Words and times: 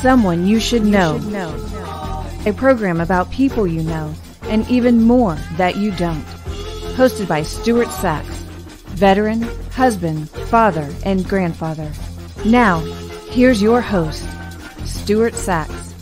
Someone 0.00 0.46
You 0.46 0.60
Should 0.60 0.86
Know. 0.86 1.16
A 2.46 2.54
program 2.54 3.02
about 3.02 3.30
people 3.30 3.66
you 3.66 3.82
know 3.82 4.14
and 4.44 4.66
even 4.70 5.02
more 5.02 5.34
that 5.58 5.76
you 5.76 5.90
don't. 5.90 6.24
Hosted 6.96 7.28
by 7.28 7.42
Stuart 7.42 7.90
Sachs, 7.90 8.26
veteran, 8.96 9.42
husband, 9.72 10.30
father, 10.30 10.88
and 11.04 11.28
grandfather. 11.28 11.92
Now, 12.46 12.78
here's 13.28 13.60
your 13.60 13.82
host, 13.82 14.26
Stuart 14.86 15.34
Sachs. 15.34 15.92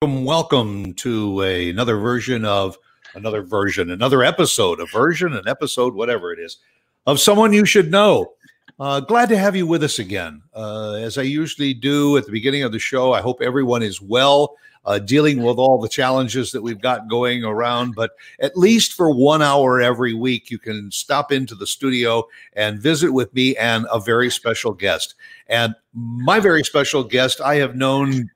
Welcome, 0.00 0.24
welcome 0.24 0.94
to 0.94 1.42
a, 1.42 1.68
another 1.68 1.98
version 1.98 2.46
of 2.46 2.78
another 3.14 3.42
version, 3.42 3.90
another 3.90 4.22
episode, 4.22 4.80
a 4.80 4.86
version, 4.86 5.34
an 5.34 5.46
episode, 5.46 5.92
whatever 5.92 6.32
it 6.32 6.38
is, 6.38 6.56
of 7.06 7.20
someone 7.20 7.52
you 7.52 7.66
should 7.66 7.90
know. 7.90 8.32
Uh, 8.78 9.00
glad 9.00 9.28
to 9.28 9.36
have 9.36 9.56
you 9.56 9.66
with 9.66 9.82
us 9.82 9.98
again. 9.98 10.40
Uh, 10.54 10.92
as 10.92 11.18
I 11.18 11.22
usually 11.22 11.74
do 11.74 12.16
at 12.16 12.26
the 12.26 12.30
beginning 12.32 12.62
of 12.62 12.70
the 12.70 12.78
show, 12.78 13.12
I 13.12 13.20
hope 13.20 13.42
everyone 13.42 13.82
is 13.82 14.00
well, 14.00 14.54
uh, 14.84 15.00
dealing 15.00 15.42
with 15.42 15.56
all 15.58 15.80
the 15.80 15.88
challenges 15.88 16.52
that 16.52 16.62
we've 16.62 16.80
got 16.80 17.08
going 17.08 17.42
around. 17.42 17.96
But 17.96 18.12
at 18.38 18.56
least 18.56 18.92
for 18.92 19.10
one 19.10 19.42
hour 19.42 19.80
every 19.80 20.14
week, 20.14 20.48
you 20.48 20.60
can 20.60 20.92
stop 20.92 21.32
into 21.32 21.56
the 21.56 21.66
studio 21.66 22.28
and 22.52 22.80
visit 22.80 23.10
with 23.10 23.34
me 23.34 23.56
and 23.56 23.84
a 23.90 23.98
very 23.98 24.30
special 24.30 24.72
guest. 24.72 25.16
And 25.48 25.74
my 25.92 26.38
very 26.38 26.62
special 26.62 27.02
guest, 27.02 27.40
I 27.40 27.56
have 27.56 27.74
known 27.74 28.30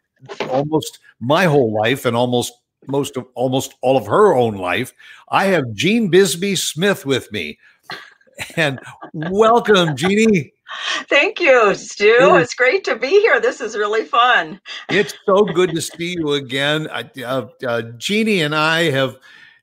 almost 0.50 0.98
my 1.20 1.44
whole 1.44 1.72
life 1.72 2.04
and 2.04 2.16
almost 2.16 2.52
most 2.88 3.16
of 3.16 3.26
almost 3.34 3.74
all 3.80 3.96
of 3.96 4.06
her 4.06 4.34
own 4.34 4.56
life. 4.56 4.92
I 5.28 5.44
have 5.46 5.72
Jean 5.72 6.08
Bisbee 6.08 6.56
Smith 6.56 7.06
with 7.06 7.30
me. 7.30 7.58
And 8.56 8.78
welcome, 9.12 9.96
Jeannie. 9.96 10.52
Thank 11.08 11.40
you, 11.40 11.74
Stu. 11.74 12.36
It's 12.36 12.54
great 12.54 12.84
to 12.84 12.96
be 12.96 13.08
here. 13.08 13.40
This 13.40 13.60
is 13.60 13.76
really 13.76 14.04
fun. 14.04 14.60
It's 14.88 15.14
so 15.26 15.44
good 15.44 15.74
to 15.74 15.82
see 15.82 16.14
you 16.18 16.32
again. 16.32 16.88
Uh, 16.88 17.48
uh, 17.66 17.82
Jeannie 17.98 18.40
and 18.40 18.54
I 18.54 18.90
have, 18.90 19.16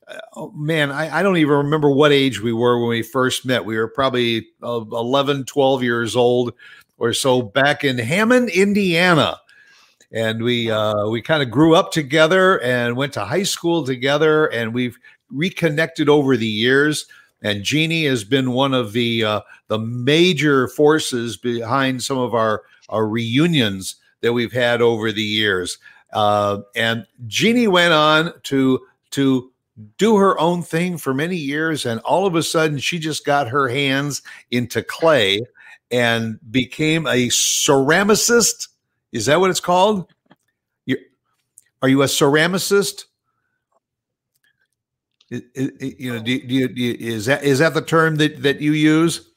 uh, 0.08 0.18
oh, 0.36 0.52
man, 0.52 0.92
I, 0.92 1.20
I, 1.20 1.24
don't 1.24 1.38
even 1.38 1.56
remember 1.56 1.90
what 1.90 2.12
age 2.12 2.42
we 2.42 2.54
were 2.54 2.80
when 2.80 2.90
we 2.90 3.02
first 3.02 3.46
met. 3.46 3.66
We 3.66 3.78
were 3.78 3.88
probably 3.88 4.48
uh, 4.62 4.82
11, 4.92 5.46
12 5.46 5.84
years 5.84 6.16
old 6.16 6.54
or 6.98 7.14
so 7.14 7.42
back 7.42 7.84
in 7.84 7.98
Hammond, 7.98 8.50
Indiana 8.50 9.40
and 10.12 10.44
we 10.44 10.72
uh, 10.72 11.08
we 11.08 11.22
kind 11.22 11.44
of 11.44 11.52
grew 11.52 11.76
up 11.76 11.92
together 11.92 12.62
and 12.62 12.96
went 12.96 13.14
to 13.14 13.26
high 13.26 13.44
school 13.44 13.86
together, 13.86 14.48
and 14.48 14.74
we've 14.74 14.98
reconnected 15.30 16.10
over 16.10 16.36
the 16.36 16.48
years. 16.48 17.06
And 17.42 17.64
Jeannie 17.64 18.06
has 18.06 18.24
been 18.24 18.52
one 18.52 18.74
of 18.74 18.94
the 18.94 19.24
uh, 19.24 19.42
the 19.68 19.80
major 19.80 20.68
forces 20.68 21.38
behind 21.38 22.04
some 22.04 22.18
of 22.18 22.34
our 22.34 22.64
our 22.90 23.08
reunions 23.08 23.96
that 24.22 24.34
we've 24.34 24.52
had 24.52 24.82
over 24.82 25.12
the 25.12 25.24
years. 25.24 25.78
Uh, 26.12 26.60
and 26.76 27.06
Jeannie 27.28 27.68
went 27.68 27.94
on 27.94 28.34
to 28.44 28.80
to 29.12 29.52
do 29.98 30.18
her 30.18 30.38
own 30.40 30.62
thing 30.62 30.98
for 30.98 31.14
many 31.14 31.38
years, 31.38 31.86
and 31.86 32.02
all 32.02 32.26
of 32.26 32.36
a 32.36 32.44
sudden, 32.44 32.80
she 32.80 33.00
just 33.00 33.26
got 33.26 33.48
her 33.48 33.70
hands 33.70 34.22
into 34.52 34.84
clay 34.84 35.42
and 35.92 36.38
became 36.52 37.08
a 37.08 37.28
ceramicist 37.30 38.68
is 39.12 39.26
that 39.26 39.40
what 39.40 39.50
it's 39.50 39.60
called? 39.60 40.12
You, 40.86 40.98
are 41.82 41.90
you 41.90 42.02
a 42.04 42.06
ceramicist? 42.06 43.06
It, 45.32 45.44
it, 45.54 46.00
you 46.00 46.14
know, 46.14 46.20
do, 46.20 46.42
do, 46.42 46.56
you, 46.56 46.68
do 46.68 46.96
is 47.00 47.28
that 47.28 47.44
is 47.44 47.60
that 47.60 47.76
the 47.76 47.82
term 47.82 48.16
that 48.16 48.42
that 48.42 48.62
you 48.62 48.74
use? 48.74 49.30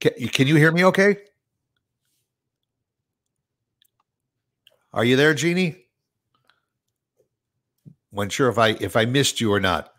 Can, 0.00 0.12
can 0.28 0.46
you 0.46 0.54
hear 0.54 0.70
me? 0.70 0.84
Okay. 0.84 1.16
Are 4.92 5.04
you 5.04 5.16
there, 5.16 5.34
Jeannie? 5.34 5.86
Wasn't 8.12 8.32
sure 8.32 8.48
if 8.48 8.58
I 8.58 8.68
if 8.80 8.96
I 8.96 9.04
missed 9.04 9.40
you 9.40 9.52
or 9.52 9.60
not. 9.60 9.92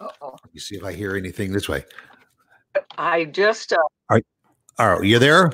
Uh-oh. 0.00 0.30
Let 0.32 0.54
me 0.54 0.60
see 0.60 0.76
if 0.76 0.84
I 0.84 0.92
hear 0.92 1.16
anything 1.16 1.52
this 1.52 1.68
way. 1.68 1.84
I 2.98 3.26
just. 3.26 3.72
Uh, 3.72 3.76
are, 4.10 4.22
are 4.78 5.04
you 5.04 5.18
there? 5.18 5.52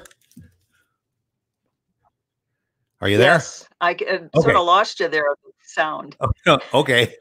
Are 3.00 3.09
you 3.09 3.16
there? 3.16 3.32
Yes, 3.32 3.69
I 3.81 3.92
uh, 3.92 4.15
okay. 4.15 4.28
sort 4.41 4.56
of 4.56 4.65
lost 4.65 5.00
you 5.00 5.09
there. 5.09 5.25
Sound. 5.70 6.16
Oh, 6.47 6.58
okay. 6.75 7.14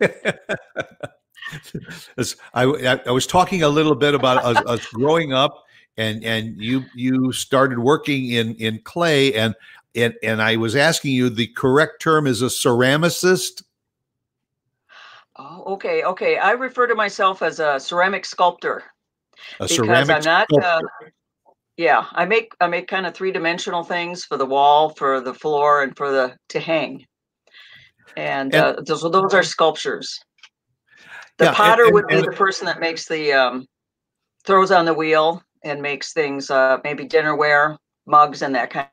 I, 2.53 2.99
I 3.05 3.11
was 3.11 3.27
talking 3.27 3.63
a 3.63 3.69
little 3.69 3.95
bit 3.95 4.13
about 4.15 4.43
us, 4.43 4.57
us, 4.65 4.85
growing 4.87 5.33
up, 5.33 5.63
and 5.97 6.23
and 6.23 6.59
you 6.59 6.83
you 6.95 7.31
started 7.31 7.79
working 7.79 8.31
in 8.31 8.55
in 8.55 8.79
clay, 8.83 9.33
and 9.33 9.55
and 9.95 10.15
and 10.23 10.41
I 10.41 10.55
was 10.55 10.75
asking 10.75 11.11
you 11.11 11.29
the 11.29 11.47
correct 11.47 12.01
term 12.01 12.27
is 12.27 12.41
a 12.41 12.47
ceramicist. 12.47 13.63
Oh, 15.37 15.63
okay, 15.73 16.03
okay. 16.03 16.37
I 16.37 16.51
refer 16.51 16.87
to 16.87 16.95
myself 16.95 17.41
as 17.41 17.59
a 17.59 17.79
ceramic 17.79 18.25
sculptor 18.25 18.83
a 19.59 19.63
because 19.63 19.75
ceramic 19.75 20.17
I'm 20.17 20.23
not. 20.23 20.47
Uh, 20.61 20.81
yeah, 21.77 22.07
I 22.11 22.25
make 22.25 22.51
I 22.59 22.67
make 22.67 22.87
kind 22.87 23.05
of 23.05 23.13
three 23.13 23.31
dimensional 23.31 23.83
things 23.83 24.25
for 24.25 24.37
the 24.37 24.45
wall, 24.45 24.89
for 24.89 25.21
the 25.21 25.33
floor, 25.33 25.83
and 25.83 25.95
for 25.95 26.11
the 26.11 26.35
to 26.49 26.59
hang. 26.59 27.05
And, 28.19 28.53
and 28.53 28.77
uh, 28.77 28.81
those 28.85 29.01
those 29.01 29.33
are 29.33 29.43
sculptures. 29.43 30.19
The 31.37 31.45
yeah, 31.45 31.53
potter 31.53 31.85
and, 31.85 31.93
would 31.93 32.07
be 32.07 32.17
the 32.19 32.33
person 32.33 32.65
that 32.65 32.81
makes 32.81 33.07
the 33.07 33.31
um, 33.31 33.65
throws 34.45 34.71
on 34.71 34.83
the 34.83 34.93
wheel 34.93 35.41
and 35.63 35.81
makes 35.81 36.11
things 36.11 36.51
uh, 36.51 36.79
maybe 36.83 37.07
dinnerware, 37.07 37.77
mugs, 38.05 38.41
and 38.41 38.53
that 38.55 38.71
kind 38.71 38.89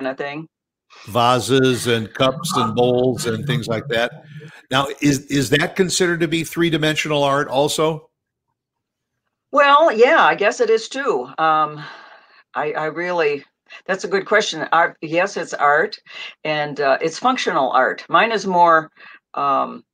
of 0.00 0.18
thing. 0.18 0.46
Vases 1.08 1.86
and 1.86 2.12
cups 2.12 2.54
and 2.56 2.74
bowls 2.74 3.24
and 3.24 3.46
things 3.46 3.66
like 3.66 3.88
that. 3.88 4.24
Now, 4.70 4.88
is 5.00 5.20
is 5.26 5.48
that 5.50 5.74
considered 5.74 6.20
to 6.20 6.28
be 6.28 6.44
three 6.44 6.68
dimensional 6.68 7.22
art 7.22 7.48
also? 7.48 8.10
Well, 9.52 9.90
yeah, 9.90 10.22
I 10.22 10.34
guess 10.34 10.60
it 10.60 10.68
is 10.68 10.90
too. 10.90 11.30
Um, 11.38 11.82
I, 12.54 12.72
I 12.72 12.84
really 12.86 13.42
that's 13.86 14.04
a 14.04 14.08
good 14.08 14.26
question. 14.26 14.66
Art, 14.72 14.96
yes, 15.00 15.36
it's 15.36 15.54
art, 15.54 15.98
and 16.44 16.80
uh, 16.80 16.98
it's 17.00 17.18
functional 17.18 17.70
art. 17.70 18.04
Mine 18.08 18.32
is 18.32 18.46
more, 18.46 18.90
um, 19.34 19.84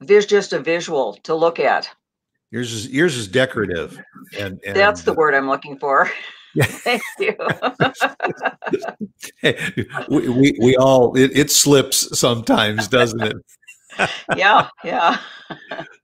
there's 0.00 0.26
just 0.26 0.52
a 0.52 0.58
visual 0.58 1.14
to 1.24 1.34
look 1.34 1.58
at. 1.58 1.88
Yours 2.50 2.72
is 2.72 2.88
yours 2.88 3.16
is 3.16 3.28
decorative, 3.28 3.98
and, 4.38 4.58
and 4.66 4.74
that's 4.74 5.02
the 5.02 5.12
word 5.12 5.34
I'm 5.34 5.48
looking 5.48 5.78
for. 5.78 6.10
Thank 6.58 7.02
you. 7.18 7.36
hey, 9.36 9.86
we, 10.08 10.28
we, 10.28 10.58
we 10.60 10.76
all 10.76 11.14
it, 11.14 11.36
it 11.36 11.50
slips 11.50 12.18
sometimes, 12.18 12.88
doesn't 12.88 13.22
it? 13.22 13.36
yeah, 14.36 14.68
yeah. 14.82 15.18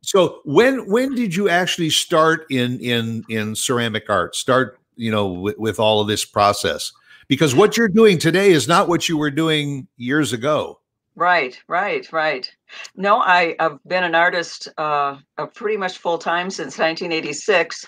so 0.03 0.41
when 0.45 0.87
when 0.89 1.15
did 1.15 1.35
you 1.35 1.49
actually 1.49 1.91
start 1.91 2.47
in 2.51 2.79
in 2.81 3.25
in 3.31 3.55
ceramic 3.55 4.11
art? 4.11 4.37
Start 4.37 4.79
you 4.97 5.11
know 5.11 5.29
with, 5.29 5.59
with 5.59 5.81
all 5.81 6.01
of 6.01 6.09
this 6.09 6.25
process. 6.25 6.93
Because 7.27 7.55
what 7.55 7.77
you're 7.77 7.89
doing 7.89 8.19
today 8.19 8.51
is 8.51 8.69
not 8.69 8.87
what 8.87 9.09
you 9.09 9.17
were 9.17 9.31
doing 9.31 9.89
years 9.97 10.33
ago. 10.33 10.81
Right 11.17 11.59
right 11.69 12.11
right. 12.13 12.51
No 12.97 13.19
I, 13.19 13.55
have 13.61 13.79
been 13.87 14.05
an 14.05 14.15
artist 14.15 14.69
uh, 14.77 15.17
pretty 15.55 15.77
much 15.77 15.99
full 15.99 16.19
time 16.19 16.51
since 16.51 16.79
1986 16.79 17.87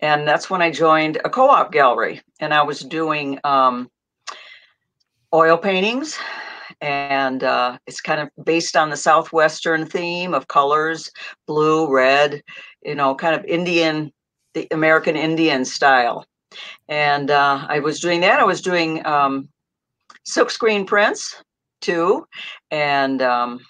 and 0.00 0.26
that's 0.26 0.50
when 0.50 0.62
i 0.62 0.70
joined 0.70 1.18
a 1.24 1.30
co-op 1.30 1.72
gallery 1.72 2.20
and 2.40 2.52
i 2.52 2.62
was 2.62 2.80
doing 2.80 3.38
um, 3.44 3.90
oil 5.34 5.56
paintings 5.56 6.18
and 6.80 7.42
uh, 7.42 7.78
it's 7.86 8.00
kind 8.00 8.20
of 8.20 8.28
based 8.44 8.76
on 8.76 8.90
the 8.90 8.96
southwestern 8.96 9.86
theme 9.86 10.34
of 10.34 10.48
colors 10.48 11.10
blue 11.46 11.92
red 11.92 12.42
you 12.84 12.94
know 12.94 13.14
kind 13.14 13.38
of 13.38 13.44
indian 13.46 14.12
the 14.54 14.66
american 14.70 15.16
indian 15.16 15.64
style 15.64 16.24
and 16.88 17.30
uh, 17.30 17.66
I 17.68 17.78
was 17.80 18.00
doing 18.00 18.20
that. 18.20 18.40
I 18.40 18.44
was 18.44 18.60
doing 18.60 19.04
um, 19.06 19.48
silkscreen 20.26 20.86
prints 20.86 21.42
too, 21.80 22.26
and 22.70 23.22
um, 23.22 23.60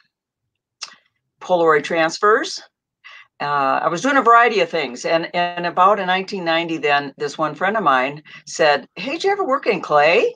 Polaroid 1.41 1.85
transfers. 1.85 2.61
Uh, 3.41 3.81
I 3.83 3.89
was 3.89 4.01
doing 4.01 4.17
a 4.17 4.23
variety 4.23 4.61
of 4.61 4.71
things, 4.71 5.05
and 5.05 5.35
and 5.35 5.67
about 5.67 5.99
in 5.99 6.07
1990, 6.07 6.79
then 6.79 7.13
this 7.19 7.37
one 7.37 7.55
friend 7.55 7.77
of 7.77 7.83
mine 7.83 8.23
said, 8.47 8.89
"Hey, 8.95 9.13
did 9.13 9.25
you 9.25 9.31
ever 9.31 9.45
work 9.45 9.67
in 9.67 9.83
clay?" 9.83 10.35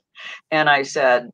And 0.51 0.69
I 0.69 0.83
said, 0.83 1.31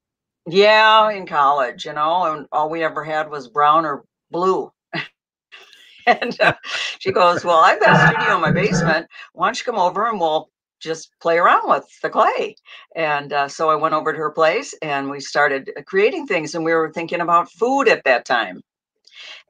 "Yeah, 0.46 1.10
in 1.10 1.26
college, 1.26 1.84
you 1.84 1.92
know, 1.92 2.32
and 2.32 2.46
all 2.52 2.70
we 2.70 2.84
ever 2.84 3.02
had 3.02 3.30
was 3.30 3.48
brown 3.48 3.84
or 3.84 4.04
blue." 4.30 4.70
and 6.06 6.40
uh, 6.40 6.54
she 7.00 7.10
goes, 7.10 7.44
"Well, 7.44 7.58
I've 7.58 7.80
got 7.80 7.96
a 7.96 8.14
studio 8.14 8.36
in 8.36 8.42
my 8.42 8.52
basement. 8.52 9.08
Why 9.32 9.48
don't 9.48 9.58
you 9.58 9.64
come 9.64 9.80
over 9.80 10.08
and 10.08 10.20
we'll 10.20 10.48
just 10.86 11.10
play 11.20 11.36
around 11.38 11.68
with 11.68 11.84
the 12.02 12.08
clay. 12.08 12.56
And 12.94 13.32
uh, 13.32 13.48
so 13.48 13.68
I 13.68 13.74
went 13.74 13.94
over 13.94 14.12
to 14.12 14.18
her 14.18 14.30
place 14.30 14.74
and 14.80 15.10
we 15.10 15.20
started 15.20 15.70
uh, 15.76 15.82
creating 15.82 16.26
things. 16.26 16.54
And 16.54 16.64
we 16.64 16.72
were 16.72 16.92
thinking 16.92 17.20
about 17.20 17.50
food 17.50 17.88
at 17.88 18.04
that 18.04 18.24
time. 18.24 18.62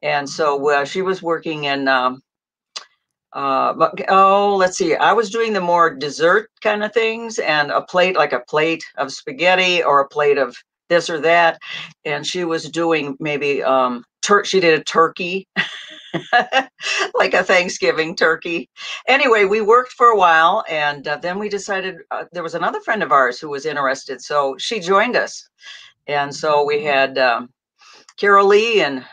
And 0.02 0.28
so 0.28 0.70
uh, 0.70 0.84
she 0.84 1.02
was 1.02 1.22
working 1.22 1.64
in 1.64 1.88
um, 1.88 2.22
uh, 3.32 3.90
oh, 4.08 4.56
let's 4.56 4.78
see. 4.78 4.94
I 4.96 5.12
was 5.12 5.28
doing 5.28 5.52
the 5.52 5.60
more 5.60 5.94
dessert 5.94 6.50
kind 6.62 6.82
of 6.82 6.94
things, 6.94 7.38
and 7.38 7.70
a 7.70 7.82
plate 7.82 8.16
like 8.16 8.32
a 8.32 8.40
plate 8.40 8.82
of 8.96 9.12
spaghetti 9.12 9.82
or 9.82 10.00
a 10.00 10.08
plate 10.08 10.38
of 10.38 10.56
this 10.88 11.10
or 11.10 11.20
that, 11.20 11.58
and 12.06 12.26
she 12.26 12.44
was 12.44 12.70
doing 12.70 13.14
maybe 13.20 13.62
um, 13.62 14.04
tur- 14.26 14.44
She 14.44 14.61
did 14.61 14.78
a 14.78 14.84
turkey, 14.84 15.46
like 17.14 17.34
a 17.34 17.44
Thanksgiving 17.44 18.17
turkey. 18.17 18.69
Anyway, 19.06 19.44
we 19.44 19.61
worked 19.61 19.93
for 19.93 20.08
a 20.08 20.17
while, 20.17 20.64
and 20.69 21.06
uh, 21.06 21.17
then 21.17 21.38
we 21.38 21.49
decided 21.49 21.96
uh, 22.11 22.25
there 22.32 22.43
was 22.43 22.55
another 22.55 22.81
friend 22.81 23.02
of 23.02 23.12
ours 23.12 23.38
who 23.38 23.49
was 23.49 23.67
interested, 23.67 24.20
so 24.20 24.56
she 24.58 24.81
joined 24.81 25.17
us, 25.17 25.49
and 26.06 26.34
so 26.34 26.64
we 26.64 26.82
had 26.82 27.19
um, 27.19 27.50
Carol 28.19 28.49
Lee 28.49 28.82
and 28.82 29.05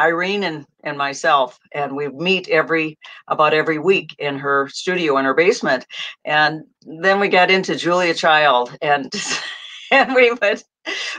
Irene 0.00 0.44
and, 0.44 0.66
and 0.84 0.96
myself, 0.96 1.58
and 1.72 1.94
we 1.94 2.08
meet 2.08 2.48
every 2.48 2.98
about 3.28 3.54
every 3.54 3.78
week 3.78 4.14
in 4.18 4.38
her 4.38 4.68
studio 4.68 5.18
in 5.18 5.24
her 5.24 5.34
basement. 5.34 5.86
And 6.24 6.62
then 6.82 7.20
we 7.20 7.28
got 7.28 7.50
into 7.50 7.76
Julia 7.76 8.14
Child, 8.14 8.76
and 8.80 9.12
and 9.90 10.14
we 10.14 10.32
would 10.32 10.62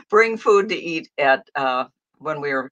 bring 0.09 0.37
food 0.37 0.69
to 0.69 0.75
eat 0.75 1.09
at 1.17 1.47
uh, 1.55 1.85
when 2.17 2.41
we 2.41 2.51
were 2.53 2.71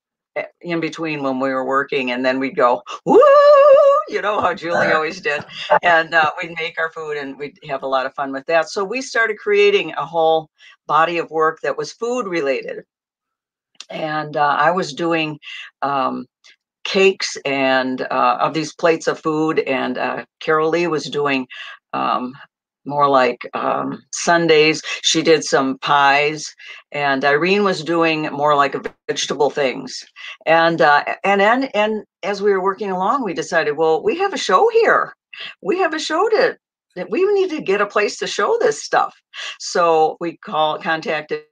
in 0.61 0.79
between 0.79 1.23
when 1.23 1.39
we 1.39 1.49
were 1.49 1.65
working, 1.65 2.11
and 2.11 2.25
then 2.25 2.39
we'd 2.39 2.55
go 2.55 2.81
woo, 3.05 3.19
you 4.07 4.21
know 4.21 4.39
how 4.41 4.53
Julie 4.53 4.87
always 4.93 5.21
did, 5.21 5.43
and 5.83 6.13
uh, 6.13 6.31
we'd 6.41 6.55
make 6.57 6.79
our 6.79 6.91
food 6.91 7.17
and 7.17 7.37
we'd 7.37 7.57
have 7.67 7.83
a 7.83 7.87
lot 7.87 8.05
of 8.05 8.13
fun 8.13 8.31
with 8.31 8.45
that. 8.47 8.69
So 8.69 8.83
we 8.83 9.01
started 9.01 9.37
creating 9.37 9.93
a 9.93 10.05
whole 10.05 10.49
body 10.87 11.17
of 11.17 11.29
work 11.31 11.59
that 11.61 11.77
was 11.77 11.91
food 11.91 12.27
related 12.27 12.83
and 13.91 14.37
uh, 14.37 14.55
I 14.57 14.71
was 14.71 14.93
doing 14.93 15.39
um, 15.81 16.25
cakes 16.83 17.37
and 17.45 18.01
uh, 18.01 18.37
of 18.41 18.53
these 18.53 18.73
plates 18.73 19.07
of 19.07 19.19
food, 19.19 19.59
and 19.59 19.97
uh, 19.97 20.25
Carol 20.39 20.69
Lee 20.69 20.87
was 20.87 21.05
doing 21.05 21.47
um, 21.93 22.33
more 22.85 23.07
like 23.07 23.47
um, 23.53 24.01
sundaes. 24.13 24.81
She 25.01 25.21
did 25.21 25.43
some 25.43 25.77
pies, 25.79 26.53
and 26.91 27.23
Irene 27.23 27.63
was 27.63 27.83
doing 27.83 28.23
more 28.31 28.55
like 28.55 28.75
vegetable 29.07 29.49
things. 29.49 30.03
And 30.45 30.81
uh, 30.81 31.03
and 31.23 31.41
and 31.41 31.73
and 31.75 32.03
as 32.23 32.41
we 32.41 32.51
were 32.51 32.61
working 32.63 32.91
along, 32.91 33.23
we 33.23 33.33
decided, 33.33 33.77
well, 33.77 34.03
we 34.03 34.17
have 34.17 34.33
a 34.33 34.37
show 34.37 34.69
here. 34.73 35.13
We 35.61 35.79
have 35.79 35.93
a 35.93 35.99
show 35.99 36.27
to 36.29 36.57
that 36.95 37.09
we 37.09 37.23
need 37.33 37.49
to 37.51 37.61
get 37.61 37.81
a 37.81 37.85
place 37.85 38.17
to 38.19 38.27
show 38.27 38.57
this 38.59 38.83
stuff. 38.83 39.15
So 39.59 40.17
we 40.19 40.37
call 40.37 40.77
contacted 40.79 41.43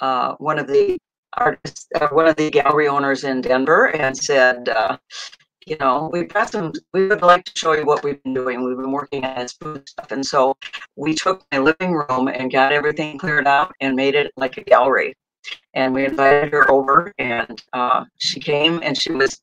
uh, 0.00 0.34
one 0.38 0.58
of 0.58 0.66
the 0.66 0.98
artists, 1.36 1.86
uh, 2.00 2.08
one 2.08 2.26
of 2.26 2.36
the 2.36 2.50
gallery 2.50 2.88
owners 2.88 3.24
in 3.24 3.40
Denver, 3.40 3.86
and 3.96 4.16
said, 4.16 4.68
uh, 4.68 4.98
you 5.66 5.76
know, 5.78 6.10
we've 6.12 6.28
got 6.28 6.50
some, 6.50 6.72
we 6.92 7.06
would 7.06 7.22
like 7.22 7.44
to 7.44 7.52
show 7.54 7.72
you 7.72 7.84
what 7.84 8.02
we've 8.02 8.22
been 8.22 8.34
doing. 8.34 8.64
We've 8.64 8.76
been 8.76 8.92
working 8.92 9.24
on 9.24 9.36
this 9.36 9.52
food 9.52 9.88
stuff. 9.88 10.10
And 10.10 10.24
so 10.24 10.56
we 10.96 11.14
took 11.14 11.44
my 11.52 11.58
living 11.58 11.92
room 11.92 12.28
and 12.28 12.50
got 12.50 12.72
everything 12.72 13.18
cleared 13.18 13.46
out 13.46 13.72
and 13.80 13.94
made 13.94 14.14
it 14.14 14.32
like 14.36 14.56
a 14.56 14.64
gallery. 14.64 15.14
And 15.74 15.94
we 15.94 16.04
invited 16.04 16.52
her 16.52 16.70
over 16.70 17.12
and 17.18 17.62
uh, 17.72 18.04
she 18.18 18.40
came 18.40 18.80
and 18.82 19.00
she 19.00 19.12
was 19.12 19.40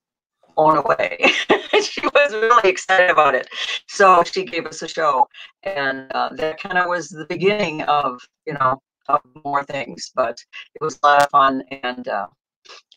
blown 0.55 0.77
away. 0.77 1.17
she 1.81 2.01
was 2.01 2.33
really 2.33 2.69
excited 2.69 3.09
about 3.09 3.35
it. 3.35 3.47
So 3.87 4.23
she 4.23 4.43
gave 4.43 4.65
us 4.65 4.81
a 4.81 4.87
show. 4.87 5.27
And 5.63 6.11
uh, 6.13 6.29
that 6.33 6.59
kind 6.59 6.77
of 6.77 6.87
was 6.87 7.09
the 7.09 7.25
beginning 7.29 7.83
of, 7.83 8.19
you 8.45 8.53
know, 8.53 8.81
of 9.07 9.21
more 9.45 9.63
things, 9.63 10.11
but 10.15 10.43
it 10.75 10.83
was 10.83 10.99
a 11.01 11.07
lot 11.07 11.23
of 11.23 11.29
fun. 11.29 11.63
And 11.83 12.07
uh, 12.07 12.27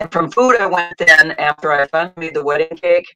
and 0.01 0.11
from 0.11 0.31
food, 0.31 0.57
I 0.59 0.67
went 0.67 0.97
then 0.99 1.33
after 1.33 1.73
I 1.73 1.87
finally 1.89 2.15
made 2.17 2.35
the 2.35 2.45
wedding 2.45 2.77
cake. 2.77 3.07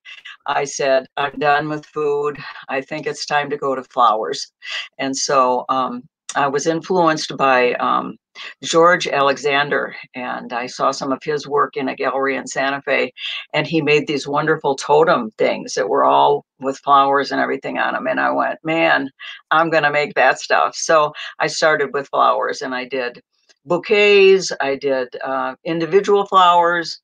I 0.47 0.65
said, 0.65 1.07
I'm 1.17 1.39
done 1.39 1.69
with 1.69 1.87
food. 1.87 2.37
I 2.69 2.83
think 2.83 3.07
it's 3.07 3.25
time 3.25 3.49
to 3.51 3.57
go 3.57 3.75
to 3.75 3.83
flowers. 3.85 4.53
And 4.99 5.17
so 5.17 5.65
um, 5.71 6.03
I 6.37 6.47
was 6.49 6.67
influenced 6.67 7.37
by 7.39 7.73
um, 7.75 8.17
George 8.63 9.07
Alexander, 9.07 9.95
and 10.15 10.53
I 10.53 10.67
saw 10.67 10.91
some 10.91 11.13
of 11.13 11.23
his 11.23 11.47
work 11.47 11.77
in 11.77 11.89
a 11.89 11.97
gallery 11.97 12.37
in 12.37 12.47
Santa 12.47 12.83
Fe. 12.83 13.13
And 13.55 13.67
he 13.67 13.81
made 13.81 14.07
these 14.07 14.29
wonderful 14.29 14.75
totem 14.77 15.31
things 15.39 15.75
that 15.75 15.89
were 15.89 16.05
all 16.05 16.45
with 16.61 16.79
flowers 16.79 17.33
and 17.33 17.41
everything 17.41 17.79
on 17.79 17.95
them. 17.95 18.07
And 18.07 18.21
I 18.21 18.31
went, 18.31 18.59
man, 18.63 19.09
I'm 19.51 19.71
going 19.71 19.85
to 19.85 19.91
make 19.91 20.15
that 20.15 20.39
stuff. 20.39 20.75
So 20.75 21.13
I 21.39 21.47
started 21.47 21.95
with 21.95 22.09
flowers 22.09 22.61
and 22.61 22.75
I 22.75 22.85
did 22.85 23.23
bouquets, 23.65 24.53
I 24.61 24.77
did 24.77 25.09
uh, 25.23 25.55
individual 25.65 26.27
flowers. 26.27 27.01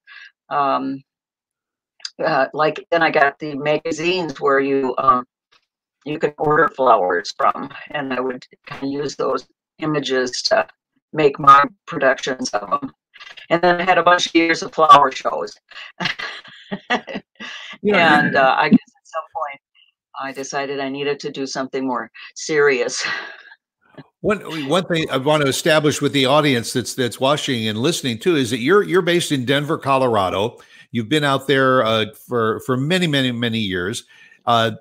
Um, 0.48 1.02
uh, 2.24 2.46
like 2.52 2.86
then 2.90 3.02
I 3.02 3.10
got 3.10 3.38
the 3.38 3.54
magazines 3.54 4.40
where 4.40 4.60
you 4.60 4.94
um, 4.98 5.24
you 6.04 6.18
can 6.18 6.34
order 6.38 6.68
flowers 6.68 7.32
from, 7.36 7.70
and 7.90 8.12
I 8.12 8.20
would 8.20 8.44
kind 8.66 8.84
of 8.84 8.90
use 8.90 9.16
those 9.16 9.46
images 9.78 10.30
to 10.42 10.66
make 11.12 11.38
my 11.38 11.64
productions 11.86 12.50
of 12.50 12.68
them. 12.68 12.92
And 13.50 13.62
then 13.62 13.80
I 13.80 13.84
had 13.84 13.98
a 13.98 14.02
bunch 14.02 14.26
of 14.26 14.34
years 14.34 14.62
of 14.62 14.72
flower 14.72 15.10
shows. 15.10 15.54
yeah. 17.82 18.20
And 18.20 18.36
uh, 18.36 18.56
I 18.58 18.68
guess 18.68 18.78
at 18.78 19.06
some 19.06 19.24
point 19.34 19.60
I 20.20 20.32
decided 20.32 20.80
I 20.80 20.88
needed 20.88 21.20
to 21.20 21.30
do 21.30 21.46
something 21.46 21.86
more 21.86 22.10
serious. 22.34 23.04
One 24.22 24.68
one 24.68 24.84
thing 24.84 25.10
I 25.10 25.16
want 25.16 25.42
to 25.42 25.48
establish 25.48 26.02
with 26.02 26.12
the 26.12 26.26
audience 26.26 26.74
that's 26.74 26.94
that's 26.94 27.18
watching 27.18 27.68
and 27.68 27.78
listening 27.78 28.18
too 28.18 28.36
is 28.36 28.50
that 28.50 28.58
you're 28.58 28.82
you're 28.82 29.00
based 29.00 29.32
in 29.32 29.46
Denver, 29.46 29.78
Colorado. 29.78 30.58
You've 30.92 31.08
been 31.08 31.24
out 31.24 31.46
there 31.46 31.82
uh, 31.84 32.06
for 32.26 32.60
for 32.60 32.76
many 32.76 33.06
many 33.06 33.32
many 33.32 33.58
years. 33.58 34.04
Uh, 34.44 34.72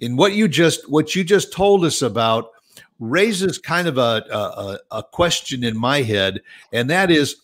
in 0.00 0.16
what 0.16 0.32
you 0.32 0.48
just 0.48 0.88
what 0.90 1.14
you 1.14 1.22
just 1.22 1.52
told 1.52 1.84
us 1.84 2.02
about 2.02 2.50
raises 2.98 3.58
kind 3.58 3.86
of 3.86 3.98
a, 3.98 4.24
a, 4.32 4.78
a 4.90 5.02
question 5.04 5.62
in 5.62 5.78
my 5.78 6.02
head, 6.02 6.40
and 6.72 6.90
that 6.90 7.10
is, 7.10 7.36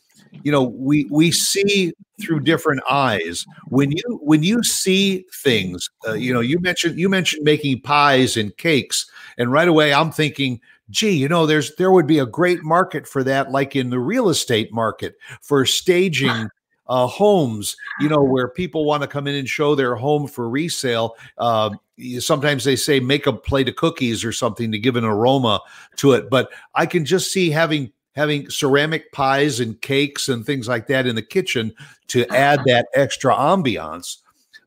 you 0.43 0.51
know, 0.51 0.65
we 0.65 1.07
we 1.11 1.31
see 1.31 1.93
through 2.21 2.41
different 2.41 2.81
eyes. 2.91 3.47
When 3.69 3.93
you 3.93 4.21
when 4.23 4.43
you 4.43 4.65
see 4.65 5.25
things, 5.33 5.89
uh, 6.07 6.15
you 6.15 6.33
know, 6.33 6.41
you 6.41 6.59
mentioned 6.59 6.99
you 6.99 7.09
mentioned 7.09 7.45
making 7.45 7.83
pies 7.83 8.37
and 8.37 8.57
cakes, 8.57 9.09
and 9.39 9.53
right 9.53 9.69
away 9.69 9.95
I'm 9.95 10.11
thinking 10.11 10.61
gee, 10.91 11.13
you 11.13 11.29
know, 11.29 11.47
there's 11.47 11.75
there 11.77 11.93
would 11.93 12.07
be 12.07 12.19
a 12.19 12.27
great 12.27 12.63
market 12.63 13.07
for 13.07 13.25
that, 13.25 13.51
like 13.51 13.77
in 13.77 13.91
the 13.91 13.99
real 13.99 14.29
estate 14.29 14.73
market 14.73 15.17
for 15.41 15.65
staging 15.65 16.49
uh, 16.89 17.07
homes, 17.07 17.77
you 18.01 18.09
know, 18.09 18.23
where 18.23 18.49
people 18.49 18.85
want 18.85 19.03
to 19.03 19.09
come 19.09 19.27
in 19.27 19.35
and 19.35 19.49
show 19.49 19.75
their 19.75 19.95
home 19.95 20.27
for 20.27 20.49
resale. 20.49 21.17
Uh, 21.39 21.71
sometimes 22.19 22.65
they 22.65 22.77
say 22.77 23.01
make 23.01 23.27
a 23.27 23.33
plate 23.33 23.69
of 23.69 23.77
cookies 23.77 24.25
or 24.25 24.33
something 24.33 24.71
to 24.73 24.79
give 24.79 24.97
an 24.97 25.05
aroma 25.05 25.61
to 25.97 26.13
it. 26.13 26.29
But 26.29 26.51
I 26.75 26.87
can 26.87 27.05
just 27.05 27.33
see 27.33 27.51
having 27.51 27.93
having 28.15 28.49
ceramic 28.49 29.11
pies 29.13 29.61
and 29.61 29.81
cakes 29.81 30.29
and 30.29 30.45
things 30.45 30.69
like 30.69 30.87
that 30.87 31.07
in 31.07 31.17
the 31.17 31.23
kitchen 31.23 31.75
to 32.09 32.29
add 32.29 32.61
that 32.67 32.87
extra 32.95 33.35
ambiance. 33.35 34.19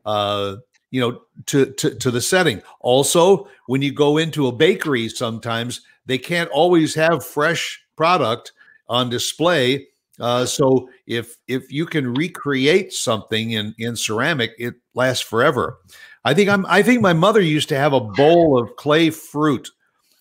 Uh, 0.05 0.57
you 0.89 1.01
know, 1.01 1.21
to, 1.47 1.65
to 1.73 1.95
to 1.95 2.09
the 2.09 2.21
setting. 2.21 2.61
Also, 2.79 3.49
when 3.67 3.81
you 3.81 3.91
go 3.91 4.17
into 4.17 4.47
a 4.47 4.53
bakery, 4.53 5.09
sometimes 5.09 5.81
they 6.07 6.17
can't 6.17 6.49
always 6.49 6.95
have 6.95 7.23
fresh 7.23 7.79
product 7.95 8.53
on 8.89 9.09
display 9.09 9.87
uh, 10.19 10.45
so 10.45 10.89
if 11.05 11.37
if 11.47 11.71
you 11.71 11.85
can 11.85 12.13
recreate 12.13 12.91
something 12.93 13.51
in 13.51 13.75
in 13.77 13.95
ceramic, 13.95 14.51
it 14.57 14.75
lasts 14.93 15.23
forever. 15.23 15.79
I 16.25 16.33
think 16.33 16.49
I'm. 16.49 16.65
I 16.65 16.81
think 16.81 17.01
my 17.01 17.13
mother 17.13 17.41
used 17.41 17.69
to 17.69 17.77
have 17.77 17.93
a 17.93 17.99
bowl 17.99 18.59
of 18.59 18.75
clay 18.75 19.11
fruit 19.11 19.69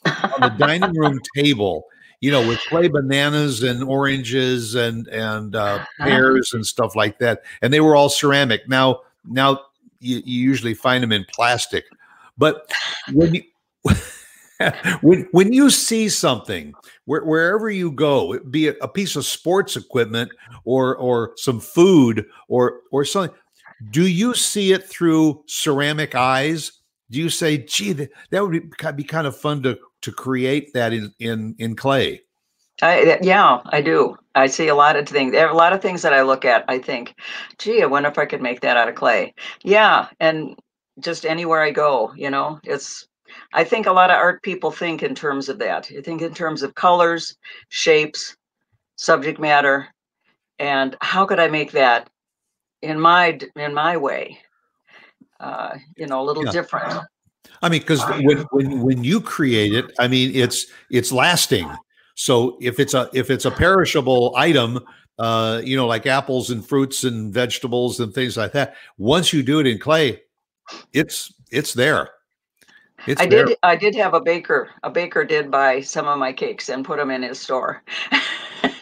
on 0.05 0.41
the 0.41 0.55
dining 0.59 0.95
room 0.95 1.19
table. 1.37 1.85
You 2.21 2.31
know, 2.31 2.47
with 2.47 2.59
clay 2.61 2.89
bananas 2.89 3.63
and 3.63 3.83
oranges 3.83 4.75
and 4.75 5.07
and 5.09 5.55
uh, 5.55 5.61
uh-huh. 5.61 6.05
pears 6.05 6.53
and 6.53 6.67
stuff 6.67 6.95
like 6.95 7.19
that, 7.19 7.43
and 7.63 7.73
they 7.73 7.81
were 7.81 7.97
all 7.97 8.09
ceramic. 8.09 8.69
Now, 8.69 9.01
now 9.25 9.61
you, 10.01 10.23
you 10.25 10.43
usually 10.43 10.75
find 10.75 11.03
them 11.03 11.13
in 11.13 11.27
plastic, 11.33 11.85
but 12.37 12.71
when 13.13 13.35
you 13.35 13.43
when 15.03 15.29
when 15.33 15.53
you 15.53 15.71
see 15.71 16.09
something 16.09 16.73
where, 17.05 17.25
wherever 17.25 17.71
you 17.71 17.91
go, 17.91 18.39
be 18.51 18.69
it 18.69 18.79
a 18.81 18.89
piece 18.89 19.17
of 19.17 19.25
sports 19.25 19.77
equipment 19.77 20.31
or 20.65 20.97
or 20.97 21.33
some 21.37 21.61
food 21.61 22.27
or 22.49 22.81
or 22.93 23.05
something, 23.05 23.37
do 23.91 24.07
you 24.07 24.35
see 24.35 24.73
it 24.73 24.85
through 24.89 25.43
ceramic 25.47 26.15
eyes? 26.15 26.73
Do 27.11 27.19
you 27.19 27.29
say, 27.29 27.59
"Gee, 27.59 27.93
that, 27.93 28.11
that 28.31 28.43
would 28.43 28.53
be, 28.53 28.93
be 28.93 29.05
kind 29.05 29.27
of 29.27 29.37
fun 29.37 29.63
to 29.63 29.79
to 30.03 30.13
create 30.13 30.73
that 30.75 30.93
in 30.93 31.13
in 31.19 31.55
in 31.59 31.77
clay"? 31.77 32.23
I, 32.83 33.19
yeah, 33.23 33.63
I 33.67 33.81
do. 33.81 34.17
I 34.35 34.49
see 34.49 34.69
a 34.69 34.75
lot 34.75 34.97
of 34.97 35.09
things. 35.09 35.33
There 35.33 35.47
are 35.47 35.53
a 35.53 35.57
lot 35.57 35.73
of 35.73 35.81
things 35.81 36.03
that 36.03 36.13
I 36.13 36.23
look 36.23 36.45
at. 36.45 36.65
I 36.69 36.79
think, 36.79 37.15
gee, 37.59 37.83
I 37.83 37.87
wonder 37.87 38.11
if 38.11 38.19
I 38.19 38.27
could 38.27 38.43
make 38.43 38.61
that 38.61 38.77
out 38.77 38.89
of 38.89 38.95
clay. 38.95 39.35
Yeah, 39.63 40.09
and 40.21 40.57
just 41.01 41.25
anywhere 41.25 41.63
I 41.63 41.71
go, 41.71 42.13
you 42.17 42.31
know, 42.31 42.61
it's 42.65 43.07
I 43.53 43.65
think 43.65 43.87
a 43.87 43.93
lot 43.93 44.11
of 44.11 44.17
art 44.17 44.43
people 44.43 44.71
think 44.71 45.03
in 45.03 45.15
terms 45.15 45.49
of 45.49 45.59
that. 45.59 45.91
You 45.91 46.03
think 46.03 46.23
in 46.23 46.35
terms 46.35 46.63
of 46.63 46.75
colors, 46.75 47.37
shapes, 47.69 48.37
subject 48.97 49.39
matter, 49.39 49.89
and 50.59 50.97
how 51.01 51.27
could 51.27 51.41
I 51.41 51.49
make 51.49 51.73
that 51.73 52.09
in 52.83 53.01
my 53.01 53.39
in 53.57 53.75
my 53.75 53.97
way? 53.97 54.39
uh, 55.41 55.77
you 55.97 56.07
know, 56.07 56.21
a 56.21 56.25
little 56.25 56.45
yeah. 56.45 56.53
different. 56.53 57.01
I 57.63 57.69
mean, 57.69 57.81
because 57.81 58.05
when, 58.09 58.39
when 58.51 58.81
when 58.81 59.05
you 59.05 59.21
create 59.21 59.75
it, 59.75 59.93
I 59.99 60.09
mean, 60.09 60.35
it's 60.35 60.67
it's 60.91 61.13
lasting. 61.13 61.71
So 62.15 62.59
if 62.61 62.81
it's 62.81 62.95
a 62.95 63.09
if 63.13 63.31
it's 63.31 63.45
a 63.45 63.51
perishable 63.51 64.35
item, 64.37 64.81
uh, 65.19 65.63
you 65.65 65.77
know, 65.77 65.87
like 65.87 66.07
apples 66.07 66.51
and 66.51 66.67
fruits 66.67 67.05
and 67.05 67.33
vegetables 67.33 68.01
and 68.01 68.13
things 68.13 68.37
like 68.37 68.53
that, 68.53 68.75
once 68.99 69.33
you 69.33 69.43
do 69.43 69.61
it 69.61 69.67
in 69.67 69.79
clay, 69.79 70.23
it's 70.93 71.33
it's 71.51 71.73
there. 71.73 72.11
It's 73.07 73.21
I 73.21 73.27
did 73.27 73.57
I 73.63 73.77
did 73.77 73.95
have 73.95 74.15
a 74.15 74.21
baker. 74.21 74.71
A 74.83 74.91
baker 74.91 75.25
did 75.25 75.51
buy 75.51 75.81
some 75.81 76.09
of 76.09 76.19
my 76.19 76.33
cakes 76.33 76.69
and 76.69 76.85
put 76.85 76.99
them 76.99 77.11
in 77.11 77.23
his 77.23 77.39
store. 77.41 77.83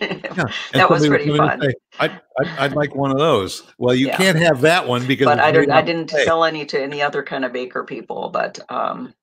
yeah. 0.01 0.45
that 0.73 0.89
was 0.89 1.07
pretty 1.07 1.37
fun. 1.37 1.61
Say, 1.61 1.75
I'd, 2.01 2.21
I'd, 2.41 2.49
I'd, 2.59 2.73
like 2.73 2.95
one 2.95 3.11
of 3.11 3.19
those. 3.19 3.65
Well, 3.79 3.95
you 3.95 4.07
yeah. 4.09 4.17
can't 4.17 4.39
have 4.39 4.61
that 4.63 4.87
one 4.87 5.07
because. 5.07 5.27
But 5.27 5.41
I 5.41 5.53
didn't. 5.53 5.71
I 5.71 5.83
didn't 5.83 6.11
sell 6.11 6.45
any 6.45 6.65
to 6.67 6.83
any 6.83 7.03
other 7.03 7.23
kind 7.23 7.45
of 7.45 7.53
baker 7.53 7.85
people. 7.85 8.31
But 8.31 8.59
um, 8.71 9.15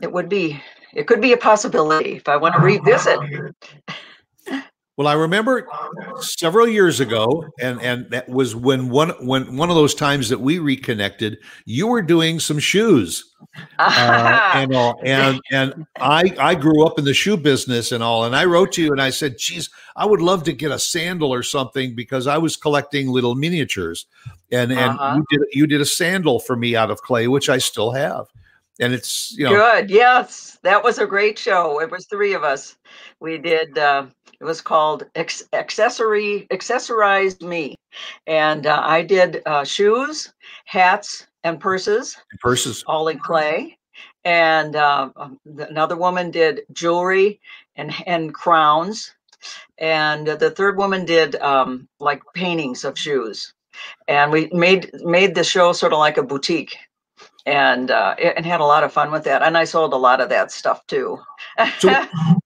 it 0.00 0.12
would 0.12 0.28
be. 0.28 0.62
It 0.94 1.06
could 1.06 1.20
be 1.20 1.32
a 1.32 1.38
possibility 1.38 2.16
if 2.16 2.28
I 2.28 2.36
want 2.36 2.54
to 2.54 2.60
revisit. 2.60 3.18
Well, 5.02 5.10
I 5.10 5.14
remember 5.14 5.66
several 6.20 6.68
years 6.68 7.00
ago, 7.00 7.44
and 7.60 7.82
and 7.82 8.08
that 8.10 8.28
was 8.28 8.54
when 8.54 8.88
one 8.88 9.10
when 9.26 9.56
one 9.56 9.68
of 9.68 9.74
those 9.74 9.96
times 9.96 10.28
that 10.28 10.38
we 10.38 10.60
reconnected. 10.60 11.38
You 11.64 11.88
were 11.88 12.02
doing 12.02 12.38
some 12.38 12.60
shoes, 12.60 13.34
uh, 13.80 14.50
and 14.54 14.72
all, 14.76 15.00
and 15.04 15.40
and 15.50 15.86
I 15.98 16.32
I 16.38 16.54
grew 16.54 16.86
up 16.86 17.00
in 17.00 17.04
the 17.04 17.14
shoe 17.14 17.36
business 17.36 17.90
and 17.90 18.00
all, 18.00 18.26
and 18.26 18.36
I 18.36 18.44
wrote 18.44 18.70
to 18.74 18.82
you 18.82 18.92
and 18.92 19.02
I 19.02 19.10
said, 19.10 19.38
"Geez, 19.38 19.70
I 19.96 20.06
would 20.06 20.20
love 20.20 20.44
to 20.44 20.52
get 20.52 20.70
a 20.70 20.78
sandal 20.78 21.34
or 21.34 21.42
something 21.42 21.96
because 21.96 22.28
I 22.28 22.38
was 22.38 22.56
collecting 22.56 23.08
little 23.08 23.34
miniatures, 23.34 24.06
and 24.52 24.70
and 24.70 25.00
uh-huh. 25.00 25.18
you 25.30 25.38
did 25.38 25.48
you 25.52 25.66
did 25.66 25.80
a 25.80 25.84
sandal 25.84 26.38
for 26.38 26.54
me 26.54 26.76
out 26.76 26.92
of 26.92 27.02
clay, 27.02 27.26
which 27.26 27.48
I 27.48 27.58
still 27.58 27.90
have." 27.90 28.28
and 28.80 28.94
it's 28.94 29.36
you 29.36 29.44
know 29.44 29.50
good 29.50 29.90
yes 29.90 30.58
that 30.62 30.82
was 30.82 30.98
a 30.98 31.06
great 31.06 31.38
show 31.38 31.78
it 31.78 31.90
was 31.90 32.06
three 32.06 32.32
of 32.32 32.42
us 32.42 32.78
we 33.20 33.36
did 33.36 33.76
uh, 33.76 34.06
it 34.42 34.44
was 34.44 34.60
called 34.60 35.04
Ex- 35.14 35.44
accessory 35.52 36.48
accessorized 36.50 37.42
me. 37.42 37.76
And 38.26 38.66
uh, 38.66 38.82
i 38.84 39.00
did 39.00 39.40
uh, 39.46 39.64
shoes 39.64 40.32
hats 40.64 41.28
and 41.44 41.60
purses. 41.60 42.16
And 42.32 42.40
purses. 42.40 42.82
All 42.88 43.06
in 43.06 43.20
clay. 43.20 43.78
And 44.24 44.74
uh, 44.74 45.10
um, 45.14 45.38
another 45.46 45.96
woman 45.96 46.32
did 46.32 46.62
jewelry 46.72 47.40
and 47.76 47.94
and 48.06 48.34
crowns. 48.34 49.14
And 49.78 50.26
the 50.26 50.50
third 50.50 50.76
woman 50.76 51.04
did 51.04 51.36
um, 51.36 51.88
like 52.00 52.22
paintings 52.34 52.84
of 52.84 52.98
shoes. 52.98 53.54
And 54.08 54.32
we 54.32 54.50
made 54.52 54.90
made 55.04 55.36
the 55.36 55.44
show 55.44 55.72
sort 55.72 55.92
of 55.92 56.00
like 56.00 56.18
a 56.18 56.22
boutique. 56.22 56.76
And 57.46 57.92
uh, 57.92 58.14
and 58.18 58.44
had 58.44 58.60
a 58.60 58.64
lot 58.64 58.82
of 58.82 58.92
fun 58.92 59.12
with 59.12 59.22
that. 59.24 59.42
And 59.42 59.56
I 59.56 59.64
sold 59.64 59.92
a 59.92 59.96
lot 59.96 60.20
of 60.20 60.28
that 60.30 60.50
stuff 60.50 60.84
too. 60.88 61.18
so, 61.78 62.06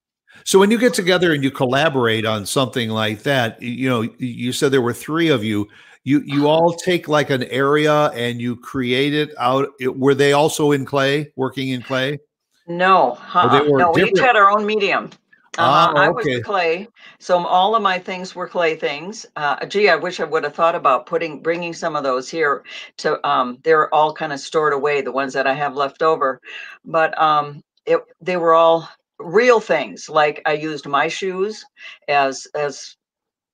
so 0.46 0.60
when 0.60 0.70
you 0.70 0.78
get 0.78 0.94
together 0.94 1.32
and 1.32 1.42
you 1.42 1.50
collaborate 1.50 2.24
on 2.24 2.46
something 2.46 2.88
like 2.88 3.24
that, 3.24 3.60
you 3.60 3.88
know, 3.88 4.02
you 4.18 4.52
said 4.52 4.70
there 4.70 4.80
were 4.80 4.92
three 4.92 5.28
of 5.28 5.42
you. 5.42 5.66
You 6.04 6.22
you 6.24 6.46
all 6.46 6.72
take 6.72 7.08
like 7.08 7.30
an 7.30 7.42
area 7.44 8.10
and 8.10 8.40
you 8.40 8.54
create 8.54 9.12
it 9.12 9.34
out. 9.38 9.68
Were 9.80 10.14
they 10.14 10.34
also 10.34 10.70
in 10.70 10.84
clay, 10.84 11.32
working 11.34 11.70
in 11.70 11.82
clay? 11.82 12.20
No, 12.68 13.18
uh-uh. 13.34 13.64
no, 13.64 13.90
we 13.90 14.04
each 14.04 14.20
had 14.20 14.36
our 14.36 14.48
own 14.48 14.64
medium. 14.64 15.10
Uh, 15.58 15.92
I 15.96 16.10
was 16.10 16.24
clay, 16.44 16.86
so 17.18 17.44
all 17.44 17.74
of 17.74 17.82
my 17.82 17.98
things 17.98 18.36
were 18.36 18.46
clay 18.46 18.76
things. 18.76 19.26
Uh, 19.34 19.66
gee, 19.66 19.88
I 19.88 19.96
wish 19.96 20.20
I 20.20 20.24
would 20.24 20.44
have 20.44 20.54
thought 20.54 20.76
about 20.76 21.06
putting 21.06 21.42
bringing 21.42 21.74
some 21.74 21.96
of 21.96 22.04
those 22.04 22.28
here. 22.28 22.62
To 22.98 23.26
um, 23.26 23.58
they're 23.64 23.92
all 23.92 24.12
kind 24.12 24.32
of 24.32 24.38
stored 24.38 24.74
away, 24.74 25.00
the 25.00 25.10
ones 25.10 25.32
that 25.32 25.48
I 25.48 25.54
have 25.54 25.74
left 25.74 26.02
over, 26.02 26.40
but 26.84 27.20
um, 27.20 27.64
it 27.84 27.98
they 28.20 28.36
were 28.36 28.54
all 28.54 28.88
real 29.18 29.60
things. 29.60 30.08
Like 30.08 30.42
I 30.46 30.52
used 30.52 30.86
my 30.86 31.08
shoes 31.08 31.64
as 32.08 32.46
as 32.54 32.96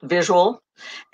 visual, 0.03 0.63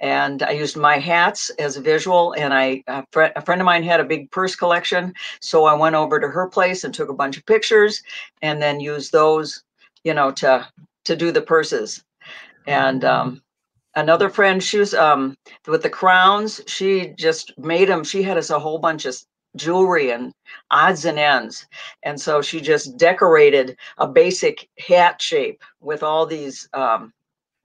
and 0.01 0.43
I 0.43 0.53
used 0.53 0.77
my 0.77 0.99
hats 0.99 1.51
as 1.59 1.77
visual. 1.77 2.33
And 2.33 2.55
I 2.55 2.83
a, 2.87 3.05
fr- 3.13 3.35
a 3.37 3.43
friend 3.43 3.61
of 3.61 3.67
mine 3.67 3.83
had 3.83 4.01
a 4.01 4.05
big 4.05 4.31
purse 4.31 4.57
collection, 4.57 5.13
so 5.41 5.65
I 5.65 5.75
went 5.75 5.97
over 5.97 6.21
to 6.21 6.29
her 6.29 6.49
place 6.49 6.85
and 6.85 6.95
took 6.95 7.09
a 7.09 7.15
bunch 7.15 7.37
of 7.37 7.47
pictures, 7.47 8.03
and 8.43 8.63
then 8.63 8.81
used 8.81 9.13
those 9.13 9.63
you 10.05 10.15
know, 10.15 10.31
to 10.33 10.67
to 11.05 11.17
do 11.17 11.31
the 11.33 11.43
purses. 11.43 12.03
And 12.67 13.05
um, 13.05 13.43
another 13.95 14.29
friend, 14.29 14.63
she 14.63 14.79
was 14.79 14.95
um, 14.95 15.37
with 15.67 15.83
the 15.83 15.91
crowns. 15.91 16.61
She 16.67 17.15
just 17.19 17.57
made 17.59 17.89
them. 17.89 18.05
She 18.05 18.23
had 18.23 18.39
us 18.39 18.51
a 18.51 18.59
whole 18.59 18.79
bunch 18.79 19.05
of 19.05 19.17
jewelry 19.57 20.11
and 20.11 20.33
odds 20.71 21.05
and 21.05 21.19
ends. 21.19 21.67
And 22.03 22.21
so 22.21 22.43
she 22.43 22.61
just 22.61 22.97
decorated 22.97 23.77
a 23.99 24.07
basic 24.07 24.69
hat 24.79 25.21
shape 25.21 25.63
with 25.81 26.03
all 26.03 26.27
these 26.27 26.69
um, 26.75 27.13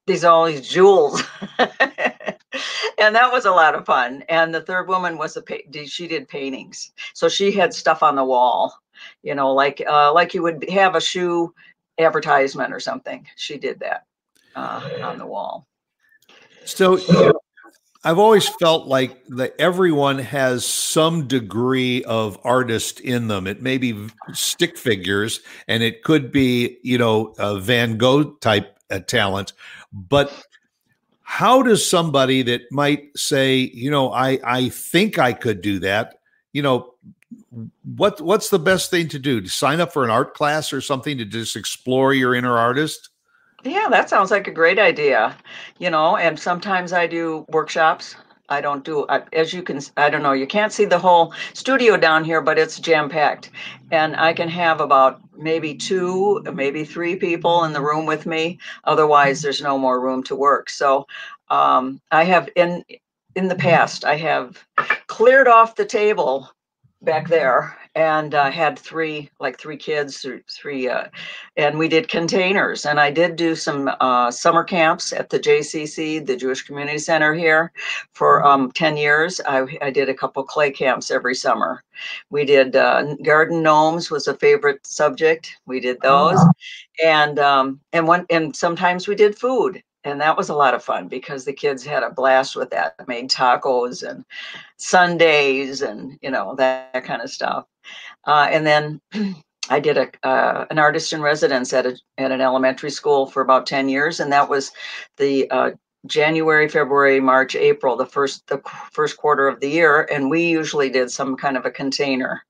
these 0.05 0.23
all 0.23 0.45
these 0.45 0.67
jewels. 0.67 1.21
and 1.59 3.15
that 3.15 3.31
was 3.31 3.45
a 3.45 3.51
lot 3.51 3.75
of 3.75 3.85
fun. 3.85 4.23
And 4.29 4.53
the 4.53 4.61
third 4.61 4.87
woman 4.87 5.17
was 5.17 5.37
a 5.37 5.85
she 5.85 6.07
did 6.07 6.27
paintings, 6.27 6.91
so 7.13 7.29
she 7.29 7.51
had 7.51 7.73
stuff 7.73 8.03
on 8.03 8.15
the 8.15 8.25
wall, 8.25 8.77
you 9.21 9.35
know, 9.35 9.53
like 9.53 9.83
uh, 9.87 10.13
like 10.13 10.33
you 10.33 10.43
would 10.43 10.69
have 10.69 10.95
a 10.95 11.01
shoe 11.01 11.53
advertisement 11.99 12.73
or 12.73 12.79
something. 12.79 13.25
She 13.35 13.57
did 13.57 13.79
that 13.79 14.05
uh, 14.55 14.89
on 15.01 15.17
the 15.17 15.25
wall. 15.25 15.67
So 16.65 16.97
I've 18.03 18.19
always 18.19 18.47
felt 18.47 18.87
like 18.87 19.25
that 19.29 19.53
everyone 19.57 20.19
has 20.19 20.65
some 20.65 21.27
degree 21.27 22.03
of 22.03 22.37
artist 22.43 22.99
in 22.99 23.29
them. 23.29 23.47
It 23.47 23.61
may 23.61 23.77
be 23.77 24.07
stick 24.33 24.77
figures, 24.77 25.39
and 25.67 25.81
it 25.81 26.03
could 26.03 26.31
be 26.31 26.79
you 26.83 26.97
know 26.97 27.33
a 27.39 27.59
Van 27.59 27.97
Gogh 27.97 28.33
type 28.41 28.77
uh, 28.91 28.99
talent, 28.99 29.53
but 29.93 30.33
how 31.21 31.63
does 31.63 31.89
somebody 31.89 32.43
that 32.43 32.61
might 32.71 33.17
say, 33.17 33.71
you 33.73 33.89
know, 33.89 34.11
I 34.11 34.39
I 34.43 34.69
think 34.69 35.17
I 35.17 35.33
could 35.33 35.61
do 35.61 35.79
that, 35.79 36.19
you 36.51 36.61
know, 36.61 36.93
what 37.95 38.21
what's 38.21 38.49
the 38.49 38.59
best 38.59 38.91
thing 38.91 39.07
to 39.09 39.19
do? 39.19 39.41
To 39.41 39.49
sign 39.49 39.79
up 39.79 39.93
for 39.93 40.03
an 40.03 40.09
art 40.09 40.33
class 40.33 40.73
or 40.73 40.81
something 40.81 41.17
to 41.17 41.25
just 41.25 41.55
explore 41.55 42.13
your 42.13 42.35
inner 42.35 42.57
artist? 42.57 43.09
Yeah, 43.63 43.87
that 43.89 44.09
sounds 44.09 44.31
like 44.31 44.47
a 44.47 44.51
great 44.51 44.79
idea. 44.79 45.35
You 45.79 45.89
know, 45.89 46.17
and 46.17 46.39
sometimes 46.39 46.93
I 46.93 47.07
do 47.07 47.45
workshops. 47.49 48.15
I 48.49 48.61
don't 48.61 48.83
do 48.83 49.07
as 49.31 49.53
you 49.53 49.63
can 49.63 49.79
I 49.97 50.09
don't 50.09 50.21
know, 50.21 50.33
you 50.33 50.45
can't 50.45 50.73
see 50.73 50.85
the 50.85 50.99
whole 50.99 51.33
studio 51.53 51.97
down 51.97 52.23
here, 52.25 52.41
but 52.41 52.59
it's 52.59 52.79
jam 52.79 53.09
packed. 53.09 53.49
And 53.91 54.15
I 54.17 54.33
can 54.33 54.49
have 54.49 54.81
about 54.81 55.21
maybe 55.37 55.75
two, 55.75 56.43
maybe 56.53 56.83
three 56.83 57.15
people 57.15 57.63
in 57.63 57.73
the 57.73 57.81
room 57.81 58.05
with 58.05 58.25
me. 58.25 58.59
Otherwise, 58.83 59.41
there's 59.41 59.61
no 59.61 59.77
more 59.77 59.99
room 60.01 60.23
to 60.23 60.35
work. 60.35 60.69
So, 60.69 61.07
um, 61.49 62.01
I 62.11 62.25
have 62.25 62.49
in 62.55 62.83
in 63.35 63.47
the 63.47 63.55
past, 63.55 64.05
I 64.05 64.17
have 64.17 64.63
cleared 65.07 65.47
off 65.47 65.75
the 65.75 65.85
table 65.85 66.51
back 67.03 67.27
there 67.27 67.77
and 67.95 68.33
uh, 68.33 68.49
had 68.49 68.79
three 68.79 69.29
like 69.39 69.59
three 69.59 69.77
kids 69.77 70.25
three 70.49 70.87
uh, 70.87 71.05
and 71.57 71.77
we 71.77 71.87
did 71.87 72.07
containers 72.07 72.85
and 72.85 72.99
i 72.99 73.11
did 73.11 73.35
do 73.35 73.55
some 73.55 73.91
uh, 73.99 74.31
summer 74.31 74.63
camps 74.63 75.13
at 75.13 75.29
the 75.29 75.39
jcc 75.39 76.25
the 76.25 76.35
jewish 76.35 76.63
community 76.63 76.97
center 76.97 77.33
here 77.33 77.71
for 78.13 78.41
mm-hmm. 78.41 78.47
um, 78.47 78.71
10 78.71 78.97
years. 78.97 79.41
I, 79.47 79.65
I 79.81 79.89
did 79.89 80.09
a 80.09 80.13
couple 80.13 80.43
clay 80.43 80.71
camps 80.71 81.11
every 81.11 81.35
summer. 81.35 81.83
We 82.29 82.45
did 82.45 82.75
uh, 82.75 83.15
garden 83.23 83.61
gnomes 83.61 84.09
was 84.09 84.27
a 84.27 84.37
favorite 84.37 84.85
subject. 84.85 85.57
We 85.65 85.79
did 85.79 85.97
those 86.01 86.39
and 87.03 87.39
um, 87.39 87.79
and 87.91 88.07
one 88.07 88.25
and 88.29 88.55
sometimes 88.55 89.07
we 89.07 89.15
did 89.15 89.37
food 89.37 89.83
and 90.03 90.19
that 90.19 90.37
was 90.37 90.49
a 90.49 90.55
lot 90.55 90.73
of 90.73 90.83
fun 90.83 91.07
because 91.07 91.45
the 91.45 91.53
kids 91.53 91.83
had 91.83 92.03
a 92.03 92.09
blast 92.09 92.55
with 92.55 92.69
that 92.71 92.95
made 93.07 93.29
tacos 93.29 94.07
and 94.07 94.25
sundaes 94.77 95.81
and 95.81 96.17
you 96.21 96.29
know 96.29 96.55
that, 96.55 96.91
that 96.93 97.03
kind 97.03 97.21
of 97.21 97.29
stuff. 97.29 97.65
Uh, 98.25 98.47
and 98.51 98.65
then 98.65 99.01
i 99.69 99.79
did 99.79 99.97
a 99.97 100.27
uh, 100.27 100.65
an 100.69 100.77
artist 100.79 101.13
in 101.13 101.21
residence 101.21 101.71
at, 101.73 101.85
a, 101.85 101.97
at 102.17 102.31
an 102.31 102.41
elementary 102.41 102.91
school 102.91 103.25
for 103.25 103.41
about 103.41 103.65
10 103.65 103.87
years 103.87 104.19
and 104.19 104.31
that 104.31 104.49
was 104.49 104.71
the 105.17 105.49
uh, 105.51 105.71
january 106.05 106.67
february 106.67 107.21
march 107.21 107.55
april 107.55 107.95
the 107.95 108.05
first 108.05 108.45
the 108.47 108.61
first 108.91 109.15
quarter 109.15 109.47
of 109.47 109.59
the 109.61 109.69
year 109.69 110.07
and 110.11 110.29
we 110.29 110.45
usually 110.45 110.89
did 110.89 111.09
some 111.09 111.37
kind 111.37 111.55
of 111.55 111.65
a 111.65 111.71
container 111.71 112.43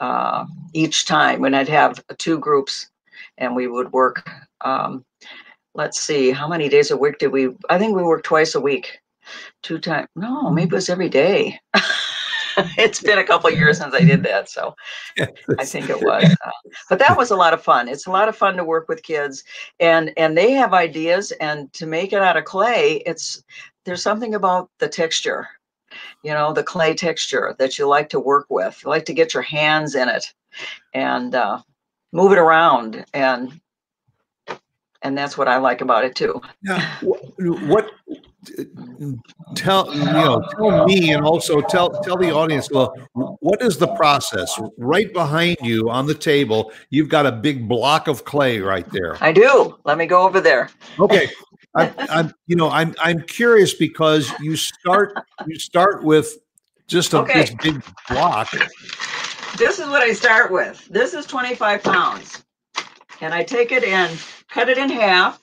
uh, 0.00 0.44
each 0.74 1.06
time 1.06 1.40
when 1.40 1.54
i'd 1.54 1.68
have 1.68 2.04
two 2.18 2.38
groups 2.38 2.90
and 3.38 3.56
we 3.56 3.66
would 3.66 3.90
work 3.92 4.28
um, 4.60 5.04
let's 5.74 6.00
see, 6.00 6.30
how 6.30 6.48
many 6.48 6.68
days 6.68 6.90
a 6.90 6.96
week 6.96 7.18
did 7.18 7.32
we? 7.32 7.50
I 7.68 7.78
think 7.78 7.96
we 7.96 8.02
worked 8.02 8.26
twice 8.26 8.54
a 8.54 8.60
week, 8.60 8.98
two 9.62 9.78
times. 9.78 10.08
No, 10.16 10.50
maybe 10.50 10.68
it 10.68 10.72
was 10.74 10.90
every 10.90 11.08
day. 11.08 11.58
it's 12.78 13.00
been 13.00 13.18
a 13.18 13.24
couple 13.24 13.50
years 13.50 13.78
since 13.78 13.94
I 13.94 14.00
did 14.00 14.22
that, 14.24 14.48
so 14.48 14.74
I 15.58 15.64
think 15.64 15.90
it 15.90 16.02
was. 16.02 16.24
Uh, 16.24 16.50
but 16.88 16.98
that 16.98 17.16
was 17.16 17.30
a 17.30 17.36
lot 17.36 17.54
of 17.54 17.62
fun. 17.62 17.88
It's 17.88 18.06
a 18.06 18.10
lot 18.10 18.28
of 18.28 18.36
fun 18.36 18.56
to 18.56 18.64
work 18.64 18.88
with 18.88 19.02
kids, 19.02 19.44
and 19.80 20.12
and 20.16 20.36
they 20.36 20.52
have 20.52 20.74
ideas, 20.74 21.32
and 21.32 21.72
to 21.74 21.86
make 21.86 22.12
it 22.12 22.22
out 22.22 22.36
of 22.36 22.44
clay, 22.44 23.02
it's 23.06 23.42
there's 23.84 24.02
something 24.02 24.34
about 24.34 24.70
the 24.78 24.88
texture 24.88 25.48
you 26.22 26.32
know, 26.32 26.52
the 26.52 26.62
clay 26.62 26.94
texture 26.94 27.54
that 27.58 27.78
you 27.78 27.86
like 27.86 28.08
to 28.10 28.20
work 28.20 28.46
with. 28.48 28.80
You 28.82 28.90
like 28.90 29.04
to 29.06 29.14
get 29.14 29.34
your 29.34 29.42
hands 29.42 29.94
in 29.94 30.08
it 30.08 30.32
and 30.92 31.34
uh, 31.34 31.60
move 32.12 32.32
it 32.32 32.38
around 32.38 33.04
and 33.12 33.60
and 35.04 35.16
that's 35.16 35.38
what 35.38 35.46
I 35.46 35.58
like 35.58 35.82
about 35.82 36.04
it 36.04 36.16
too. 36.16 36.40
Now, 36.62 36.80
what 37.38 37.90
tell 39.54 39.94
you 39.94 40.04
know 40.04 40.42
tell 40.58 40.84
me 40.86 41.12
and 41.12 41.24
also 41.24 41.62
tell 41.62 42.02
tell 42.02 42.16
the 42.16 42.30
audience 42.30 42.68
well, 42.70 42.94
what 43.40 43.62
is 43.62 43.78
the 43.78 43.88
process? 43.94 44.58
Right 44.76 45.12
behind 45.12 45.58
you 45.62 45.88
on 45.90 46.06
the 46.06 46.14
table 46.14 46.72
you've 46.90 47.08
got 47.08 47.26
a 47.26 47.32
big 47.32 47.68
block 47.68 48.08
of 48.08 48.24
clay 48.24 48.58
right 48.60 48.90
there. 48.90 49.22
I 49.22 49.32
do. 49.32 49.78
Let 49.84 49.98
me 49.98 50.06
go 50.06 50.22
over 50.22 50.40
there. 50.40 50.70
Okay. 50.98 51.28
I, 51.76 51.92
am 52.08 52.32
you 52.46 52.54
know 52.54 52.70
i'm 52.70 52.94
i'm 53.02 53.20
curious 53.22 53.74
because 53.74 54.32
you 54.40 54.54
start 54.54 55.18
you 55.44 55.58
start 55.58 56.04
with 56.04 56.38
just 56.86 57.14
a 57.14 57.18
okay. 57.18 57.40
this 57.40 57.54
big 57.62 57.82
block. 58.08 58.52
This 59.58 59.80
is 59.80 59.86
what 59.88 60.02
i 60.02 60.12
start 60.12 60.52
with. 60.52 60.86
This 60.88 61.14
is 61.14 61.26
25 61.26 61.82
pounds 61.82 62.43
and 63.20 63.34
i 63.34 63.42
take 63.42 63.72
it 63.72 63.84
and 63.84 64.18
cut 64.48 64.68
it 64.68 64.78
in 64.78 64.88
half 64.88 65.40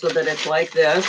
so 0.00 0.08
that 0.08 0.26
it's 0.26 0.46
like 0.46 0.70
this. 0.70 1.06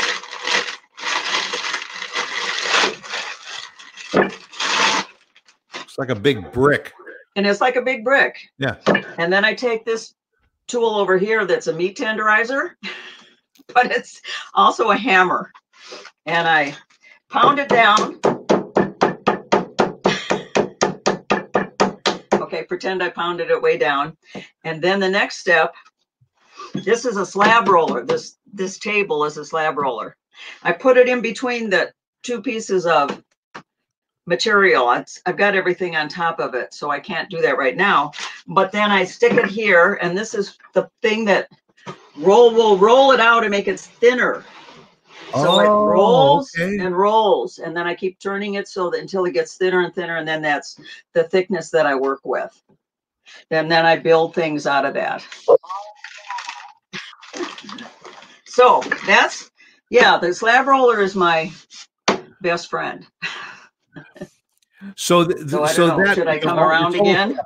It's 5.74 5.98
like 5.98 6.10
a 6.10 6.16
big 6.16 6.52
brick. 6.52 6.92
And 7.38 7.48
it's 7.48 7.62
like 7.62 7.78
a 7.78 7.82
big 7.82 8.04
brick. 8.04 8.38
Yeah. 8.58 8.76
And 9.18 9.32
then 9.32 9.46
I 9.46 9.54
take 9.54 9.86
this 9.86 10.14
tool 10.68 10.96
over 10.96 11.18
here 11.18 11.46
that's 11.46 11.68
a 11.68 11.74
meat 11.74 11.98
tenderizer, 11.98 12.72
but 13.74 13.92
it's 13.92 14.22
also 14.54 14.92
a 14.92 14.98
hammer. 14.98 15.52
And 16.26 16.46
I 16.46 16.76
pound 17.30 17.60
it 17.60 17.70
down. 17.70 18.20
Okay, 22.52 22.64
pretend 22.64 23.02
I 23.02 23.08
pounded 23.08 23.50
it 23.50 23.62
way 23.62 23.78
down. 23.78 24.18
And 24.66 24.82
then 24.82 25.00
the 25.00 25.08
next 25.08 25.38
step 25.38 25.74
this 26.74 27.06
is 27.06 27.16
a 27.16 27.26
slab 27.26 27.70
roller. 27.70 28.06
This 28.06 28.38
this 28.54 28.78
table 28.78 29.24
is 29.24 29.38
a 29.38 29.46
slab 29.46 29.78
roller. 29.78 30.18
I 30.62 30.74
put 30.74 30.98
it 30.98 31.08
in 31.08 31.22
between 31.22 31.70
the 31.70 31.94
two 32.24 32.42
pieces 32.42 32.86
of 32.86 33.24
material. 34.26 34.88
I've 34.88 35.38
got 35.38 35.56
everything 35.56 35.96
on 35.96 36.10
top 36.10 36.40
of 36.42 36.54
it, 36.54 36.74
so 36.74 36.90
I 36.90 37.00
can't 37.00 37.30
do 37.30 37.42
that 37.42 37.58
right 37.58 37.78
now. 37.78 38.12
But 38.48 38.74
then 38.74 38.92
I 38.92 39.06
stick 39.06 39.34
it 39.34 39.46
here, 39.46 39.98
and 40.02 40.18
this 40.18 40.34
is 40.34 40.58
the 40.74 40.90
thing 41.02 41.24
that 41.26 41.50
roll 42.18 42.54
will 42.54 42.78
roll 42.78 43.14
it 43.14 43.22
out 43.22 43.44
and 43.44 43.52
make 43.52 43.70
it 43.70 43.80
thinner. 43.80 44.44
So 45.32 45.48
oh, 45.48 45.60
it 45.60 45.68
rolls 45.68 46.52
okay. 46.58 46.80
and 46.80 46.98
rolls, 46.98 47.60
and 47.60 47.76
then 47.76 47.88
I 47.88 47.96
keep 47.96 48.20
turning 48.20 48.56
it 48.56 48.68
so 48.68 48.90
that 48.90 49.00
until 49.00 49.26
it 49.26 49.34
gets 49.34 49.56
thinner 49.56 49.82
and 49.82 49.94
thinner, 49.94 50.18
and 50.18 50.28
then 50.28 50.42
that's 50.42 50.80
the 51.14 51.24
thickness 51.24 51.70
that 51.70 51.86
I 51.86 51.96
work 51.96 52.20
with. 52.24 52.62
And 53.50 53.72
then 53.72 53.86
I 53.86 53.96
build 53.96 54.36
things 54.36 54.68
out 54.68 54.86
of 54.86 54.94
that. 54.96 55.26
So 58.46 58.82
that's 59.06 59.50
yeah, 59.90 60.18
the 60.18 60.34
slab 60.34 60.68
roller 60.68 61.02
is 61.02 61.16
my 61.16 61.52
best 62.42 62.70
friend. 62.70 63.06
So, 64.96 65.26
th- 65.26 65.48
so, 65.48 65.66
so 65.68 65.88
that 65.98 66.16
should 66.16 66.28
I 66.28 66.40
come 66.40 66.58
around 66.58 66.96
again? 66.96 67.40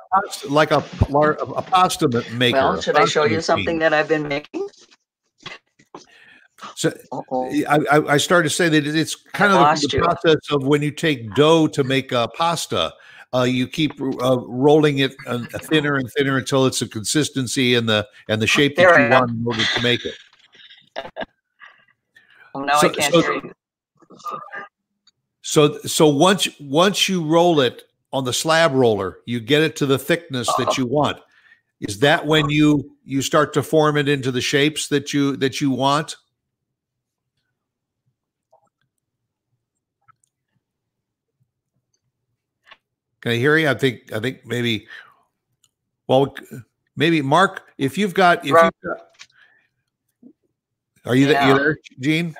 Like 0.48 0.70
a, 0.70 0.78
a 0.78 1.62
pasta 1.62 2.08
maker. 2.32 2.56
Well, 2.56 2.80
should 2.80 2.96
I 2.96 3.04
show 3.04 3.24
you 3.24 3.40
something 3.40 3.78
that 3.80 3.92
I've 3.92 4.08
been 4.08 4.26
making? 4.26 4.66
So 6.76 6.92
I, 7.66 7.78
I 8.06 8.16
started 8.18 8.50
to 8.50 8.54
say 8.54 8.68
that 8.68 8.86
it's 8.86 9.14
kind 9.14 9.50
I 9.50 9.72
of 9.72 9.80
the, 9.80 9.88
the 9.88 9.98
process 9.98 10.36
of 10.50 10.66
when 10.66 10.82
you 10.82 10.90
take 10.90 11.34
dough 11.34 11.66
to 11.68 11.82
make 11.82 12.12
a 12.12 12.28
pasta. 12.28 12.92
Uh, 13.34 13.44
you 13.44 13.66
keep 13.66 13.98
uh, 14.00 14.38
rolling 14.40 14.98
it 14.98 15.16
uh, 15.26 15.38
thinner 15.62 15.96
and 15.96 16.10
thinner 16.12 16.36
until 16.36 16.66
it's 16.66 16.82
a 16.82 16.88
consistency 16.88 17.74
and 17.74 17.88
the 17.88 18.06
and 18.28 18.42
the 18.42 18.46
shape 18.46 18.76
that 18.76 18.82
you 18.82 19.10
want 19.10 19.30
in 19.30 19.42
order 19.46 19.64
to 19.74 19.82
make 19.82 20.04
it. 20.04 20.14
oh, 22.54 22.60
now 22.60 22.78
so, 22.78 22.90
I 22.90 22.92
can't 22.92 23.14
so, 23.14 23.22
hear 23.22 23.32
you. 23.32 23.52
So, 25.40 25.78
so 25.78 26.08
once 26.08 26.46
once 26.60 27.08
you 27.08 27.24
roll 27.24 27.60
it 27.60 27.84
on 28.12 28.24
the 28.24 28.34
slab 28.34 28.72
roller, 28.74 29.20
you 29.24 29.40
get 29.40 29.62
it 29.62 29.76
to 29.76 29.86
the 29.86 29.98
thickness 29.98 30.46
that 30.58 30.68
oh. 30.68 30.74
you 30.76 30.86
want. 30.86 31.20
Is 31.80 32.00
that 32.00 32.26
when 32.26 32.50
you 32.50 32.96
you 33.02 33.22
start 33.22 33.54
to 33.54 33.62
form 33.62 33.96
it 33.96 34.10
into 34.10 34.30
the 34.30 34.42
shapes 34.42 34.88
that 34.88 35.14
you 35.14 35.36
that 35.38 35.62
you 35.62 35.70
want? 35.70 36.16
Can 43.26 43.32
I 43.32 43.38
hear 43.38 43.56
you? 43.56 43.68
I 43.68 43.74
think 43.74 44.12
I 44.12 44.20
think 44.20 44.46
maybe. 44.46 44.86
Well, 46.06 46.32
maybe 46.94 47.20
Mark, 47.22 47.62
if 47.76 47.98
you've 47.98 48.14
got 48.14 48.44
if 48.44 48.50
you've 48.50 48.54
got, 48.54 48.72
are 51.04 51.16
you, 51.16 51.30
yeah. 51.30 51.48
you 51.48 51.58
there, 51.58 51.78
Jean? 51.98 52.36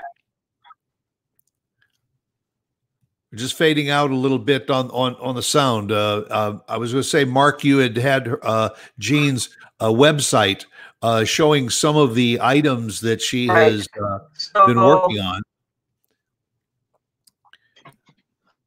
We're 3.32 3.38
just 3.38 3.54
fading 3.58 3.90
out 3.90 4.12
a 4.12 4.14
little 4.14 4.38
bit 4.38 4.70
on 4.70 4.88
on 4.92 5.16
on 5.16 5.34
the 5.34 5.42
sound. 5.42 5.90
Uh, 5.90 6.18
uh, 6.30 6.58
I 6.68 6.76
was 6.76 6.92
going 6.92 7.02
to 7.02 7.08
say, 7.08 7.24
Mark, 7.24 7.64
you 7.64 7.78
had 7.78 7.96
had 7.96 8.32
uh, 8.44 8.68
Jean's 9.00 9.48
uh, 9.80 9.88
website 9.88 10.66
uh, 11.02 11.24
showing 11.24 11.68
some 11.68 11.96
of 11.96 12.14
the 12.14 12.38
items 12.40 13.00
that 13.00 13.20
she 13.20 13.48
right. 13.48 13.72
has 13.72 13.88
uh, 14.00 14.20
so, 14.34 14.68
been 14.68 14.80
working 14.80 15.18
on. 15.18 15.42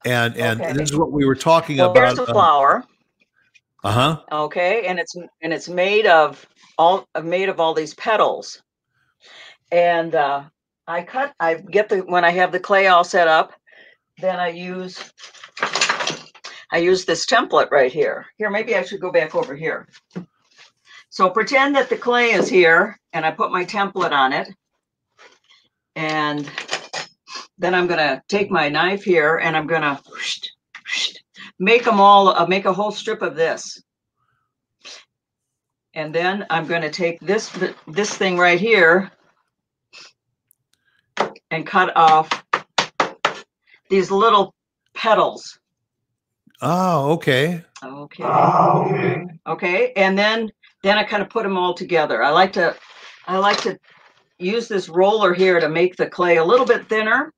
And 0.06 0.36
and 0.38 0.62
okay. 0.62 0.74
this 0.74 0.92
is 0.92 0.98
what 0.98 1.12
we 1.12 1.26
were 1.26 1.36
talking 1.36 1.78
well, 1.78 1.92
about. 1.92 2.16
Here's 2.16 2.28
the 2.28 2.34
flower. 2.34 2.86
Uh 3.84 3.92
huh. 3.92 4.22
Okay, 4.32 4.86
and 4.88 5.00
it's 5.00 5.16
and 5.42 5.54
it's 5.54 5.70
made 5.70 6.06
of 6.06 6.46
all 6.78 7.08
made 7.24 7.50
of 7.50 7.60
all 7.60 7.74
these 7.74 7.94
petals 7.94 8.62
and 9.72 10.16
uh, 10.16 10.44
I 10.88 11.04
cut. 11.04 11.34
I 11.40 11.56
get 11.56 11.90
the 11.90 12.00
when 12.00 12.26
I 12.26 12.32
have 12.32 12.52
the 12.52 12.60
clay 12.60 12.88
all 12.88 13.04
set 13.04 13.28
up, 13.28 13.54
then 14.20 14.40
I 14.40 14.50
use 14.50 15.12
I 16.72 16.78
use 16.78 17.06
this 17.06 17.26
template 17.26 17.72
right 17.72 17.92
here. 17.92 18.26
Here, 18.38 18.50
maybe 18.50 18.76
I 18.76 18.84
should 18.84 19.02
go 19.02 19.12
back 19.12 19.36
over 19.36 19.56
here. 19.56 19.88
So 21.10 21.30
pretend 21.30 21.76
that 21.76 21.90
the 21.90 21.98
clay 21.98 22.32
is 22.32 22.48
here, 22.48 23.00
and 23.14 23.26
I 23.26 23.32
put 23.32 23.52
my 23.52 23.66
template 23.66 24.12
on 24.12 24.34
it, 24.34 24.50
and 25.96 26.50
then 27.60 27.76
I'm 27.76 27.88
going 27.88 28.00
to 28.00 28.24
take 28.30 28.50
my 28.50 28.70
knife 28.70 29.04
here, 29.04 29.38
and 29.38 29.56
I'm 29.56 29.68
going 29.68 29.82
to 29.82 30.02
make 31.60 31.84
them 31.84 32.00
all. 32.00 32.30
Uh, 32.30 32.48
make 32.48 32.66
a 32.66 32.74
whole 32.74 32.92
strip 32.92 33.22
of 33.22 33.36
this. 33.36 33.84
And 35.94 36.16
then 36.16 36.46
I'm 36.50 36.66
going 36.66 36.82
to 36.82 36.90
take 36.90 37.20
this 37.20 37.52
this 37.88 38.16
thing 38.16 38.38
right 38.38 38.60
here 38.60 39.12
and 41.52 41.68
cut 41.68 41.96
off 41.98 42.30
these 43.90 44.10
little 44.10 44.56
petals. 44.94 45.60
Oh, 46.62 47.12
okay. 47.14 47.64
Okay. 47.84 49.26
Okay. 49.48 49.94
And 49.96 50.18
then 50.18 50.50
then 50.82 50.98
I 50.98 51.04
kind 51.04 51.22
of 51.22 51.30
put 51.30 51.44
them 51.44 51.58
all 51.58 51.74
together. 51.74 52.24
I 52.24 52.30
like 52.30 52.54
to 52.54 52.76
I 53.28 53.38
like 53.38 53.62
to 53.64 53.78
use 54.38 54.70
this 54.70 54.88
roller 54.88 55.34
here 55.34 55.60
to 55.60 55.68
make 55.68 55.98
the 55.98 56.08
clay 56.08 56.38
a 56.38 56.44
little 56.44 56.66
bit 56.66 56.88
thinner 56.88 57.34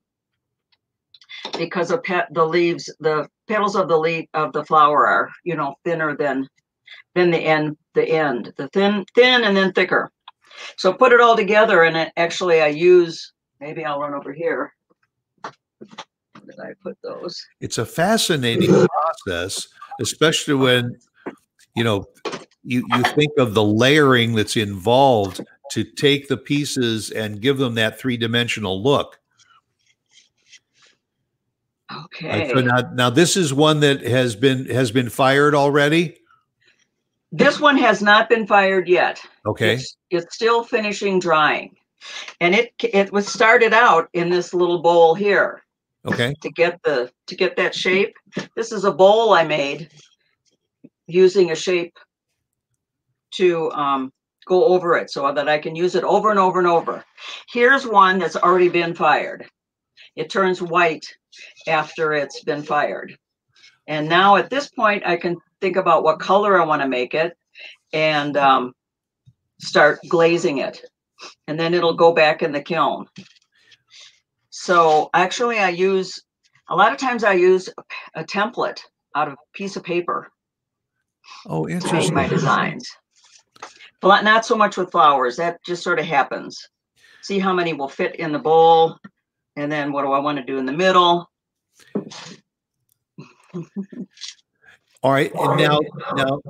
because 1.58 1.90
of 1.90 2.02
pet 2.02 2.28
the 2.32 2.44
leaves 2.44 2.92
the 3.00 3.28
petals 3.48 3.76
of 3.76 3.88
the 3.88 3.96
leaf 3.98 4.28
of 4.34 4.52
the 4.52 4.64
flower 4.64 5.06
are 5.06 5.30
you 5.44 5.54
know 5.54 5.74
thinner 5.84 6.16
than 6.16 6.48
than 7.14 7.30
the 7.30 7.38
end 7.38 7.76
the 7.94 8.08
end 8.08 8.52
the 8.56 8.68
thin 8.68 9.04
thin 9.14 9.44
and 9.44 9.56
then 9.56 9.72
thicker 9.72 10.10
so 10.76 10.92
put 10.92 11.12
it 11.12 11.20
all 11.20 11.36
together 11.36 11.82
and 11.84 11.96
it, 11.96 12.12
actually 12.16 12.60
i 12.60 12.66
use 12.66 13.32
Maybe 13.62 13.84
I'll 13.84 14.00
run 14.00 14.12
over 14.12 14.32
here. 14.32 14.74
Where 15.40 15.52
did 16.44 16.58
I 16.58 16.72
put 16.82 16.98
those? 17.04 17.40
It's 17.60 17.78
a 17.78 17.86
fascinating 17.86 18.68
process, 18.88 19.68
especially 20.00 20.54
when 20.54 20.96
you 21.76 21.84
know 21.84 22.04
you 22.64 22.84
you 22.92 23.02
think 23.14 23.30
of 23.38 23.54
the 23.54 23.62
layering 23.62 24.34
that's 24.34 24.56
involved 24.56 25.42
to 25.70 25.84
take 25.84 26.26
the 26.26 26.36
pieces 26.36 27.12
and 27.12 27.40
give 27.40 27.58
them 27.58 27.76
that 27.76 28.00
three-dimensional 28.00 28.82
look. 28.82 29.20
Okay. 32.04 32.48
So 32.48 32.60
now, 32.60 32.90
now 32.92 33.10
this 33.10 33.36
is 33.36 33.52
one 33.52 33.80
that 33.80 34.02
has 34.02 34.36
been 34.36 34.66
has 34.66 34.90
been 34.90 35.08
fired 35.08 35.54
already. 35.54 36.16
This 37.30 37.58
one 37.58 37.78
has 37.78 38.02
not 38.02 38.28
been 38.28 38.46
fired 38.46 38.88
yet. 38.88 39.20
Okay. 39.46 39.74
It's, 39.74 39.96
it's 40.10 40.34
still 40.34 40.64
finishing 40.64 41.18
drying 41.18 41.74
and 42.40 42.54
it 42.54 42.72
it 42.80 43.12
was 43.12 43.26
started 43.26 43.72
out 43.72 44.08
in 44.12 44.30
this 44.30 44.54
little 44.54 44.80
bowl 44.80 45.14
here 45.14 45.62
okay 46.06 46.34
to 46.40 46.50
get 46.50 46.82
the 46.82 47.10
to 47.26 47.36
get 47.36 47.56
that 47.56 47.74
shape 47.74 48.16
this 48.56 48.72
is 48.72 48.84
a 48.84 48.92
bowl 48.92 49.32
i 49.32 49.44
made 49.44 49.88
using 51.06 51.50
a 51.50 51.56
shape 51.56 51.96
to 53.30 53.70
um, 53.72 54.12
go 54.46 54.64
over 54.66 54.96
it 54.96 55.10
so 55.10 55.32
that 55.32 55.48
i 55.48 55.58
can 55.58 55.76
use 55.76 55.94
it 55.94 56.04
over 56.04 56.30
and 56.30 56.38
over 56.38 56.58
and 56.58 56.68
over 56.68 57.04
here's 57.50 57.86
one 57.86 58.18
that's 58.18 58.36
already 58.36 58.68
been 58.68 58.94
fired 58.94 59.46
It 60.16 60.30
turns 60.30 60.60
white 60.60 61.06
after 61.66 62.12
it's 62.12 62.42
been 62.44 62.62
fired. 62.62 63.16
And 63.86 64.08
now 64.08 64.36
at 64.36 64.50
this 64.50 64.68
point, 64.68 65.02
I 65.06 65.16
can 65.16 65.36
think 65.60 65.76
about 65.76 66.04
what 66.04 66.20
color 66.20 66.60
I 66.60 66.64
want 66.64 66.82
to 66.82 66.88
make 66.88 67.14
it 67.14 67.36
and 67.92 68.36
um, 68.36 68.72
start 69.60 70.00
glazing 70.08 70.58
it. 70.58 70.82
And 71.46 71.58
then 71.58 71.74
it'll 71.74 71.94
go 71.94 72.12
back 72.12 72.42
in 72.42 72.52
the 72.52 72.62
kiln. 72.62 73.06
So 74.50 75.10
actually 75.14 75.58
I 75.58 75.70
use, 75.70 76.22
a 76.68 76.76
lot 76.76 76.92
of 76.92 76.98
times 76.98 77.24
I 77.24 77.32
use 77.32 77.68
a, 78.14 78.24
template 78.24 78.80
out 79.14 79.28
of 79.28 79.34
a 79.34 79.56
piece 79.56 79.76
of 79.76 79.82
paper 79.82 80.30
Oh, 81.46 81.66
to 81.66 81.74
make 81.74 81.82
interesting. 81.84 82.14
my 82.14 82.28
designs. 82.28 82.88
But 84.00 84.24
not 84.24 84.44
so 84.44 84.56
much 84.56 84.76
with 84.76 84.90
flowers. 84.90 85.36
That 85.36 85.58
just 85.64 85.82
sort 85.82 86.00
of 86.00 86.06
happens. 86.06 86.58
See 87.22 87.38
how 87.38 87.52
many 87.52 87.72
will 87.72 87.88
fit 87.88 88.16
in 88.16 88.32
the 88.32 88.38
bowl, 88.38 88.98
and 89.56 89.70
then 89.70 89.92
what 89.92 90.02
do 90.02 90.12
I 90.12 90.18
want 90.18 90.38
to 90.38 90.44
do 90.44 90.58
in 90.58 90.66
the 90.66 90.72
middle? 90.72 91.30
All 95.02 95.10
right, 95.10 95.32
and 95.34 95.58
now, 95.58 95.80
now, 96.14 96.40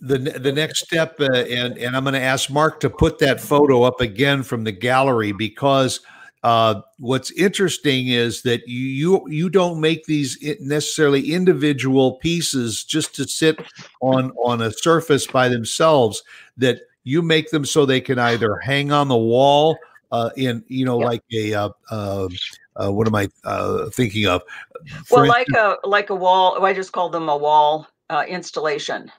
the 0.00 0.18
the 0.18 0.52
next 0.52 0.84
step, 0.84 1.16
uh, 1.18 1.32
and 1.32 1.76
and 1.78 1.96
I'm 1.96 2.04
going 2.04 2.14
to 2.14 2.20
ask 2.20 2.48
Mark 2.48 2.78
to 2.80 2.90
put 2.90 3.18
that 3.18 3.40
photo 3.40 3.82
up 3.82 4.00
again 4.00 4.44
from 4.44 4.62
the 4.62 4.70
gallery 4.70 5.32
because 5.32 5.98
uh, 6.44 6.80
what's 6.98 7.32
interesting 7.32 8.06
is 8.08 8.42
that 8.42 8.66
you 8.68 8.86
you 8.86 9.28
you 9.28 9.50
don't 9.50 9.80
make 9.80 10.04
these 10.06 10.38
necessarily 10.60 11.32
individual 11.32 12.18
pieces 12.18 12.84
just 12.84 13.16
to 13.16 13.26
sit 13.26 13.60
on 14.00 14.30
on 14.44 14.62
a 14.62 14.70
surface 14.70 15.26
by 15.26 15.48
themselves. 15.48 16.22
That 16.56 16.82
you 17.02 17.20
make 17.20 17.50
them 17.50 17.64
so 17.64 17.84
they 17.84 18.00
can 18.00 18.18
either 18.18 18.58
hang 18.58 18.92
on 18.92 19.08
the 19.08 19.16
wall 19.16 19.76
uh, 20.12 20.30
in 20.36 20.62
you 20.68 20.84
know 20.84 20.98
Yep. 20.98 21.06
like 21.06 21.24
a 21.32 21.54
uh, 21.54 21.68
uh, 21.90 22.28
uh, 22.76 22.92
what 22.92 23.06
am 23.08 23.14
I 23.14 23.28
uh, 23.44 23.90
thinking 23.90 24.26
of? 24.26 24.42
For 25.06 25.18
Well, 25.18 25.26
like 25.26 25.48
a 25.50 25.76
like 25.84 26.10
a 26.10 26.14
wall. 26.14 26.64
I 26.64 26.72
just 26.72 26.92
call 26.92 27.08
them 27.08 27.28
a 27.28 27.36
wall 27.36 27.88
uh, 28.10 28.24
installation. 28.28 29.10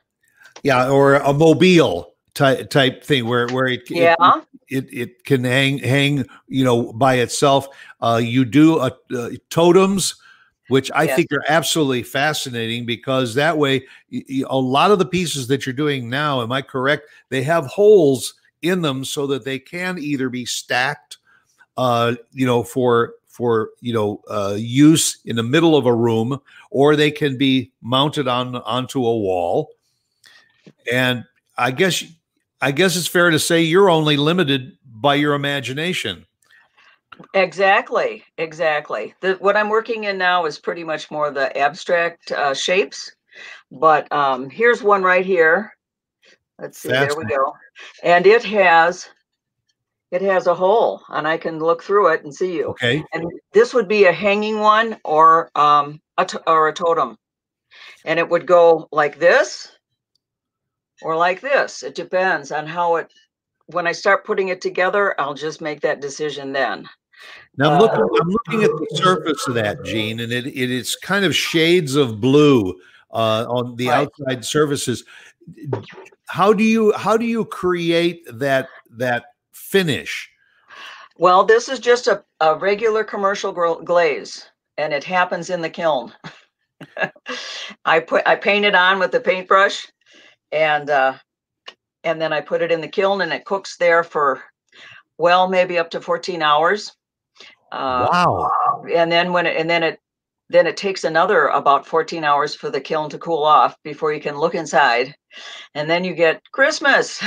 Yeah, 0.64 0.90
or 0.90 1.16
a 1.16 1.34
mobile 1.34 2.14
type 2.36 2.70
type 2.70 3.04
thing 3.04 3.28
where 3.28 3.50
where 3.50 3.68
it 3.68 3.90
Yeah, 3.90 4.16
it, 4.20 4.86
it, 4.86 4.94
it 4.94 5.26
can 5.26 5.44
hang 5.44 5.80
hang 5.80 6.26
you 6.48 6.64
know 6.64 6.94
by 6.94 7.16
itself. 7.16 7.68
Uh, 8.00 8.22
you 8.24 8.46
do 8.46 8.80
a, 8.80 8.92
uh, 9.16 9.30
totems, 9.50 10.16
which 10.68 10.92
I 10.94 11.08
Yes. 11.08 11.16
think 11.18 11.34
are 11.34 11.44
absolutely 11.50 12.04
fascinating 12.04 12.86
because 12.86 13.36
that 13.36 13.58
way 13.58 13.88
a 14.48 14.58
lot 14.58 14.92
of 14.92 15.00
the 15.00 15.06
pieces 15.06 15.48
that 15.48 15.66
you're 15.66 15.74
doing 15.74 16.10
now, 16.10 16.42
am 16.42 16.52
I 16.52 16.62
correct? 16.62 17.10
They 17.30 17.44
have 17.44 17.66
holes 17.66 18.36
in 18.64 18.82
them 18.82 19.06
so 19.06 19.28
that 19.28 19.46
they 19.46 19.60
can 19.60 20.00
either 20.00 20.30
be 20.30 20.46
stacked, 20.46 21.18
uh, 21.78 22.16
you 22.32 22.46
know, 22.46 22.64
for 22.64 23.14
for 23.28 23.72
you 23.82 23.94
know 23.94 24.22
uh, 24.30 24.56
use 24.58 25.20
in 25.26 25.36
the 25.36 25.44
middle 25.44 25.76
of 25.76 25.86
a 25.86 25.94
room, 25.94 26.40
or 26.72 26.96
they 26.96 27.12
can 27.12 27.38
be 27.38 27.72
mounted 27.82 28.28
on 28.28 28.56
onto 28.56 29.06
a 29.06 29.18
wall. 29.18 29.72
And 30.92 31.26
I 31.58 31.72
guess 31.72 32.04
I 32.62 32.72
guess 32.72 32.96
it's 32.96 33.08
fair 33.08 33.30
to 33.30 33.40
say 33.40 33.62
you're 33.62 33.90
only 33.90 34.18
limited 34.18 34.78
by 34.86 35.16
your 35.16 35.34
imagination. 35.34 36.26
exactly, 37.34 38.24
exactly. 38.38 39.14
The 39.20 39.34
what 39.36 39.58
I'm 39.58 39.70
working 39.70 40.06
in 40.06 40.18
now 40.18 40.46
is 40.46 40.60
pretty 40.60 40.84
much 40.84 41.12
more 41.12 41.32
the 41.32 41.56
abstract 41.58 42.32
uh, 42.32 42.54
shapes. 42.54 43.12
But 43.72 44.12
um, 44.12 44.50
here's 44.50 44.84
one 44.84 45.02
right 45.02 45.26
here. 45.26 45.76
Let's 46.60 46.78
see. 46.78 46.90
There 46.90 47.16
we 47.18 47.26
go. 47.26 47.54
And 48.04 48.26
it 48.26 48.44
has 48.46 49.10
it 50.12 50.22
has 50.22 50.46
a 50.46 50.54
hole, 50.54 51.02
and 51.10 51.28
I 51.28 51.38
can 51.38 51.58
look 51.58 51.82
through 51.82 52.10
it 52.10 52.24
and 52.24 52.34
see 52.34 52.54
you. 52.56 52.66
Okay. 52.68 53.04
And 53.14 53.26
this 53.52 53.74
would 53.74 53.88
be 53.88 54.06
a 54.06 54.12
hanging 54.12 54.60
one 54.60 54.98
or 55.04 55.50
um 55.56 56.00
a 56.18 56.26
to- 56.26 56.50
or 56.50 56.68
a 56.68 56.74
totem. 56.74 57.18
And 58.06 58.20
it 58.20 58.30
would 58.30 58.46
go 58.46 58.88
like 58.92 59.18
this 59.18 59.72
or 61.02 61.16
like 61.16 61.42
this. 61.42 61.82
It 61.82 61.96
depends 61.96 62.52
on 62.52 62.68
how 62.68 62.98
it 62.98 63.12
when 63.68 63.88
I 63.88 63.92
start 63.92 64.26
putting 64.26 64.50
it 64.50 64.62
together, 64.62 65.20
I'll 65.20 65.34
just 65.34 65.62
make 65.62 65.82
that 65.82 66.02
decision 66.02 66.52
then. 66.52 66.88
Now 67.58 67.72
I'm 67.72 67.78
Uh, 67.78 67.82
looking, 67.82 68.22
I'm 68.22 68.30
looking 68.30 68.64
at 68.64 68.72
the 68.72 68.88
surface 69.02 69.48
of 69.48 69.54
that, 69.56 69.84
Jean, 69.84 70.20
and 70.20 70.32
it, 70.32 70.48
it 70.48 70.70
is 70.70 70.96
kind 70.98 71.24
of 71.24 71.34
shades 71.36 71.96
of 71.96 72.20
blue 72.20 72.76
uh, 73.12 73.46
on 73.48 73.76
the 73.78 73.88
Right. 73.88 74.08
outside 74.08 74.44
surfaces. 74.44 75.06
How 76.28 76.54
do 76.54 76.64
you 76.64 76.94
how 76.94 77.18
do 77.18 77.26
you 77.26 77.46
create 77.46 78.26
that 78.32 78.70
that 78.98 79.26
finish? 79.54 80.30
Well, 81.18 81.44
this 81.44 81.70
is 81.70 81.80
just 81.80 82.08
a, 82.08 82.24
a 82.40 82.56
regular 82.56 83.04
commercial 83.04 83.52
glaze 83.52 84.48
and 84.78 84.94
it 84.94 85.04
happens 85.04 85.50
in 85.50 85.62
the 85.62 85.70
kiln. 85.70 86.12
I 87.86 88.00
put 88.00 88.28
I 88.28 88.36
paint 88.36 88.66
it 88.66 88.76
on 88.76 89.00
with 89.00 89.12
the 89.12 89.20
paintbrush 89.20 89.88
and 90.52 90.90
uh 90.90 91.14
and 92.04 92.22
then 92.22 92.34
I 92.34 92.42
put 92.42 92.62
it 92.62 92.72
in 92.72 92.82
the 92.82 92.88
kiln 92.88 93.22
and 93.22 93.32
it 93.32 93.46
cooks 93.46 93.78
there 93.78 94.04
for 94.04 94.44
well 95.18 95.48
maybe 95.48 95.78
up 95.78 95.90
to 95.92 96.02
14 96.02 96.42
hours. 96.42 96.96
Uh 97.72 98.08
wow. 98.12 98.84
and 98.94 99.12
then 99.12 99.34
when 99.34 99.46
it 99.46 99.58
and 99.58 99.70
then 99.70 99.84
it 99.84 100.00
then 100.54 100.68
it 100.68 100.78
takes 100.78 101.04
another 101.04 101.48
about 101.48 101.86
14 101.88 102.24
hours 102.24 102.54
for 102.54 102.70
the 102.70 102.80
kiln 102.80 103.10
to 103.10 103.18
cool 103.18 103.44
off 103.44 103.76
before 103.84 104.14
you 104.14 104.22
can 104.22 104.38
look 104.38 104.54
inside. 104.54 105.16
And 105.74 105.90
then 105.90 106.04
you 106.04 106.14
get 106.14 106.42
Christmas. 106.52 107.22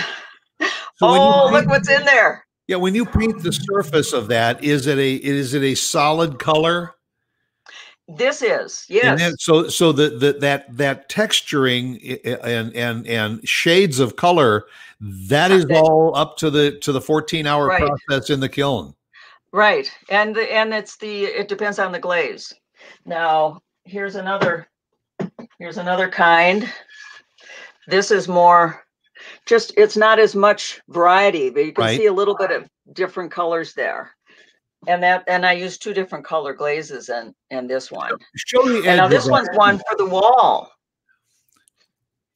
So 0.58 0.68
oh, 1.02 1.50
look 1.52 1.66
what's 1.68 1.90
in 1.90 2.04
there. 2.06 2.46
Yeah, 2.68 2.76
when 2.76 2.94
you 2.94 3.04
paint 3.04 3.42
the 3.42 3.52
surface 3.52 4.14
of 4.14 4.28
that, 4.28 4.64
is 4.64 4.86
it 4.86 4.96
a 4.96 5.16
is 5.16 5.52
it 5.52 5.62
a 5.62 5.74
solid 5.74 6.38
color? 6.38 6.94
This 8.08 8.40
is, 8.40 8.86
And 8.88 8.94
yes. 8.96 9.18
then, 9.18 9.36
so 9.38 9.68
so 9.68 9.92
the, 9.92 10.10
the 10.10 10.32
that 10.40 10.74
that 10.76 11.10
texturing 11.10 12.20
and 12.44 12.74
and 12.74 13.06
and 13.06 13.46
shades 13.46 13.98
of 13.98 14.16
color 14.16 14.66
that 15.00 15.50
is 15.50 15.66
all 15.70 16.16
up 16.16 16.36
to 16.38 16.48
the 16.48 16.78
to 16.78 16.92
the 16.92 17.00
14 17.00 17.46
hour 17.46 17.66
Right. 17.66 17.82
process 17.82 18.30
in 18.30 18.40
the 18.40 18.48
kiln. 18.48 18.94
Right. 19.52 19.90
And 20.08 20.34
the 20.34 20.50
and 20.52 20.72
it's 20.72 20.96
the 20.96 21.24
it 21.24 21.48
depends 21.48 21.78
on 21.78 21.92
the 21.92 21.98
glaze. 21.98 22.54
Now, 23.04 23.60
here's 23.84 24.16
another 24.16 24.68
here's 25.58 25.78
another 25.78 26.08
kind. 26.08 26.70
This 27.86 28.10
is 28.10 28.28
more 28.28 28.84
just 29.46 29.72
it's 29.76 29.96
not 29.96 30.18
as 30.18 30.34
much 30.34 30.80
variety, 30.88 31.50
but 31.50 31.64
you 31.64 31.72
can 31.72 31.84
Right. 31.84 31.96
see 31.96 32.06
a 32.06 32.12
little 32.12 32.36
bit 32.36 32.50
of 32.50 32.68
different 32.92 33.30
colors 33.30 33.72
there. 33.74 34.12
And 34.86 35.02
that 35.02 35.24
and 35.26 35.44
I 35.46 35.52
use 35.52 35.78
two 35.78 35.94
different 35.94 36.24
color 36.24 36.52
glazes 36.52 37.08
in 37.08 37.34
in 37.50 37.66
this 37.66 37.90
one. 37.90 38.12
Show 38.36 38.66
And 38.84 38.98
now 38.98 39.08
this 39.08 39.26
one's 39.26 39.48
one 39.54 39.78
for 39.78 39.96
the 39.96 40.06
wall. 40.06 40.70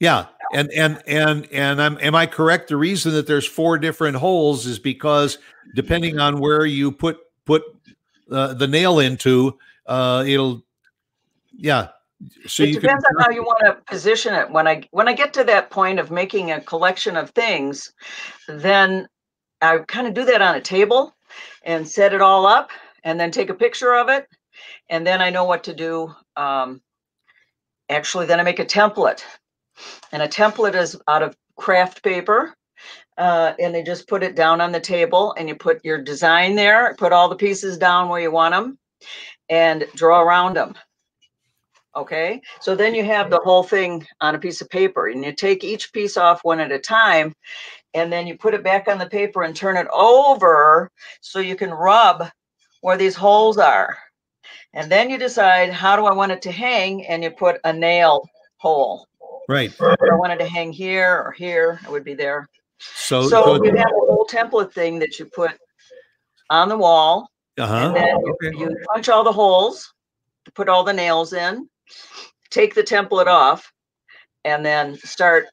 Yeah, 0.00 0.26
and 0.54 0.70
and 0.72 1.02
and 1.06 1.46
and 1.52 1.80
I'm 1.82 1.98
am 2.00 2.14
I 2.14 2.26
correct? 2.26 2.68
The 2.68 2.76
reason 2.76 3.12
that 3.12 3.26
there's 3.26 3.46
four 3.46 3.76
different 3.76 4.16
holes 4.16 4.66
is 4.66 4.78
because 4.78 5.38
depending 5.74 6.18
on 6.18 6.40
where 6.40 6.64
you 6.64 6.90
put 6.90 7.18
put 7.44 7.62
uh, 8.32 8.54
the 8.54 8.66
nail 8.66 9.00
into, 9.00 9.58
uh, 9.90 10.24
it'll 10.26 10.62
yeah. 11.53 11.88
So 12.46 12.62
it 12.62 12.74
depends 12.74 13.05
can 13.05 13.16
on 13.16 13.22
how 13.24 13.31
you 13.31 13.42
want 13.42 13.61
to 13.64 13.83
position 13.90 14.35
it. 14.35 14.50
When 14.50 14.68
I 14.68 14.83
when 14.92 15.09
I 15.09 15.12
get 15.14 15.33
to 15.35 15.44
that 15.44 15.70
point 15.70 15.98
of 15.98 16.11
making 16.11 16.53
a 16.53 16.61
collection 16.61 17.16
of 17.16 17.31
things, 17.31 17.92
then 18.46 19.09
I 19.61 19.79
kind 19.79 20.07
of 20.07 20.14
do 20.14 20.24
that 20.26 20.42
on 20.42 20.55
a 20.55 20.61
table 20.61 21.14
and 21.64 21.87
set 21.87 22.14
it 22.14 22.22
all 22.22 22.46
up, 22.46 22.70
and 23.05 23.18
then 23.18 23.31
take 23.31 23.50
a 23.50 23.55
picture 23.55 23.94
of 23.94 24.09
it, 24.09 24.29
and 24.88 25.07
then 25.07 25.20
I 25.20 25.31
know 25.31 25.44
what 25.44 25.64
to 25.64 25.74
do. 25.74 26.14
Um, 26.37 26.81
actually, 27.88 28.26
then 28.26 28.38
I 28.38 28.44
make 28.44 28.61
a 28.61 28.64
template, 28.64 29.22
and 30.12 30.22
a 30.22 30.29
template 30.29 30.74
is 30.74 30.96
out 31.09 31.22
of 31.22 31.37
craft 31.57 32.03
paper. 32.03 32.55
Uh, 33.18 33.53
and 33.59 33.74
they 33.74 33.83
just 33.83 34.09
put 34.09 34.22
it 34.22 34.35
down 34.35 34.62
on 34.62 34.72
the 34.72 34.81
table, 34.81 35.35
and 35.37 35.46
you 35.46 35.55
put 35.55 35.85
your 35.85 36.00
design 36.00 36.55
there, 36.55 36.94
put 36.96 37.12
all 37.12 37.29
the 37.29 37.37
pieces 37.37 37.76
down 37.76 38.09
where 38.09 38.20
you 38.20 38.31
want 38.31 38.55
them, 38.55 38.79
and 39.50 39.86
draw 39.94 40.22
around 40.22 40.54
them. 40.54 40.74
Okay, 41.96 42.40
so 42.60 42.76
then 42.76 42.94
you 42.94 43.04
have 43.04 43.30
the 43.30 43.40
whole 43.40 43.64
thing 43.64 44.06
on 44.20 44.36
a 44.36 44.38
piece 44.38 44.60
of 44.60 44.70
paper, 44.70 45.08
and 45.08 45.24
you 45.24 45.32
take 45.32 45.64
each 45.64 45.92
piece 45.92 46.16
off 46.16 46.44
one 46.44 46.60
at 46.60 46.70
a 46.70 46.78
time, 46.78 47.34
and 47.94 48.12
then 48.12 48.28
you 48.28 48.38
put 48.38 48.54
it 48.54 48.62
back 48.62 48.86
on 48.86 48.96
the 48.96 49.10
paper 49.10 49.42
and 49.42 49.56
turn 49.56 49.76
it 49.76 49.88
over 49.92 50.88
so 51.20 51.40
you 51.40 51.56
can 51.56 51.70
rub 51.70 52.30
where 52.80 52.96
these 52.96 53.16
holes 53.16 53.58
are. 53.58 53.98
And 54.72 54.90
then 54.90 55.10
you 55.10 55.18
decide 55.18 55.72
how 55.72 55.96
do 55.96 56.06
I 56.06 56.14
want 56.14 56.30
it 56.30 56.42
to 56.42 56.52
hang, 56.52 57.04
and 57.06 57.24
you 57.24 57.30
put 57.32 57.58
a 57.64 57.72
nail 57.72 58.24
hole. 58.58 59.08
right. 59.48 59.70
If 59.70 59.80
I 59.80 60.14
wanted 60.14 60.38
to 60.38 60.46
hang 60.46 60.72
here 60.72 61.24
or 61.26 61.32
here, 61.32 61.80
it 61.84 61.90
would 61.90 62.04
be 62.04 62.14
there. 62.14 62.48
So 62.78 63.28
So 63.28 63.42
so 63.42 63.64
you 63.64 63.74
have 63.74 63.86
a 63.86 64.06
whole 64.06 64.26
template 64.30 64.72
thing 64.72 65.00
that 65.00 65.18
you 65.18 65.24
put 65.24 65.50
on 66.50 66.68
the 66.68 66.78
wall, 66.78 67.28
uh-huh. 67.61 67.87
and 67.87 67.96
then 67.96 68.09
you, 68.09 68.37
Okay. 68.42 68.59
you 68.59 68.77
punch 68.92 69.09
all 69.09 69.25
the 69.25 69.33
holes, 69.33 69.92
put 70.55 70.68
all 70.68 70.85
the 70.85 70.92
nails 70.92 71.33
in, 71.33 71.68
take 72.51 72.75
the 72.75 72.83
template 72.83 73.27
off, 73.27 73.73
and 74.44 74.64
then 74.64 74.96
start 74.96 75.46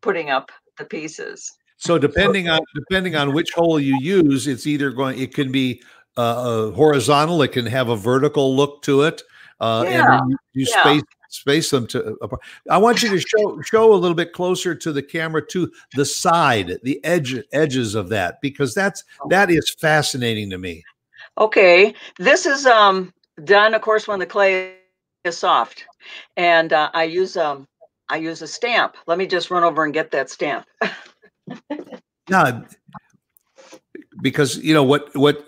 putting 0.00 0.30
up 0.30 0.50
the 0.78 0.84
pieces. 0.84 1.52
So 1.76 1.98
depending 1.98 2.48
on 2.48 2.60
depending 2.74 3.14
on 3.14 3.34
which 3.34 3.52
hole 3.52 3.78
you 3.78 3.98
use, 4.00 4.46
it's 4.46 4.66
either 4.66 4.90
going 4.90 5.18
it 5.18 5.34
can 5.34 5.52
be 5.52 5.82
uh, 6.16 6.70
horizontal. 6.70 7.42
It 7.42 7.52
can 7.52 7.66
have 7.66 7.88
a 7.88 7.96
vertical 7.96 8.56
look 8.56 8.82
to 8.82 9.02
it. 9.02 9.22
Uh, 9.60 9.84
Yeah, 9.86 10.20
and 10.20 10.30
you, 10.30 10.36
you 10.52 10.66
yeah. 10.68 10.82
space 10.82 11.02
space 11.28 11.70
them 11.70 11.86
to. 11.88 12.16
apart. 12.22 12.40
I 12.70 12.78
want 12.78 13.02
you 13.02 13.10
to 13.10 13.20
show 13.20 13.60
show 13.62 13.92
a 13.92 13.96
little 13.96 14.14
bit 14.14 14.32
closer 14.32 14.74
to 14.74 14.92
the 14.92 15.02
camera 15.02 15.44
to 15.48 15.70
the 15.94 16.04
side, 16.04 16.78
the 16.82 17.04
edge 17.04 17.36
edges 17.52 17.94
of 17.94 18.08
that, 18.10 18.40
because 18.40 18.72
that's 18.72 19.04
that 19.28 19.50
is 19.50 19.74
fascinating 19.78 20.50
to 20.50 20.58
me. 20.58 20.84
Okay, 21.38 21.94
this 22.18 22.46
is 22.46 22.66
um 22.66 23.12
done, 23.44 23.74
of 23.74 23.82
course, 23.82 24.06
when 24.06 24.18
the 24.20 24.26
clay 24.26 24.76
is 25.24 25.36
soft, 25.36 25.86
and 26.36 26.72
uh, 26.72 26.90
I 26.94 27.04
use 27.04 27.36
um 27.36 27.66
I 28.08 28.16
use 28.16 28.42
a 28.42 28.46
stamp. 28.46 28.96
Let 29.06 29.18
me 29.18 29.26
just 29.26 29.50
run 29.50 29.64
over 29.64 29.84
and 29.84 29.92
get 29.92 30.10
that 30.12 30.30
stamp. 30.30 30.66
no, 32.30 32.64
because 34.20 34.58
you 34.58 34.74
know 34.74 34.84
what 34.84 35.14
what 35.16 35.44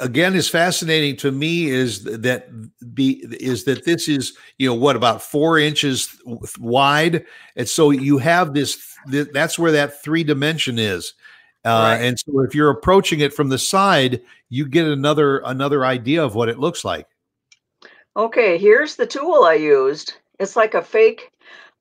again 0.00 0.34
is 0.34 0.48
fascinating 0.48 1.16
to 1.16 1.30
me 1.30 1.68
is 1.68 2.04
that 2.04 2.48
be 2.94 3.24
is 3.40 3.64
that 3.64 3.84
this 3.84 4.08
is 4.08 4.36
you 4.58 4.68
know 4.68 4.74
what 4.74 4.96
about 4.96 5.22
four 5.22 5.58
inches 5.58 6.20
wide, 6.58 7.24
and 7.56 7.68
so 7.68 7.90
you 7.90 8.18
have 8.18 8.54
this. 8.54 8.96
th- 9.10 9.28
That's 9.32 9.58
where 9.58 9.72
that 9.72 10.02
three 10.02 10.24
dimension 10.24 10.78
is. 10.78 11.14
Uh, 11.64 11.94
Right. 11.94 12.02
And 12.02 12.18
so, 12.18 12.40
if 12.40 12.54
you're 12.54 12.70
approaching 12.70 13.20
it 13.20 13.32
from 13.32 13.48
the 13.48 13.58
side, 13.58 14.20
you 14.52 14.66
get 14.68 14.86
another 14.86 15.38
another 15.46 15.82
idea 15.82 16.22
of 16.22 16.34
what 16.34 16.50
it 16.50 16.58
looks 16.58 16.84
like. 16.84 17.06
Okay, 18.14 18.58
here's 18.58 18.96
the 18.96 19.06
tool 19.06 19.44
I 19.44 19.54
used. 19.54 20.12
It's 20.38 20.56
like 20.56 20.74
a 20.74 20.82
fake 20.82 21.30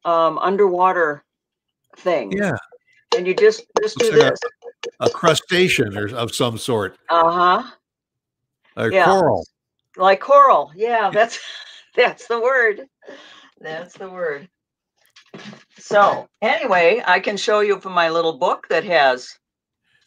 um, 0.06 0.38
underwater 0.38 1.26
thing, 1.98 2.32
Yeah, 2.32 2.56
and 3.14 3.28
you 3.28 3.36
just 3.36 3.66
just 3.84 3.98
do 3.98 4.10
like 4.12 4.32
this. 4.32 4.40
a 5.02 5.10
crustacean 5.10 5.98
or 5.98 6.16
of 6.16 6.34
some 6.34 6.58
sort, 6.58 6.98
Uh 7.10 7.30
huh. 7.30 7.72
a 8.78 8.90
Yeah. 8.90 9.04
coral. 9.04 9.46
Like 9.98 10.22
coral. 10.22 10.72
Yeah, 10.74 11.12
that's 11.14 11.40
that's 11.98 12.26
the 12.28 12.40
word. 12.40 12.88
That's 13.60 13.98
the 13.98 14.10
word. 14.10 14.48
So 15.78 16.30
anyway, 16.42 17.04
I 17.06 17.20
can 17.20 17.36
show 17.36 17.60
you 17.60 17.82
from 17.82 17.92
my 17.92 18.10
little 18.10 18.38
book 18.38 18.68
that 18.70 18.86
has 18.86 19.38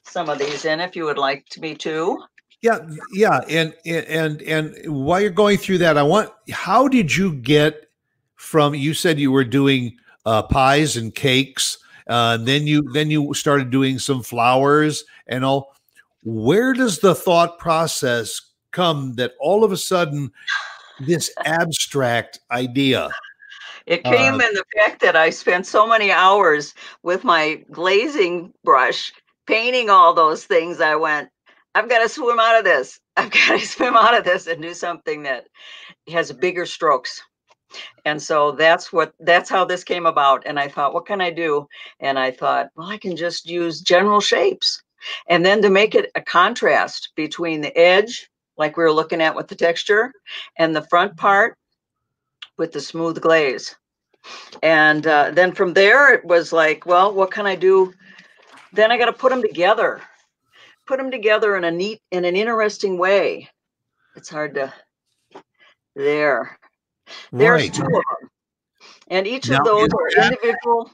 some 0.07 0.31
of 0.31 0.39
these 0.39 0.65
in 0.65 0.81
if 0.81 0.97
you 0.97 1.05
would 1.05 1.19
like 1.19 1.45
to 1.51 1.61
me 1.61 1.75
to. 1.75 2.25
Yeah, 2.65 2.79
yeah, 3.13 3.41
and 3.47 3.75
and 3.85 4.41
and 4.41 4.75
while 4.87 5.21
you're 5.21 5.29
going 5.29 5.59
through 5.59 5.79
that, 5.79 5.99
I 5.99 6.03
want 6.03 6.33
how 6.51 6.89
did 6.89 7.15
you 7.15 7.35
get 7.35 7.91
from? 8.37 8.75
You 8.75 8.95
said 8.95 9.21
you 9.21 9.31
were 9.31 9.45
doing 9.45 9.99
uh, 10.25 10.45
pies 10.45 10.97
and 10.97 11.15
cakes, 11.15 11.77
uh, 12.09 12.39
and 12.39 12.49
then 12.49 12.67
you 12.67 12.81
then 12.95 13.11
you 13.11 13.35
started 13.35 13.69
doing 13.69 13.99
some 13.99 14.23
flowers 14.23 15.05
and 15.27 15.45
all. 15.45 15.77
Where 16.23 16.73
does 16.73 17.01
the 17.01 17.15
thought 17.15 17.59
process 17.59 18.41
come 18.71 19.13
that 19.17 19.33
all 19.39 19.63
of 19.63 19.71
a 19.71 19.77
sudden 19.77 20.33
this 21.01 21.31
abstract 21.45 22.41
idea? 22.51 23.11
It 23.85 24.05
came 24.05 24.41
Uh, 24.41 24.47
in 24.47 24.55
the 24.55 24.65
fact 24.75 25.03
that 25.03 25.17
I 25.17 25.29
spent 25.29 25.67
so 25.67 25.87
many 25.87 26.11
hours 26.11 26.73
with 27.03 27.25
my 27.25 27.63
glazing 27.71 28.55
brush 28.65 29.13
painting 29.47 29.91
all 29.91 30.15
those 30.15 30.47
things. 30.47 30.81
I 30.81 30.95
went, 30.95 31.29
I've 31.75 31.89
got 31.89 32.01
to 32.01 32.09
swim 32.09 32.39
out 32.39 32.59
of 32.59 32.65
this. 32.65 33.01
I've 33.17 33.31
got 33.31 33.59
to 33.59 33.67
swim 33.67 33.97
out 33.97 34.17
of 34.17 34.25
this 34.25 34.47
and 34.47 34.63
do 34.63 34.75
something 34.75 35.23
that 35.25 35.47
has 36.09 36.33
bigger 36.33 36.67
strokes. 36.67 37.23
And 38.05 38.23
so 38.23 38.53
that's 38.53 38.93
what 38.93 39.15
that's 39.21 39.51
how 39.51 39.65
this 39.65 39.83
came 39.83 40.07
about. 40.07 40.45
And 40.47 40.61
I 40.61 40.69
thought, 40.69 40.95
what 40.95 41.07
can 41.07 41.21
I 41.21 41.31
do? 41.31 41.67
And 42.01 42.19
I 42.19 42.31
thought, 42.31 42.69
well, 42.77 42.89
I 42.89 42.99
can 42.99 43.17
just 43.17 43.47
use 43.47 43.81
general 43.81 44.21
shapes. 44.21 44.83
And 45.29 45.45
then 45.45 45.61
to 45.63 45.71
make 45.71 45.95
it 45.95 46.11
a 46.15 46.21
contrast 46.21 47.11
between 47.17 47.61
the 47.61 47.77
edge, 47.77 48.31
like 48.57 48.77
we 48.77 48.85
were 48.85 48.93
looking 48.93 49.21
at 49.21 49.35
with 49.35 49.49
the 49.49 49.57
texture, 49.57 50.13
and 50.57 50.75
the 50.75 50.87
front 50.89 51.17
part 51.17 51.59
with 52.57 52.73
the 52.73 52.81
smooth 52.81 53.21
glaze. 53.21 53.75
And 54.63 55.07
uh, 55.07 55.33
then 55.33 55.53
from 55.53 55.75
there, 55.75 56.15
it 56.15 56.25
was 56.25 56.53
like, 56.53 56.87
well, 56.87 57.13
what 57.13 57.31
can 57.31 57.47
I 57.47 57.57
do? 57.57 57.93
Then 58.73 58.91
I 58.91 58.97
got 58.97 59.07
to 59.07 59.13
put 59.13 59.31
them 59.31 59.43
together, 59.43 60.01
put 60.87 60.99
them 60.99 61.11
together 61.11 61.57
in 61.57 61.65
a 61.65 61.71
neat, 61.71 62.01
in 62.11 62.25
an 62.25 62.37
interesting 62.37 62.99
way. 62.99 63.49
It's 64.17 64.29
hard 64.29 64.55
to. 64.55 64.73
There, 65.97 66.59
there's 67.33 67.63
Right. 67.63 67.75
two 67.75 67.85
of 67.85 67.93
them, 67.93 68.31
and 69.09 69.27
each 69.27 69.49
Now, 69.49 69.59
of 69.61 69.65
those 69.65 69.89
are 69.93 70.11
that- 70.17 70.33
individual. 70.33 70.91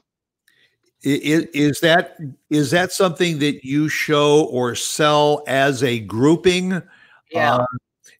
Is, 1.03 1.45
is 1.53 1.79
that 1.79 2.15
is 2.51 2.69
that 2.71 2.91
something 2.91 3.39
that 3.39 3.65
you 3.65 3.89
show 3.89 4.43
or 4.45 4.75
sell 4.75 5.43
as 5.47 5.81
a 5.81 5.99
grouping? 5.99 6.83
Yeah, 7.31 7.55
Uh, 7.55 7.65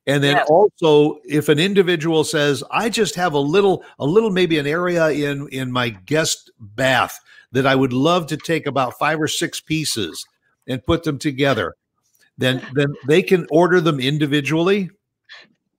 and 0.08 0.24
then 0.24 0.38
Yes. 0.38 0.48
also, 0.50 1.20
if 1.26 1.48
an 1.48 1.60
individual 1.60 2.24
says, 2.24 2.64
"I 2.72 2.90
just 2.90 3.14
have 3.16 3.34
a 3.34 3.40
little, 3.40 3.84
a 4.00 4.06
little, 4.06 4.32
maybe 4.32 4.58
an 4.58 4.66
area 4.66 5.10
in 5.10 5.48
in 5.50 5.72
my 5.72 5.90
guest 5.90 6.50
bath 6.60 7.20
that 7.52 7.68
I 7.68 7.76
would 7.76 7.94
love 7.94 8.26
to 8.28 8.38
take 8.38 8.66
about 8.66 8.98
five 8.98 9.22
or 9.22 9.28
six 9.28 9.62
pieces 9.62 10.26
and 10.68 10.84
put 10.86 11.04
them 11.04 11.18
together," 11.18 11.76
then 12.38 12.62
then 12.74 12.94
they 13.08 13.22
can 13.22 13.48
order 13.52 13.82
them 13.82 14.00
individually. 14.00 14.90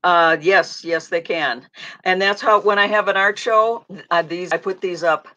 uh, 0.05 0.37
yes, 0.40 0.85
yes, 0.85 1.09
they 1.09 1.21
can, 1.21 1.66
and 2.05 2.21
that's 2.21 2.40
how 2.40 2.61
when 2.61 2.79
I 2.79 2.87
have 2.87 3.09
an 3.09 3.16
art 3.16 3.38
show, 3.38 3.85
uh, 4.11 4.23
these 4.23 4.53
I 4.53 4.57
put 4.57 4.81
these 4.81 5.03
up. 5.03 5.29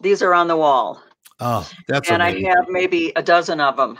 These 0.00 0.22
are 0.22 0.34
on 0.34 0.48
the 0.48 0.56
wall. 0.56 1.02
Oh, 1.40 1.68
that's 1.86 2.10
and 2.10 2.22
amazing. 2.22 2.46
I 2.46 2.50
have 2.50 2.66
maybe 2.68 3.12
a 3.16 3.22
dozen 3.22 3.60
of 3.60 3.76
them, 3.76 3.98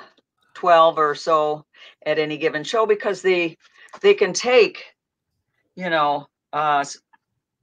twelve 0.55 0.99
or 0.99 1.15
so 1.15 1.65
at 2.05 2.19
any 2.19 2.37
given 2.37 2.65
show 2.65 2.87
because 2.87 3.23
they 3.23 3.57
they 4.01 4.15
can 4.15 4.33
take, 4.33 4.95
you 5.77 5.91
know, 5.91 6.27
uh, 6.53 6.85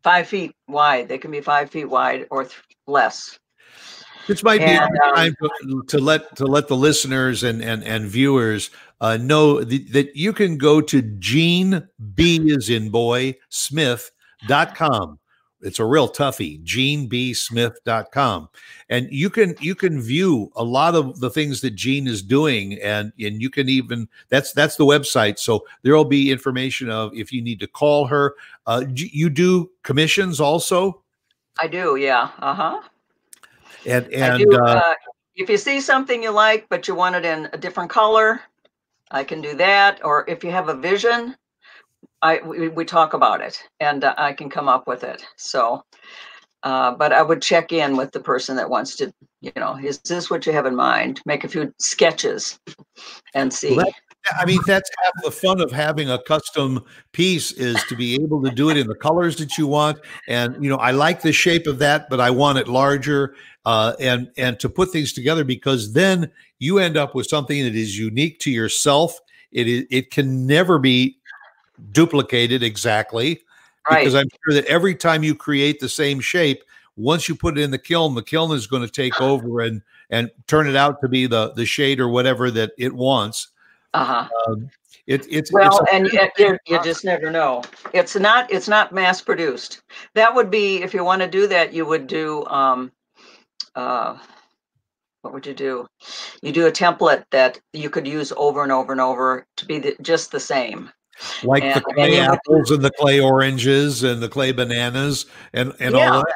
five 0.04 0.28
feet 0.28 0.54
wide. 0.67 1.08
They 1.08 1.17
can 1.17 1.32
be 1.32 1.41
five 1.41 1.69
feet 1.69 1.89
wide 1.89 2.28
or 2.30 2.43
th- 2.43 2.56
less. 2.88 3.39
This 4.28 4.44
might 4.44 4.60
be 4.60 4.66
a 4.66 4.82
And, 4.82 4.92
good 4.92 5.02
um, 5.02 5.16
time 5.16 5.36
to, 5.42 5.84
to 5.88 5.98
let 6.00 6.36
to 6.38 6.46
let 6.46 6.68
the 6.68 6.76
listeners 6.76 7.44
and 7.44 7.62
and 7.64 7.84
and 7.84 8.06
viewers 8.08 8.72
uh, 9.02 9.18
know 9.18 9.64
th- 9.64 9.92
that 9.92 10.16
you 10.16 10.34
can 10.34 10.58
go 10.58 10.82
to 10.82 11.02
Jean 11.02 11.88
B 12.16 12.40
is 12.46 12.70
in 12.70 12.90
boy 12.90 13.36
Smith.com. 13.50 15.20
It's 15.62 15.80
a 15.80 15.86
real 15.86 16.08
toughie, 16.08 16.64
jeanbsmith.com. 16.64 18.50
And 18.90 19.08
you 19.12 19.30
can 19.30 19.56
you 19.60 19.74
can 19.74 20.02
view 20.02 20.52
a 20.56 20.64
lot 20.64 20.96
of 20.96 21.20
the 21.20 21.30
things 21.30 21.62
that 21.62 21.72
Jean 21.72 22.08
is 22.08 22.22
doing 22.22 22.74
and 22.82 23.14
and 23.20 23.42
you 23.42 23.50
can 23.50 23.70
even 23.70 24.08
that's 24.30 24.54
that's 24.54 24.76
the 24.76 24.86
website. 24.86 25.40
So 25.40 25.66
there'll 25.82 26.06
be 26.06 26.32
information 26.32 26.90
of 26.90 27.14
if 27.14 27.32
you 27.32 27.42
need 27.42 27.60
to 27.62 27.68
call 27.68 28.06
her. 28.08 28.36
Uh, 28.68 28.86
you 28.94 29.30
do 29.30 29.72
commissions 29.84 30.40
also 30.40 31.02
I 31.60 31.68
do, 31.68 31.96
yeah. 31.96 32.32
Uh 32.40 32.54
huh. 32.54 32.82
And 33.86 34.12
and 34.13 34.39
do. 34.39 34.58
uh, 34.58 34.63
Uh, 34.63 34.93
if 35.36 35.50
you 35.50 35.58
see 35.58 35.82
something 35.82 36.24
you 36.24 36.32
like, 36.32 36.67
but 36.69 36.88
you 36.88 36.95
want 36.95 37.15
it 37.15 37.26
in 37.26 37.50
a 37.54 37.58
different 37.58 37.89
color, 37.89 38.41
I 39.12 39.24
can 39.24 39.41
do 39.41 39.54
that. 39.56 40.04
Or 40.04 40.24
if 40.30 40.43
you 40.43 40.52
have 40.52 40.69
a 40.69 40.76
vision, 40.76 41.36
I 42.21 42.39
we, 42.45 42.69
we 42.69 42.86
talk 42.86 43.13
about 43.13 43.41
it, 43.41 43.62
and 43.80 44.04
uh, 44.04 44.15
I 44.17 44.34
can 44.34 44.50
come 44.50 44.69
up 44.69 44.88
with 44.88 45.04
it. 45.04 45.26
So, 45.36 45.84
uh, 46.63 46.91
but 46.95 47.12
I 47.12 47.21
would 47.21 47.41
check 47.41 47.71
in 47.71 47.98
with 47.98 48.12
the 48.12 48.19
person 48.21 48.56
that 48.56 48.69
wants 48.69 48.95
to, 48.98 49.13
you 49.41 49.52
know, 49.58 49.78
is 49.78 50.00
this 50.00 50.30
what 50.30 50.45
you 50.45 50.54
have 50.54 50.65
in 50.65 50.76
mind? 50.76 51.21
Make 51.26 51.43
a 51.43 51.50
few 51.50 51.74
sketches, 51.80 52.60
and 53.34 53.54
see. 53.54 53.76
that- 53.76 53.93
I 54.38 54.46
mean, 54.46 54.60
that's 54.66 54.90
half 55.04 55.14
the 55.24 55.32
fun 55.32 55.62
of 55.62 55.72
having 55.72 56.10
a 56.10 56.22
custom 56.22 56.84
piece 57.12 57.52
is 57.52 57.82
to 57.90 57.96
be 57.96 58.16
able 58.16 58.42
to 58.44 58.50
do 58.50 58.70
it 58.70 58.78
in 58.78 58.88
the 58.88 58.96
colors 58.96 59.36
that 59.38 59.58
you 59.58 59.68
want. 59.68 60.00
And 60.28 60.64
you 60.64 60.70
know, 60.70 60.78
I 60.78 60.92
like 60.92 61.22
the 61.22 61.32
shape 61.32 61.68
of 61.68 61.80
that, 61.80 62.10
but 62.10 62.20
I 62.20 62.30
want 62.32 62.58
it 62.58 62.68
larger. 62.68 63.36
Uh, 63.66 63.94
and 64.00 64.32
and 64.38 64.60
to 64.60 64.70
put 64.70 64.92
things 64.92 65.12
together 65.14 65.44
because 65.44 65.94
then 65.94 66.32
you 66.60 66.80
end 66.80 66.98
up 66.98 67.16
with 67.16 67.28
something 67.28 67.64
that 67.64 67.76
is 67.76 67.98
unique 67.98 68.40
to 68.40 68.52
yourself. 68.52 69.20
It 69.52 69.68
is 69.68 69.86
it 69.90 70.12
can 70.12 70.46
never 70.46 70.78
be 70.80 71.18
duplicated 71.92 72.64
exactly 72.64 73.42
right. 73.90 74.00
because 74.00 74.16
I'm 74.16 74.28
sure 74.44 74.54
that 74.54 74.66
every 74.66 74.96
time 74.96 75.24
you 75.24 75.36
create 75.36 75.80
the 75.80 75.90
same 75.90 76.20
shape, 76.20 76.64
once 76.96 77.28
you 77.28 77.36
put 77.36 77.58
it 77.58 77.62
in 77.62 77.72
the 77.72 77.78
kiln, 77.78 78.16
the 78.16 78.24
kiln 78.24 78.52
is 78.52 78.68
going 78.68 78.84
to 78.84 78.92
take 78.92 79.20
over 79.20 79.62
and 79.62 79.82
and 80.10 80.30
turn 80.48 80.68
it 80.68 80.76
out 80.76 81.02
to 81.02 81.10
be 81.10 81.28
the 81.28 81.52
the 81.54 81.66
shade 81.66 82.00
or 82.00 82.08
whatever 82.08 82.52
that 82.52 82.72
it 82.78 82.94
wants. 82.94 83.50
Uh-huh. 84.02 84.56
It, 85.08 85.26
it's 85.30 85.52
Well, 85.52 85.80
it's 85.82 85.94
and 85.94 86.08
you, 86.08 86.20
you, 86.38 86.58
you 86.68 86.84
just 86.84 87.06
never 87.06 87.30
know. 87.30 87.64
It's 87.94 88.16
not 88.16 88.52
it's 88.52 88.68
not 88.68 88.92
mass 88.92 89.22
produced. 89.22 89.82
That 90.16 90.34
would 90.34 90.50
be 90.50 90.82
if 90.82 90.94
you 90.94 91.04
want 91.04 91.22
to 91.22 91.28
do 91.28 91.48
that, 91.48 91.74
you 91.74 91.86
would 91.86 92.08
do 92.08 92.44
um 92.48 92.92
uh 93.76 94.18
what 95.22 95.34
would 95.34 95.46
you 95.46 95.54
do? 95.54 95.88
You 96.42 96.52
do 96.52 96.68
a 96.68 96.72
template 96.72 97.24
that 97.32 97.60
you 97.74 97.90
could 97.90 98.08
use 98.08 98.32
over 98.38 98.64
and 98.64 98.72
over 98.72 98.92
and 98.92 99.02
over 99.02 99.46
to 99.58 99.66
be 99.66 99.80
the, 99.80 99.96
just 100.02 100.32
the 100.32 100.40
same. 100.40 100.92
like 101.44 101.64
the 101.74 101.82
clay 101.82 102.18
and 102.18 102.30
would- 102.30 102.40
apples 102.40 102.72
and 102.72 102.84
the 102.84 102.92
clay 102.92 103.20
oranges 103.20 104.04
and 104.04 104.22
the 104.22 104.30
clay 104.30 104.52
bananas 104.52 105.26
and 105.54 105.74
and 105.80 105.96
Yeah. 105.96 106.12
all 106.12 106.20
that. 106.20 106.36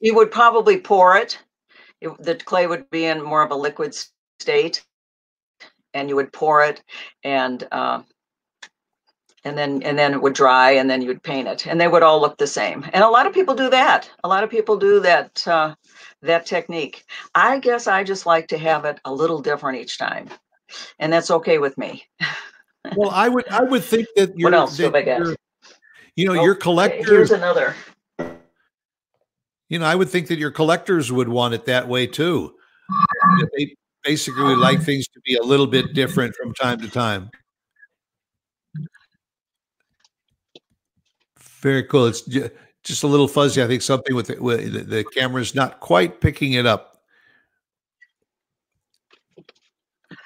You 0.00 0.14
would 0.14 0.30
probably 0.30 0.78
pour 0.78 1.16
it. 1.16 1.38
it. 2.00 2.10
The 2.22 2.34
clay 2.36 2.66
would 2.66 2.88
be 2.90 3.04
in 3.06 3.22
more 3.22 3.42
of 3.42 3.50
a 3.50 3.56
liquid 3.56 3.94
state, 4.40 4.84
and 5.94 6.08
you 6.08 6.16
would 6.16 6.32
pour 6.32 6.62
it 6.64 6.82
and 7.24 7.66
uh, 7.72 8.02
and 9.44 9.56
then 9.56 9.82
and 9.82 9.98
then 9.98 10.12
it 10.12 10.22
would 10.22 10.34
dry 10.34 10.70
and 10.70 10.90
then 10.90 11.02
you'd 11.02 11.22
paint 11.22 11.48
it. 11.48 11.66
And 11.66 11.80
they 11.80 11.88
would 11.88 12.02
all 12.02 12.20
look 12.20 12.38
the 12.38 12.46
same. 12.46 12.84
And 12.92 13.02
a 13.02 13.08
lot 13.08 13.26
of 13.26 13.32
people 13.32 13.54
do 13.54 13.70
that. 13.70 14.10
A 14.24 14.28
lot 14.28 14.44
of 14.44 14.50
people 14.50 14.76
do 14.76 15.00
that 15.00 15.46
uh, 15.46 15.74
that 16.22 16.46
technique. 16.46 17.04
I 17.34 17.58
guess 17.58 17.86
i 17.86 18.04
just 18.04 18.26
like 18.26 18.48
to 18.48 18.58
have 18.58 18.84
it 18.84 19.00
a 19.04 19.12
little 19.12 19.40
different 19.40 19.78
each 19.78 19.98
time. 19.98 20.28
And 20.98 21.12
that's 21.12 21.30
okay 21.30 21.58
with 21.58 21.76
me. 21.78 22.06
Well 22.96 23.10
i 23.10 23.28
would 23.28 23.46
i 23.50 23.62
would 23.62 23.84
think 23.84 24.08
that 24.16 24.32
what 24.36 24.54
else 24.54 24.78
have 24.78 24.94
i 24.94 25.02
got 25.02 25.36
you 26.16 26.24
know 26.24 26.32
your 26.32 26.54
collectors 26.54 27.06
here's 27.06 27.30
another. 27.30 27.74
You 29.68 29.78
know 29.78 29.84
i 29.84 29.94
would 29.94 30.08
think 30.08 30.28
that 30.28 30.38
your 30.38 30.50
collectors 30.50 31.12
would 31.12 31.28
want 31.28 31.52
it 31.52 31.66
that 31.66 31.88
way 31.88 32.06
too. 32.06 32.54
They 33.54 33.76
basically 34.04 34.44
we 34.44 34.54
like 34.54 34.80
things 34.82 35.06
to 35.08 35.20
be 35.24 35.36
a 35.36 35.42
little 35.42 35.66
bit 35.66 35.94
different 35.94 36.34
from 36.34 36.52
time 36.54 36.80
to 36.80 36.88
time 36.88 37.30
Very 41.60 41.82
cool. 41.84 42.06
It's 42.06 42.22
just 42.82 43.02
a 43.02 43.06
little 43.06 43.28
fuzzy. 43.28 43.62
I 43.62 43.66
think 43.66 43.82
something 43.82 44.14
with, 44.14 44.28
the, 44.28 44.42
with 44.42 44.72
the, 44.72 44.80
the 44.80 45.04
camera's 45.04 45.54
not 45.54 45.80
quite 45.80 46.20
picking 46.20 46.54
it 46.54 46.66
up. 46.66 47.02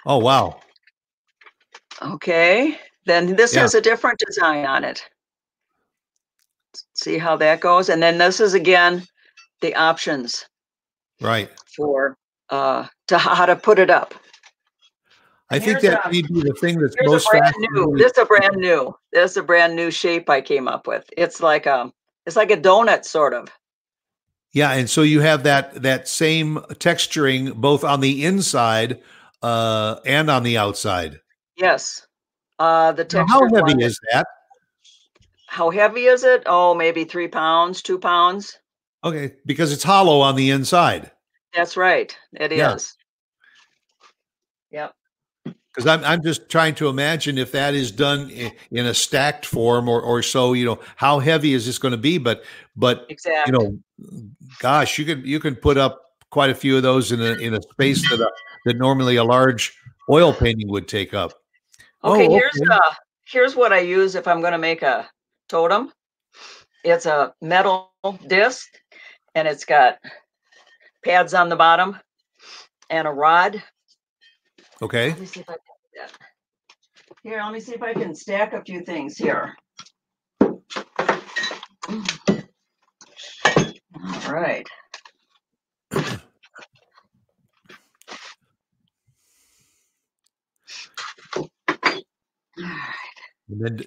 Oh 0.06 0.18
wow. 0.18 0.60
Okay. 2.02 2.78
Then 3.06 3.36
this 3.36 3.54
yeah. 3.54 3.62
has 3.62 3.74
a 3.74 3.80
different 3.80 4.18
design 4.24 4.64
on 4.66 4.84
it. 4.84 5.02
See 6.94 7.18
how 7.18 7.36
that 7.36 7.60
goes? 7.60 7.88
And 7.88 8.02
then 8.02 8.18
this 8.18 8.38
is 8.38 8.54
again 8.54 9.04
the 9.60 9.74
options. 9.74 10.46
Right. 11.20 11.50
For 11.76 12.16
uh 12.50 12.86
to 13.08 13.18
how 13.18 13.46
to 13.46 13.56
put 13.56 13.78
it 13.78 13.90
up. 13.90 14.14
I 15.50 15.58
think 15.58 15.80
that 15.80 16.10
may 16.10 16.22
be 16.22 16.40
the 16.40 16.54
thing 16.60 16.80
that's 16.80 16.96
most 17.02 17.28
brand 17.30 17.54
new. 17.58 17.96
This 17.96 18.12
is 18.12 18.18
a 18.18 18.24
brand 18.24 18.56
new. 18.56 18.96
This 19.12 19.32
is 19.32 19.36
a 19.36 19.42
brand 19.42 19.76
new 19.76 19.90
shape 19.90 20.28
I 20.30 20.40
came 20.40 20.66
up 20.66 20.86
with. 20.86 21.08
It's 21.16 21.40
like 21.40 21.66
a, 21.66 21.82
um, 21.82 21.92
it's 22.26 22.36
like 22.36 22.50
a 22.50 22.56
donut 22.56 23.04
sort 23.04 23.34
of. 23.34 23.48
Yeah, 24.52 24.72
and 24.72 24.88
so 24.88 25.02
you 25.02 25.20
have 25.20 25.42
that 25.42 25.82
that 25.82 26.08
same 26.08 26.56
texturing 26.74 27.54
both 27.56 27.84
on 27.84 28.00
the 28.00 28.24
inside 28.24 29.00
uh, 29.42 29.96
and 30.06 30.30
on 30.30 30.44
the 30.44 30.56
outside. 30.58 31.20
Yes, 31.56 32.06
uh, 32.58 32.92
the 32.92 33.04
texture. 33.04 33.32
How 33.32 33.48
heavy 33.52 33.84
is 33.84 33.98
that? 34.12 34.26
How 35.48 35.70
heavy 35.70 36.06
is 36.06 36.24
it? 36.24 36.44
Oh, 36.46 36.74
maybe 36.74 37.04
three 37.04 37.28
pounds, 37.28 37.82
two 37.82 37.98
pounds. 37.98 38.58
Okay, 39.02 39.34
because 39.44 39.72
it's 39.72 39.84
hollow 39.84 40.20
on 40.20 40.36
the 40.36 40.50
inside. 40.50 41.10
That's 41.54 41.76
right. 41.76 42.16
It 42.34 42.52
yeah. 42.52 42.74
is. 42.74 42.96
Yep 44.70 44.94
because 45.74 45.88
I'm 45.88 46.04
I'm 46.04 46.22
just 46.22 46.48
trying 46.48 46.74
to 46.76 46.88
imagine 46.88 47.36
if 47.36 47.52
that 47.52 47.74
is 47.74 47.90
done 47.90 48.30
in 48.70 48.86
a 48.86 48.94
stacked 48.94 49.44
form 49.44 49.88
or 49.88 50.00
or 50.00 50.22
so. 50.22 50.52
You 50.52 50.66
know, 50.66 50.80
how 50.96 51.18
heavy 51.18 51.52
is 51.52 51.66
this 51.66 51.78
going 51.78 51.92
to 51.92 51.98
be? 51.98 52.18
But 52.18 52.44
but 52.76 53.06
exactly. 53.08 53.52
you 53.52 53.58
know, 53.58 54.28
gosh, 54.60 54.98
you 54.98 55.04
could 55.04 55.26
you 55.26 55.40
can 55.40 55.56
put 55.56 55.76
up 55.76 56.02
quite 56.30 56.50
a 56.50 56.54
few 56.54 56.76
of 56.76 56.82
those 56.82 57.12
in 57.12 57.20
a 57.20 57.32
in 57.34 57.54
a 57.54 57.62
space 57.62 58.08
that 58.10 58.20
uh, 58.20 58.30
that 58.66 58.76
normally 58.76 59.16
a 59.16 59.24
large 59.24 59.76
oil 60.10 60.32
painting 60.32 60.68
would 60.68 60.86
take 60.86 61.12
up. 61.12 61.32
Okay, 62.04 62.22
oh, 62.22 62.26
okay. 62.26 62.28
here's 62.28 62.70
uh 62.70 62.94
here's 63.24 63.56
what 63.56 63.72
I 63.72 63.80
use 63.80 64.14
if 64.14 64.28
I'm 64.28 64.40
going 64.40 64.52
to 64.52 64.58
make 64.58 64.82
a 64.82 65.08
totem. 65.48 65.92
It's 66.84 67.06
a 67.06 67.34
metal 67.40 67.90
disc, 68.28 68.68
and 69.34 69.48
it's 69.48 69.64
got 69.64 69.98
pads 71.04 71.34
on 71.34 71.48
the 71.48 71.56
bottom 71.56 71.98
and 72.90 73.06
a 73.06 73.10
rod 73.10 73.62
Okay. 74.82 75.10
Let 75.10 75.20
me 75.20 75.26
see 75.26 75.40
if 75.40 75.48
I 75.48 75.52
can 75.52 75.60
do 75.60 76.00
that. 76.00 76.12
Here, 77.22 77.40
let 77.42 77.52
me 77.52 77.60
see 77.60 77.74
if 77.74 77.82
I 77.82 77.94
can 77.94 78.14
stack 78.14 78.52
a 78.52 78.62
few 78.62 78.82
things 78.82 79.16
here. 79.16 79.54
All 80.40 80.52
right. 84.30 84.66
All 85.94 86.10
right. 92.58 92.92
And 93.48 93.60
then 93.60 93.80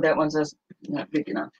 Oh, 0.00 0.02
that 0.02 0.16
one's 0.16 0.34
just 0.34 0.56
not 0.88 1.10
big 1.10 1.28
enough. 1.28 1.50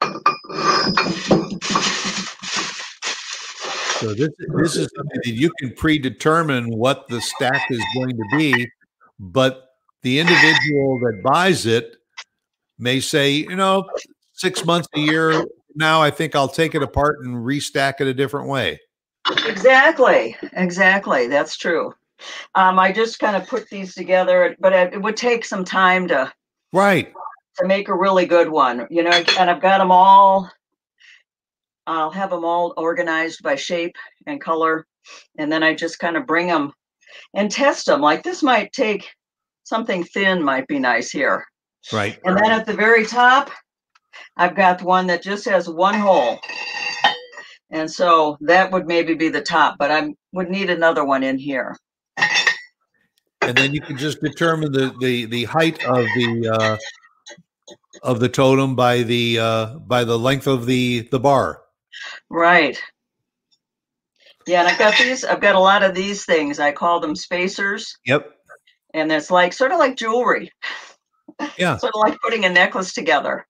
So 3.98 4.14
this 4.14 4.30
this 4.54 4.76
is 4.76 4.88
something 4.96 5.20
that 5.24 5.34
you 5.34 5.52
can 5.58 5.74
predetermine 5.74 6.70
what 6.70 7.06
the 7.08 7.20
stack 7.20 7.70
is 7.70 7.84
going 7.94 8.16
to 8.16 8.24
be, 8.38 8.66
but 9.18 9.74
the 10.00 10.18
individual 10.18 10.98
that 11.00 11.20
buys 11.22 11.66
it 11.66 11.96
may 12.78 12.98
say, 13.00 13.32
you 13.32 13.56
know, 13.56 13.86
six 14.32 14.64
months 14.64 14.88
a 14.94 15.00
year 15.00 15.44
now, 15.74 16.00
I 16.00 16.10
think 16.10 16.34
I'll 16.34 16.48
take 16.48 16.74
it 16.74 16.82
apart 16.82 17.18
and 17.22 17.44
restack 17.44 18.00
it 18.00 18.06
a 18.06 18.14
different 18.14 18.48
way. 18.48 18.80
Exactly, 19.46 20.34
exactly. 20.54 21.26
That's 21.26 21.58
true. 21.58 21.92
Um, 22.54 22.78
I 22.78 22.90
just 22.90 23.18
kind 23.18 23.36
of 23.36 23.46
put 23.46 23.68
these 23.68 23.94
together, 23.94 24.56
but 24.60 24.72
it, 24.72 24.94
it 24.94 25.02
would 25.02 25.18
take 25.18 25.44
some 25.44 25.62
time 25.62 26.08
to 26.08 26.32
right 26.72 27.12
to 27.60 27.66
make 27.66 27.88
a 27.88 27.94
really 27.94 28.26
good 28.26 28.48
one, 28.48 28.86
you 28.90 29.02
know, 29.02 29.22
and 29.38 29.50
I've 29.50 29.62
got 29.62 29.78
them 29.78 29.92
all, 29.92 30.50
I'll 31.86 32.10
have 32.10 32.30
them 32.30 32.44
all 32.44 32.74
organized 32.76 33.42
by 33.42 33.56
shape 33.56 33.96
and 34.26 34.40
color. 34.40 34.86
And 35.38 35.50
then 35.50 35.62
I 35.62 35.74
just 35.74 35.98
kind 35.98 36.16
of 36.16 36.26
bring 36.26 36.46
them 36.46 36.72
and 37.34 37.50
test 37.50 37.86
them. 37.86 38.00
Like 38.00 38.22
this 38.22 38.42
might 38.42 38.72
take 38.72 39.10
something 39.64 40.04
thin 40.04 40.42
might 40.42 40.66
be 40.66 40.78
nice 40.78 41.10
here. 41.10 41.44
Right. 41.92 42.18
And 42.24 42.36
then 42.36 42.50
at 42.50 42.66
the 42.66 42.74
very 42.74 43.06
top, 43.06 43.50
I've 44.36 44.54
got 44.54 44.82
one 44.82 45.06
that 45.06 45.22
just 45.22 45.44
has 45.46 45.68
one 45.68 45.94
hole. 45.94 46.38
And 47.70 47.90
so 47.90 48.36
that 48.40 48.72
would 48.72 48.86
maybe 48.86 49.14
be 49.14 49.28
the 49.28 49.40
top, 49.40 49.76
but 49.78 49.90
I 49.90 50.12
would 50.32 50.50
need 50.50 50.70
another 50.70 51.04
one 51.04 51.22
in 51.22 51.38
here. 51.38 51.76
And 53.42 53.56
then 53.56 53.72
you 53.72 53.80
can 53.80 53.96
just 53.96 54.20
determine 54.20 54.72
the 54.72 54.94
the 55.00 55.24
the 55.26 55.44
height 55.44 55.82
of 55.84 56.04
the 56.16 56.50
uh, 56.52 56.76
of 58.02 58.20
the 58.20 58.28
totem 58.28 58.74
by 58.76 59.02
the 59.02 59.38
uh, 59.38 59.66
by 59.78 60.04
the 60.04 60.18
length 60.18 60.46
of 60.46 60.66
the 60.66 61.08
the 61.10 61.20
bar. 61.20 61.62
Right. 62.28 62.80
Yeah, 64.46 64.60
and 64.60 64.68
I've 64.68 64.78
got 64.78 64.96
these. 64.98 65.24
I've 65.24 65.40
got 65.40 65.54
a 65.54 65.60
lot 65.60 65.82
of 65.82 65.94
these 65.94 66.24
things. 66.24 66.58
I 66.58 66.72
call 66.72 67.00
them 67.00 67.14
spacers. 67.14 67.96
Yep. 68.06 68.30
And 68.94 69.12
it's 69.12 69.30
like 69.30 69.52
sort 69.52 69.72
of 69.72 69.78
like 69.78 69.96
jewelry. 69.96 70.50
Yeah. 71.56 71.76
sort 71.76 71.94
of 71.94 72.00
like 72.00 72.18
putting 72.20 72.44
a 72.44 72.50
necklace 72.50 72.92
together 72.92 73.46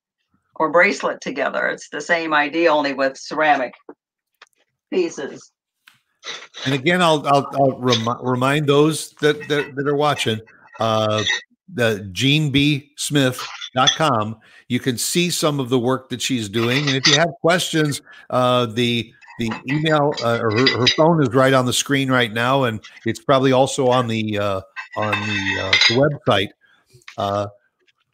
or 0.57 0.71
bracelet 0.71 1.21
together. 1.21 1.69
It's 1.69 1.89
the 1.89 2.01
same 2.01 2.35
idea, 2.35 2.73
only 2.73 2.93
with 2.93 3.17
ceramic 3.17 3.75
pieces. 4.93 5.51
And 6.67 6.75
again, 6.75 7.01
I'll 7.01 7.27
I'll, 7.27 7.47
I'll 7.55 7.79
rem- 7.79 8.23
remind 8.23 8.67
those 8.67 9.13
that, 9.21 9.49
that 9.49 9.75
that 9.75 9.89
are 9.89 9.97
watching. 9.97 10.41
Uh, 10.79 11.25
the 11.73 12.09
Jean 12.13 12.51
B. 12.51 12.93
Smith.com. 13.73 14.37
You 14.69 14.81
can 14.81 14.99
see 14.99 15.31
some 15.31 15.61
of 15.61 15.69
the 15.69 15.79
work 15.79 16.09
that 16.11 16.23
she's 16.23 16.49
doing. 16.49 16.87
And 16.87 16.97
if 16.97 17.07
you 17.07 17.15
have 17.15 17.31
questions, 17.41 18.03
uh, 18.31 18.67
the 18.67 19.13
the 19.39 19.51
email 19.71 20.13
uh, 20.23 20.39
or 20.43 20.51
her, 20.51 20.79
her, 20.81 20.87
phone 20.89 21.23
is 21.23 21.31
right 21.31 21.55
on 21.55 21.65
the 21.65 21.73
screen 21.73 22.11
right 22.11 22.31
now, 22.31 22.65
and 22.65 22.79
it's 23.07 23.21
probably 23.21 23.53
also 23.53 23.89
on 23.89 24.07
the 24.07 24.39
uh, 24.39 24.61
on 24.97 25.13
the, 25.13 25.61
uh, 25.63 25.71
the 25.89 26.21
website. 26.29 26.49
Uh, 27.17 27.47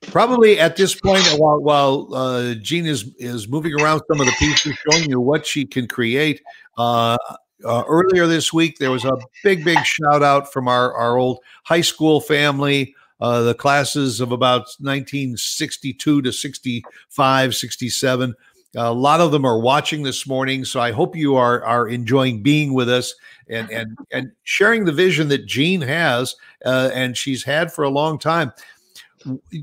probably 0.02 0.60
at 0.60 0.76
this 0.76 0.94
point, 0.94 1.24
while 1.36 1.60
while 1.60 2.14
uh, 2.14 2.54
Jean 2.54 2.86
is 2.86 3.12
is 3.18 3.48
moving 3.48 3.72
around 3.80 4.02
some 4.08 4.20
of 4.20 4.26
the 4.26 4.34
pieces, 4.38 4.76
showing 4.88 5.10
you 5.10 5.20
what 5.20 5.44
she 5.44 5.66
can 5.66 5.88
create. 5.88 6.40
Uh, 6.78 7.16
earlier 7.64 8.28
this 8.28 8.52
week, 8.52 8.78
there 8.78 8.92
was 8.92 9.04
a 9.04 9.16
big, 9.42 9.64
big 9.64 9.84
shout 9.84 10.22
out 10.22 10.52
from 10.52 10.68
our 10.68 10.94
our 10.94 11.18
old 11.18 11.40
high 11.64 11.80
school 11.80 12.20
family 12.20 12.94
uh, 13.20 13.42
the 13.42 13.54
classes 13.54 14.20
of 14.20 14.32
about 14.32 14.66
1962 14.78 16.22
to 16.22 16.32
65, 16.32 17.54
67. 17.54 18.34
A 18.78 18.92
lot 18.92 19.20
of 19.20 19.32
them 19.32 19.46
are 19.46 19.58
watching 19.58 20.02
this 20.02 20.26
morning, 20.26 20.64
so 20.64 20.80
I 20.80 20.92
hope 20.92 21.16
you 21.16 21.36
are 21.36 21.64
are 21.64 21.88
enjoying 21.88 22.42
being 22.42 22.74
with 22.74 22.90
us 22.90 23.14
and 23.48 23.70
and 23.70 23.96
and 24.12 24.32
sharing 24.42 24.84
the 24.84 24.92
vision 24.92 25.28
that 25.28 25.46
Jean 25.46 25.80
has 25.80 26.34
uh, 26.64 26.90
and 26.92 27.16
she's 27.16 27.42
had 27.42 27.72
for 27.72 27.84
a 27.84 27.88
long 27.88 28.18
time. 28.18 28.52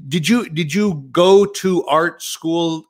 Did 0.07 0.27
you 0.27 0.49
did 0.49 0.73
you 0.73 1.07
go 1.11 1.45
to 1.45 1.85
art 1.85 2.23
school 2.23 2.85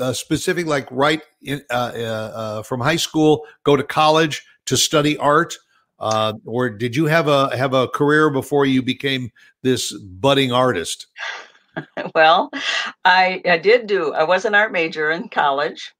uh, 0.00 0.12
specific, 0.12 0.66
like 0.66 0.86
right 0.90 1.22
in, 1.42 1.62
uh, 1.70 1.92
uh, 1.94 1.98
uh 1.98 2.62
from 2.62 2.80
high 2.80 2.96
school, 2.96 3.46
go 3.62 3.74
to 3.74 3.82
college 3.82 4.44
to 4.66 4.76
study 4.76 5.16
art? 5.16 5.56
Uh, 5.98 6.34
or 6.44 6.70
did 6.70 6.96
you 6.96 7.06
have 7.06 7.28
a 7.28 7.56
have 7.56 7.74
a 7.74 7.88
career 7.88 8.30
before 8.30 8.66
you 8.66 8.82
became 8.82 9.30
this 9.62 9.92
budding 9.92 10.52
artist? 10.52 11.06
well, 12.14 12.50
I 13.04 13.42
I 13.44 13.58
did 13.58 13.86
do. 13.86 14.12
I 14.12 14.24
was 14.24 14.44
an 14.44 14.54
art 14.54 14.72
major 14.72 15.10
in 15.10 15.28
college. 15.28 15.92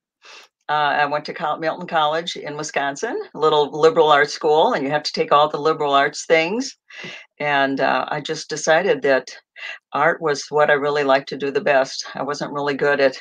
Uh, 0.68 0.72
I 0.72 1.04
went 1.04 1.26
to 1.26 1.34
Col- 1.34 1.58
Milton 1.58 1.86
College 1.86 2.36
in 2.36 2.56
Wisconsin, 2.56 3.20
a 3.34 3.38
little 3.38 3.70
liberal 3.70 4.10
arts 4.10 4.32
school, 4.32 4.72
and 4.72 4.82
you 4.82 4.90
have 4.90 5.02
to 5.02 5.12
take 5.12 5.30
all 5.30 5.48
the 5.48 5.58
liberal 5.58 5.92
arts 5.92 6.24
things. 6.24 6.78
And 7.38 7.80
uh, 7.80 8.06
I 8.08 8.22
just 8.22 8.48
decided 8.48 9.02
that 9.02 9.36
art 9.92 10.22
was 10.22 10.46
what 10.48 10.70
I 10.70 10.74
really 10.74 11.04
liked 11.04 11.28
to 11.30 11.36
do 11.36 11.50
the 11.50 11.60
best. 11.60 12.06
I 12.14 12.22
wasn't 12.22 12.52
really 12.52 12.74
good 12.74 12.98
at 12.98 13.18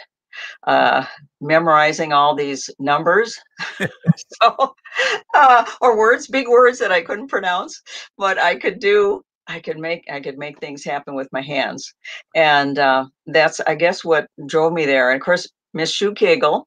uh, 0.67 1.05
memorizing 1.41 2.13
all 2.13 2.35
these 2.35 2.69
numbers, 2.79 3.39
so 3.79 4.75
uh, 5.35 5.65
or 5.81 5.97
words, 5.97 6.27
big 6.27 6.47
words 6.47 6.79
that 6.79 6.91
I 6.91 7.01
couldn't 7.01 7.27
pronounce, 7.27 7.81
but 8.17 8.37
I 8.37 8.55
could 8.55 8.79
do. 8.79 9.21
I 9.47 9.59
could 9.59 9.77
make 9.77 10.03
I 10.09 10.21
could 10.21 10.37
make 10.37 10.59
things 10.59 10.83
happen 10.83 11.15
with 11.15 11.27
my 11.31 11.41
hands, 11.41 11.93
and 12.35 12.79
uh, 12.79 13.05
that's 13.27 13.59
I 13.61 13.75
guess 13.75 14.03
what 14.03 14.27
drove 14.45 14.73
me 14.73 14.85
there. 14.85 15.11
And 15.11 15.19
of 15.19 15.25
course, 15.25 15.49
Miss 15.73 15.91
Schukagel, 15.91 16.63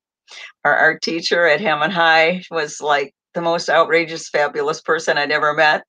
our 0.65 0.77
art 0.77 1.03
teacher 1.03 1.47
at 1.47 1.61
Hammond 1.61 1.93
High, 1.95 2.43
was 2.51 2.81
like 2.81 3.15
the 3.37 3.41
most 3.41 3.69
outrageous, 3.69 4.29
fabulous 4.29 4.81
person 4.81 5.19
I'd 5.19 5.31
ever 5.31 5.55
met. 5.55 5.85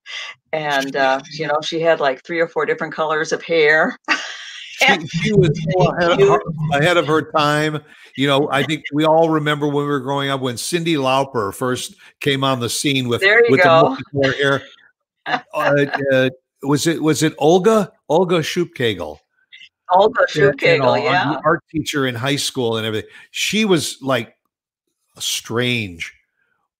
And 0.53 0.95
uh, 0.95 1.21
you 1.31 1.47
know, 1.47 1.59
she 1.63 1.79
had 1.79 1.99
like 1.99 2.23
three 2.23 2.39
or 2.39 2.47
four 2.47 2.65
different 2.65 2.93
colors 2.93 3.31
of 3.31 3.41
hair. 3.41 3.97
she, 5.07 5.33
was 5.33 5.49
ahead 5.99 6.11
of, 6.11 6.27
her, 6.27 6.39
ahead 6.73 6.97
of, 6.97 7.07
her, 7.07 7.31
time. 7.31 7.81
You 8.15 8.27
know, 8.27 8.47
I 8.51 8.63
think 8.63 8.83
we 8.93 9.05
all 9.05 9.29
remember 9.29 9.67
when 9.67 9.85
we 9.85 9.89
were 9.89 9.99
growing 9.99 10.29
up 10.29 10.41
when 10.41 10.55
Cyndi 10.55 10.95
Lauper 10.97 11.53
first 11.53 11.95
came 12.19 12.43
on 12.43 12.59
the 12.59 12.69
scene 12.69 13.07
with 13.07 13.21
There 13.21 13.43
with 13.49 13.63
go. 13.63 13.97
the 14.13 14.31
hair. 14.33 14.61
Uh, 15.25 15.85
uh, 16.11 16.29
was 16.61 16.87
it 16.87 17.01
was 17.01 17.23
it 17.23 17.33
Olga 17.37 17.91
Olga 18.07 18.39
Schupkagel? 18.39 19.19
Olga 19.91 20.25
Schupkagel, 20.29 21.01
yeah, 21.03 21.39
art 21.43 21.63
teacher 21.71 22.07
in 22.07 22.15
high 22.15 22.35
school 22.35 22.77
and 22.77 22.85
everything. 22.85 23.09
She 23.31 23.65
was 23.65 23.97
like 24.01 24.35
strange, 25.17 26.13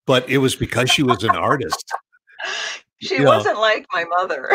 but 0.05 0.29
it 0.29 0.37
was 0.37 0.55
because 0.55 0.89
she 0.89 1.03
was 1.03 1.23
an 1.23 1.31
artist. 1.31 1.91
she 2.99 3.23
wasn't 3.23 3.59
like 3.59 3.85
my 3.93 4.03
mother. 4.05 4.53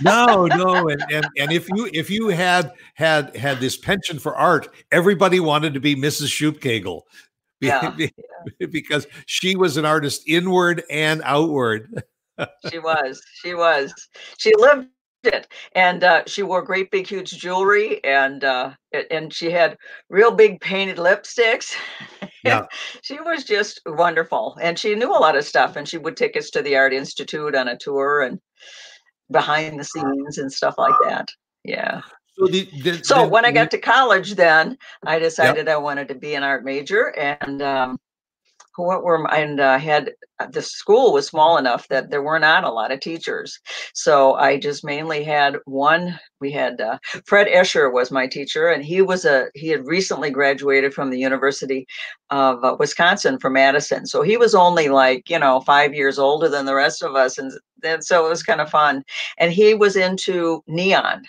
No 0.00 0.46
no 0.46 0.88
and, 0.88 1.04
and 1.10 1.26
and 1.38 1.52
if 1.52 1.68
you 1.70 1.88
if 1.92 2.10
you 2.10 2.28
had 2.28 2.72
had 2.94 3.34
had 3.36 3.60
this 3.60 3.76
penchant 3.76 4.20
for 4.20 4.36
art 4.36 4.68
everybody 4.90 5.40
wanted 5.40 5.74
to 5.74 5.80
be 5.80 5.96
mrs 5.96 6.28
schupkagel 6.28 7.02
yeah, 7.62 7.94
yeah. 7.96 8.08
because 8.72 9.06
she 9.26 9.54
was 9.54 9.76
an 9.76 9.84
artist 9.84 10.24
inward 10.26 10.82
and 10.90 11.22
outward. 11.24 12.02
She 12.68 12.80
was 12.80 13.22
she 13.40 13.54
was. 13.54 13.94
She 14.38 14.52
lived 14.56 14.88
it 15.24 15.46
and 15.74 16.04
uh, 16.04 16.22
she 16.26 16.42
wore 16.42 16.62
great 16.62 16.90
big 16.90 17.06
huge 17.06 17.30
jewelry 17.30 18.02
and 18.04 18.44
uh, 18.44 18.70
and 19.10 19.32
she 19.32 19.50
had 19.50 19.76
real 20.08 20.30
big 20.30 20.60
painted 20.60 20.96
lipsticks 20.96 21.74
yeah. 22.44 22.66
she 23.02 23.18
was 23.20 23.44
just 23.44 23.80
wonderful 23.86 24.56
and 24.60 24.78
she 24.78 24.94
knew 24.94 25.10
a 25.10 25.18
lot 25.18 25.36
of 25.36 25.44
stuff 25.44 25.76
and 25.76 25.88
she 25.88 25.98
would 25.98 26.16
take 26.16 26.36
us 26.36 26.50
to 26.50 26.62
the 26.62 26.76
art 26.76 26.92
institute 26.92 27.54
on 27.54 27.68
a 27.68 27.76
tour 27.76 28.22
and 28.22 28.38
behind 29.30 29.78
the 29.78 29.84
scenes 29.84 30.38
and 30.38 30.52
stuff 30.52 30.74
like 30.78 30.94
that 31.04 31.28
yeah 31.64 32.00
so, 32.38 32.46
the, 32.46 32.68
the, 32.82 33.04
so 33.04 33.22
the, 33.22 33.28
when 33.28 33.44
i 33.44 33.50
got 33.50 33.70
to 33.70 33.78
college 33.78 34.34
then 34.34 34.76
i 35.06 35.18
decided 35.18 35.66
yep. 35.66 35.74
i 35.74 35.76
wanted 35.76 36.08
to 36.08 36.14
be 36.14 36.34
an 36.34 36.42
art 36.42 36.64
major 36.64 37.16
and 37.18 37.62
um, 37.62 37.98
what 38.76 39.04
were 39.04 39.30
and 39.32 39.60
uh, 39.60 39.78
had 39.78 40.12
uh, 40.38 40.46
the 40.46 40.62
school 40.62 41.12
was 41.12 41.26
small 41.26 41.58
enough 41.58 41.88
that 41.88 42.10
there 42.10 42.22
were 42.22 42.38
not 42.38 42.64
a 42.64 42.70
lot 42.70 42.92
of 42.92 43.00
teachers. 43.00 43.58
So 43.94 44.34
i 44.34 44.58
just 44.58 44.84
mainly 44.84 45.22
had 45.22 45.56
one 45.64 46.18
we 46.40 46.50
had 46.50 46.80
uh, 46.80 46.98
fred 47.26 47.46
escher 47.48 47.92
was 47.92 48.10
my 48.10 48.26
teacher 48.26 48.68
and 48.68 48.84
he 48.84 49.02
was 49.02 49.24
a 49.24 49.46
he 49.54 49.68
had 49.68 49.86
recently 49.86 50.30
graduated 50.30 50.94
from 50.94 51.10
the 51.10 51.18
university 51.18 51.86
of 52.30 52.64
uh, 52.64 52.76
wisconsin 52.78 53.38
from 53.38 53.54
madison. 53.54 54.06
So 54.06 54.22
he 54.22 54.36
was 54.36 54.54
only 54.54 54.88
like 54.88 55.28
you 55.30 55.38
know 55.38 55.60
five 55.60 55.94
years 55.94 56.18
older 56.18 56.48
than 56.48 56.66
the 56.66 56.74
rest 56.74 57.02
of 57.02 57.14
us 57.14 57.38
and, 57.38 57.52
and 57.84 58.04
so 58.04 58.26
it 58.26 58.28
was 58.28 58.42
kind 58.42 58.60
of 58.60 58.70
fun. 58.70 59.04
And 59.38 59.52
he 59.52 59.74
was 59.74 59.96
into 59.96 60.62
neon 60.66 61.22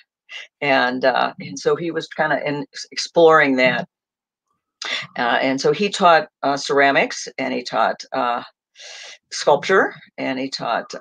and 0.62 1.06
uh, 1.06 1.34
and 1.40 1.60
so 1.60 1.76
he 1.76 1.92
was 1.92 2.08
kind 2.08 2.34
of 2.34 2.40
in 2.46 2.66
exploring 2.92 3.56
that 3.58 3.88
uh, 5.18 5.40
and 5.42 5.60
so 5.60 5.72
he 5.72 5.90
taught 5.90 6.28
uh, 6.42 6.58
ceramics 6.58 7.28
and 7.38 7.54
he 7.54 7.64
taught 7.64 8.04
uh, 8.12 8.44
sculpture 9.32 9.96
and 10.18 10.40
he 10.40 10.50
taught 10.50 10.94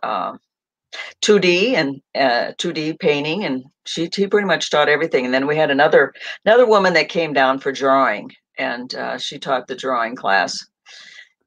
2D 1.23 1.77
um, 1.77 2.03
and 2.15 2.57
2D 2.59 2.93
uh, 2.93 2.97
painting. 3.01 3.45
And 3.45 3.65
she, 3.87 4.09
he 4.15 4.27
pretty 4.27 4.47
much 4.47 4.71
taught 4.71 4.89
everything. 4.89 5.25
And 5.25 5.35
then 5.35 5.47
we 5.47 5.57
had 5.57 5.71
another 5.71 6.13
another 6.45 6.67
woman 6.67 6.95
that 6.95 7.09
came 7.09 7.33
down 7.33 7.59
for 7.59 7.73
drawing 7.73 8.31
and 8.59 8.95
uh, 8.95 9.19
she 9.19 9.39
taught 9.39 9.67
the 9.67 9.77
drawing 9.77 10.17
class. 10.17 10.59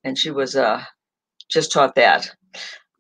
And 0.04 0.18
she 0.18 0.32
was 0.32 0.56
uh, 0.56 0.84
just 1.50 1.72
taught 1.72 1.96
that. 1.96 2.30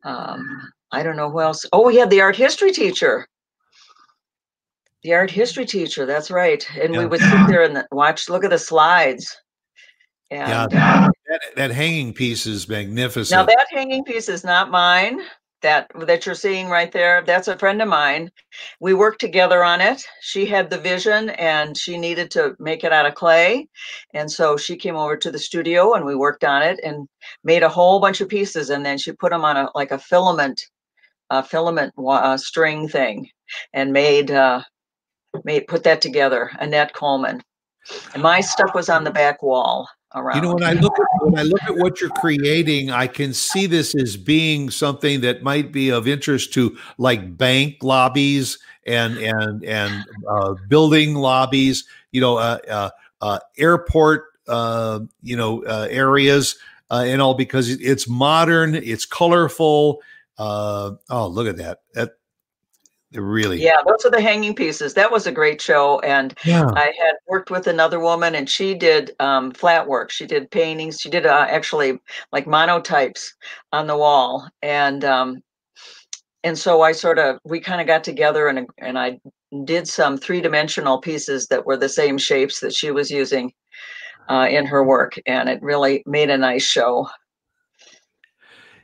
Um, 0.04 0.72
I 0.92 1.04
don't 1.04 1.18
know 1.18 1.30
who 1.30 1.42
else. 1.42 1.66
Oh, 1.74 1.86
we 1.86 1.98
had 1.98 2.10
the 2.10 2.22
art 2.22 2.36
history 2.36 2.72
teacher 2.72 3.28
the 5.06 5.14
art 5.14 5.30
history 5.30 5.66
teacher. 5.66 6.08
That's 6.08 6.32
right. 6.32 6.68
And 6.82 6.94
yeah. 6.94 7.02
we 7.02 7.06
would 7.06 7.22
sit 7.22 7.48
there 7.48 7.64
and 7.70 7.86
watch, 7.92 8.28
look 8.28 8.44
at 8.44 8.50
the 8.50 8.58
slides. 8.58 9.38
And, 10.32 10.50
yeah, 10.50 10.68
that, 10.68 11.12
that, 11.30 11.42
that, 11.56 11.72
hanging 11.72 12.12
piece 12.12 12.48
is 12.48 12.68
magnificent. 12.68 13.38
Now 13.38 13.46
that 13.46 13.68
hanging 13.70 14.04
piece 14.04 14.28
is 14.28 14.44
not 14.44 14.72
mine. 14.72 15.22
That 15.62 15.90
that 15.96 16.26
you're 16.26 16.36
seeing 16.36 16.68
right 16.68 16.92
there, 16.92 17.24
that's 17.26 17.48
a 17.48 17.58
friend 17.58 17.82
of 17.82 17.88
mine. 17.88 18.30
We 18.80 18.94
worked 18.94 19.20
together 19.20 19.64
on 19.64 19.82
it. 19.82 20.04
She 20.22 20.46
had 20.46 20.70
the 20.70 20.78
vision 20.78 21.30
and 21.30 21.76
she 21.78 21.98
needed 21.98 22.30
to 22.32 22.56
make 22.60 22.84
it 22.84 22.92
out 22.92 23.08
of 23.08 23.16
clay, 23.16 23.68
and 24.14 24.30
so 24.30 24.58
she 24.58 24.76
came 24.76 24.96
over 24.96 25.18
to 25.18 25.32
the 25.32 25.40
studio 25.40 25.94
and 25.94 26.06
we 26.06 26.14
worked 26.14 26.44
on 26.44 26.62
it 26.62 26.80
and 26.84 27.08
made 27.44 27.64
a 27.64 27.70
whole 27.70 28.00
bunch 28.00 28.22
of 28.22 28.30
pieces. 28.30 28.70
And 28.70 28.86
then 28.86 29.00
she 29.00 29.12
put 29.14 29.32
them 29.32 29.46
on 29.46 29.58
a 29.58 29.70
like 29.74 29.92
a 29.92 29.98
filament, 29.98 30.62
a 31.32 31.42
filament 31.42 31.94
uh, 31.98 32.38
string 32.38 32.88
thing, 32.88 33.30
and 33.74 33.94
made 33.94 34.30
uh, 34.30 34.62
made 35.44 35.68
put 35.68 35.84
that 35.84 36.02
together. 36.02 36.52
Annette 36.60 36.94
Coleman, 36.94 37.42
and 38.14 38.24
my 38.24 38.42
stuff 38.42 38.74
was 38.74 38.90
on 38.90 39.04
the 39.04 39.12
back 39.12 39.44
wall. 39.44 39.88
Around. 40.14 40.36
You 40.38 40.42
know, 40.44 40.54
when 40.54 40.64
I 40.64 40.72
look 40.72 40.98
at 40.98 41.06
when 41.26 41.38
I 41.38 41.44
look 41.44 41.62
at 41.64 41.76
what 41.76 42.00
you're 42.00 42.10
creating, 42.12 42.90
I 42.90 43.06
can 43.06 43.34
see 43.34 43.66
this 43.66 43.94
as 43.96 44.16
being 44.16 44.70
something 44.70 45.20
that 45.22 45.44
might 45.44 45.74
be 45.74 45.92
of 45.92 46.08
interest 46.08 46.54
to 46.54 46.78
like 46.98 47.38
bank 47.38 47.78
lobbies 47.82 48.58
and 48.88 49.18
and 49.18 49.66
and 49.66 50.06
uh, 50.30 50.56
building 50.70 51.16
lobbies. 51.16 51.84
You 52.12 52.22
know, 52.22 52.38
uh, 52.38 52.60
uh, 52.70 52.90
uh 53.22 53.40
airport. 53.58 54.26
Uh, 54.48 55.00
you 55.24 55.36
know, 55.36 55.66
uh, 55.66 55.88
areas 55.90 56.56
and 56.92 57.20
all 57.20 57.34
because 57.34 57.68
it's 57.70 58.08
modern, 58.08 58.76
it's 58.76 59.04
colorful. 59.04 60.02
oh, 60.38 60.98
look 61.10 61.48
at 61.48 61.58
that! 61.58 61.80
That 61.96 62.12
really 63.14 63.62
yeah 63.62 63.78
those 63.88 64.04
are 64.06 64.12
the 64.12 64.22
hanging 64.22 64.56
pieces. 64.56 64.94
That 64.94 65.12
was 65.12 65.28
a 65.28 65.32
great 65.32 65.62
show 65.62 66.00
and 66.00 66.34
yeah. 66.44 66.70
i 66.76 66.86
had 66.86 67.16
worked 67.28 67.52
with 67.52 67.68
another 67.68 68.00
woman 68.00 68.36
and 68.36 68.50
she 68.50 68.74
did 68.74 69.12
um, 69.20 69.52
flat 69.52 69.88
work. 69.88 70.12
She 70.12 70.26
did 70.26 70.52
paintings. 70.52 71.00
She 71.00 71.10
did 71.10 71.26
uh, 71.26 71.48
actually 71.50 72.00
like 72.32 72.46
monotypes 72.46 73.30
on 73.72 73.88
the 73.88 73.98
wall 73.98 74.48
and 74.62 75.04
um, 75.06 75.42
and 76.46 76.58
so 76.58 76.82
i 76.82 76.92
sort 76.92 77.20
of 77.20 77.38
we 77.44 77.60
kind 77.60 77.82
of 77.82 77.88
got 77.88 78.04
together 78.04 78.48
and 78.48 78.68
and 78.78 78.98
i 78.98 79.20
did 79.64 79.88
some 79.88 80.18
three-dimensional 80.18 81.00
pieces 81.00 81.48
that 81.48 81.66
were 81.66 81.78
the 81.78 81.90
same 81.90 82.18
shapes 82.18 82.60
that 82.60 82.74
she 82.74 82.92
was 82.92 83.10
using 83.10 83.52
uh, 84.30 84.48
in 84.50 84.66
her 84.66 84.84
work 84.84 85.18
and 85.26 85.50
it 85.50 85.62
really 85.62 86.04
made 86.06 86.30
a 86.30 86.38
nice 86.38 86.66
show 86.66 87.08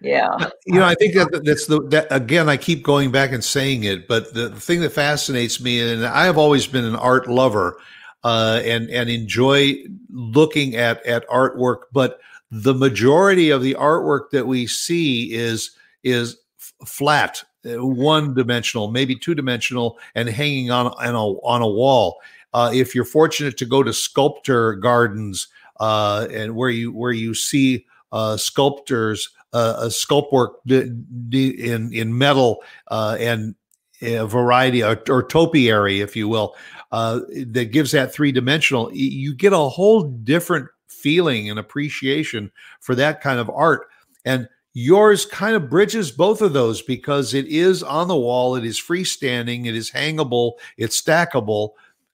yeah. 0.02 0.49
You 0.66 0.76
know 0.76 0.86
i 0.86 0.95
think 0.95 1.14
that 1.14 1.43
that's 1.45 1.68
the 1.68 1.82
that 1.89 2.08
again 2.10 2.49
i 2.49 2.58
keep 2.58 2.84
going 2.84 3.12
back 3.12 3.32
and 3.32 3.43
saying 3.43 3.84
it 3.84 4.08
but 4.08 4.34
the, 4.34 4.49
thing 4.49 4.82
that 4.82 4.91
fascinates 4.91 5.62
me 5.62 5.80
and 5.80 6.06
i 6.06 6.26
have 6.26 6.38
always 6.38 6.68
been 6.68 6.86
an 6.86 6.95
art 6.95 7.30
lover 7.30 7.78
uh, 8.24 8.62
and 8.64 8.89
and 8.89 9.10
enjoy 9.10 9.76
looking 10.10 10.76
at 10.76 11.06
at 11.06 11.28
artwork 11.28 11.84
but 11.91 12.20
the 12.52 12.74
majority 12.74 13.49
of 13.49 13.62
the 13.62 13.76
artwork 13.76 14.30
that 14.32 14.45
we 14.45 14.68
see 14.68 15.34
is 15.34 15.72
is 16.04 16.38
flat 16.86 17.43
uh, 17.66 17.86
one 17.86 18.34
dimensional 18.34 18.89
maybe 18.89 19.16
two 19.16 19.36
dimensional 19.36 19.99
and 20.16 20.28
hanging 20.30 20.72
on 20.72 20.88
on 20.88 21.16
a, 21.16 21.28
on 21.41 21.62
a 21.62 21.68
wall. 21.68 22.20
Uh, 22.54 22.72
if 22.74 22.93
you're 22.93 23.06
fortunate 23.06 23.56
to 23.58 23.66
go 23.66 23.82
to 23.84 23.93
sculptor 23.93 24.74
gardens 24.76 25.47
uh, 25.80 26.28
and 26.32 26.56
where 26.56 26.70
you 26.70 26.91
where 26.91 27.12
you 27.12 27.34
see 27.34 27.86
uh, 28.12 28.36
sculptors 28.36 29.30
uh, 29.54 29.76
a 29.80 29.86
sculpt 29.88 30.32
work 30.32 30.60
in 30.70 31.89
in 31.93 32.18
metal 32.18 32.64
uh, 32.88 33.18
and 33.20 33.56
a 34.02 34.26
variety 34.26 34.84
or, 34.84 35.02
or 35.10 35.24
topiary, 35.24 36.02
if 36.02 36.16
you 36.16 36.28
will, 36.28 36.56
uh, 36.91 37.20
that 37.47 37.72
gives 37.72 37.91
that 37.91 38.14
three 38.14 38.32
dimensional. 38.32 38.91
You 38.93 39.36
get 39.36 39.54
a 39.54 39.58
whole 39.58 40.04
different 40.04 40.68
feeling 40.88 41.49
and 41.49 41.60
appreciation 41.60 42.52
for 42.80 42.95
that 42.95 43.22
kind 43.22 43.39
of 43.39 43.49
art, 43.49 43.88
and 44.26 44.47
yours 44.74 45.26
kind 45.26 45.56
of 45.56 45.70
bridges 45.70 46.12
both 46.12 46.41
of 46.41 46.54
those 46.54 46.82
because 46.82 47.34
it 47.34 47.45
is 47.47 47.84
on 47.84 48.08
the 48.08 48.16
wall, 48.16 48.56
it 48.56 48.66
is 48.66 48.80
freestanding, 48.80 49.66
it 49.66 49.76
is 49.76 49.91
hangable, 49.91 50.54
it's 50.78 51.02
stackable. 51.02 51.72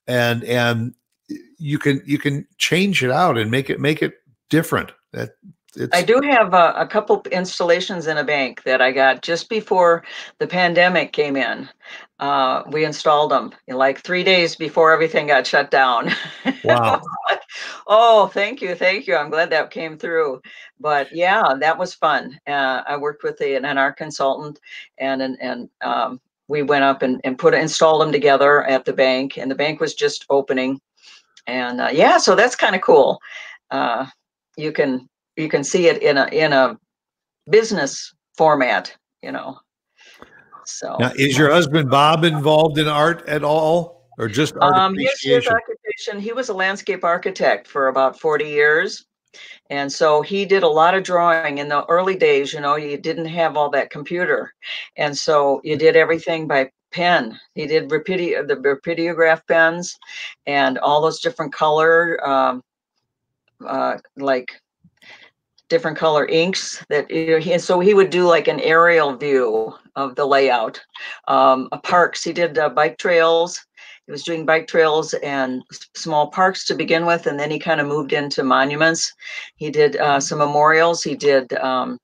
and 0.07 0.43
and 0.43 0.93
you 1.57 1.77
can 1.77 2.01
you 2.05 2.17
can 2.17 2.47
change 2.57 3.03
it 3.03 3.11
out 3.11 3.37
and 3.37 3.51
make 3.51 3.69
it 3.69 3.79
make 3.79 4.01
it 4.01 4.15
different. 4.49 4.91
That 5.11 5.31
it's, 5.77 5.95
I 5.95 6.01
do 6.01 6.19
have 6.21 6.53
a, 6.53 6.73
a, 6.77 6.87
couple 6.87 7.21
installations 7.31 8.07
in 8.07 8.17
a 8.17 8.23
bank 8.23 8.63
that 8.63 8.81
I 8.81 8.91
got 8.91 9.21
just 9.21 9.49
before 9.49 10.03
the 10.39 10.47
pandemic 10.47 11.13
came 11.13 11.35
in. 11.35 11.69
Uh, 12.19 12.63
we 12.71 12.83
installed 12.83 13.31
them 13.31 13.53
like 13.67 14.01
three 14.01 14.23
days 14.23 14.55
before 14.55 14.91
everything 14.91 15.27
got 15.27 15.45
shut 15.45 15.69
down. 15.69 16.11
Wow. 16.63 17.01
oh, 17.87 18.27
thank 18.27 18.61
you. 18.61 18.73
Thank 18.73 19.05
you. 19.05 19.15
I'm 19.15 19.29
glad 19.29 19.51
that 19.51 19.69
came 19.69 19.97
through. 19.97 20.41
But 20.79 21.15
yeah, 21.15 21.53
that 21.59 21.77
was 21.77 21.93
fun. 21.93 22.39
Uh, 22.47 22.81
I 22.87 22.97
worked 22.97 23.23
with 23.23 23.37
the, 23.37 23.55
an 23.55 23.63
NR 23.63 23.95
consultant 23.95 24.59
and, 24.97 25.21
and, 25.21 25.37
and 25.39 25.69
um, 25.81 26.19
we 26.47 26.63
went 26.63 26.83
up 26.83 27.03
and, 27.03 27.21
and 27.23 27.37
put 27.37 27.53
installed 27.53 28.01
them 28.01 28.11
together 28.11 28.63
at 28.65 28.85
the 28.85 28.93
bank 28.93 29.37
and 29.37 29.51
the 29.51 29.55
bank 29.55 29.79
was 29.79 29.93
just 29.93 30.25
opening. 30.29 30.81
And 31.45 31.79
uh, 31.79 31.89
yeah, 31.91 32.17
so 32.17 32.35
that's 32.35 32.55
kind 32.55 32.75
of 32.75 32.81
cool. 32.81 33.19
Uh, 33.69 34.07
you 34.57 34.71
can 34.71 35.07
you 35.37 35.47
can 35.47 35.63
see 35.63 35.87
it 35.87 36.01
in 36.01 36.17
a 36.17 36.25
in 36.27 36.51
a 36.51 36.77
business 37.49 38.13
format, 38.35 38.95
you 39.21 39.31
know. 39.31 39.59
So 40.65 40.97
now, 40.99 41.11
is 41.15 41.37
your 41.37 41.49
husband 41.49 41.89
Bob 41.89 42.25
involved 42.25 42.77
in 42.77 42.87
art 42.87 43.27
at 43.29 43.43
all, 43.43 44.09
or 44.17 44.27
just 44.27 44.55
art 44.59 44.75
um, 44.75 44.93
appreciation? 44.93 45.53
Occupation. 45.53 46.19
He 46.19 46.33
was 46.33 46.49
a 46.49 46.53
landscape 46.53 47.03
architect 47.03 47.67
for 47.67 47.87
about 47.87 48.19
forty 48.19 48.49
years, 48.49 49.05
and 49.69 49.91
so 49.91 50.21
he 50.21 50.45
did 50.45 50.63
a 50.63 50.67
lot 50.67 50.93
of 50.93 51.03
drawing 51.03 51.59
in 51.59 51.69
the 51.69 51.85
early 51.85 52.17
days. 52.17 52.51
You 52.51 52.59
know, 52.59 52.75
you 52.75 52.97
didn't 52.97 53.27
have 53.27 53.55
all 53.55 53.69
that 53.69 53.91
computer, 53.91 54.53
and 54.97 55.17
so 55.17 55.61
you 55.63 55.77
did 55.77 55.95
everything 55.95 56.47
by 56.47 56.71
pen. 56.91 57.39
He 57.55 57.65
did 57.65 57.89
rapidi- 57.89 58.45
the 58.45 58.55
rapidograph 58.55 59.41
pens, 59.47 59.97
and 60.45 60.77
all 60.79 61.01
those 61.01 61.21
different 61.21 61.53
color, 61.53 62.19
um, 62.27 62.61
uh, 63.65 63.97
like 64.17 64.51
different 65.69 65.97
color 65.97 66.25
inks 66.25 66.83
that 66.89 67.09
you 67.09 67.39
know 67.39 67.51
and 67.51 67.61
so 67.61 67.79
he 67.79 67.93
would 67.93 68.09
do 68.09 68.25
like 68.25 68.47
an 68.47 68.59
aerial 68.61 69.15
view 69.15 69.73
of 69.95 70.15
the 70.15 70.25
layout. 70.25 70.81
Um, 71.27 71.69
parks 71.83 72.23
he 72.23 72.33
did 72.33 72.57
uh, 72.57 72.69
bike 72.69 72.97
trails. 72.97 73.59
He 74.05 74.11
was 74.11 74.23
doing 74.23 74.45
bike 74.45 74.67
trails 74.67 75.13
and 75.15 75.63
small 75.95 76.27
parks 76.27 76.65
to 76.65 76.75
begin 76.75 77.05
with 77.05 77.27
and 77.27 77.39
then 77.39 77.51
he 77.51 77.59
kind 77.59 77.81
of 77.81 77.87
moved 77.87 78.13
into 78.13 78.43
monuments. 78.43 79.13
He 79.55 79.69
did 79.69 79.97
uh, 79.97 80.19
some 80.19 80.39
memorials. 80.39 81.03
He 81.03 81.15
did 81.15 81.51
um, 81.53 81.97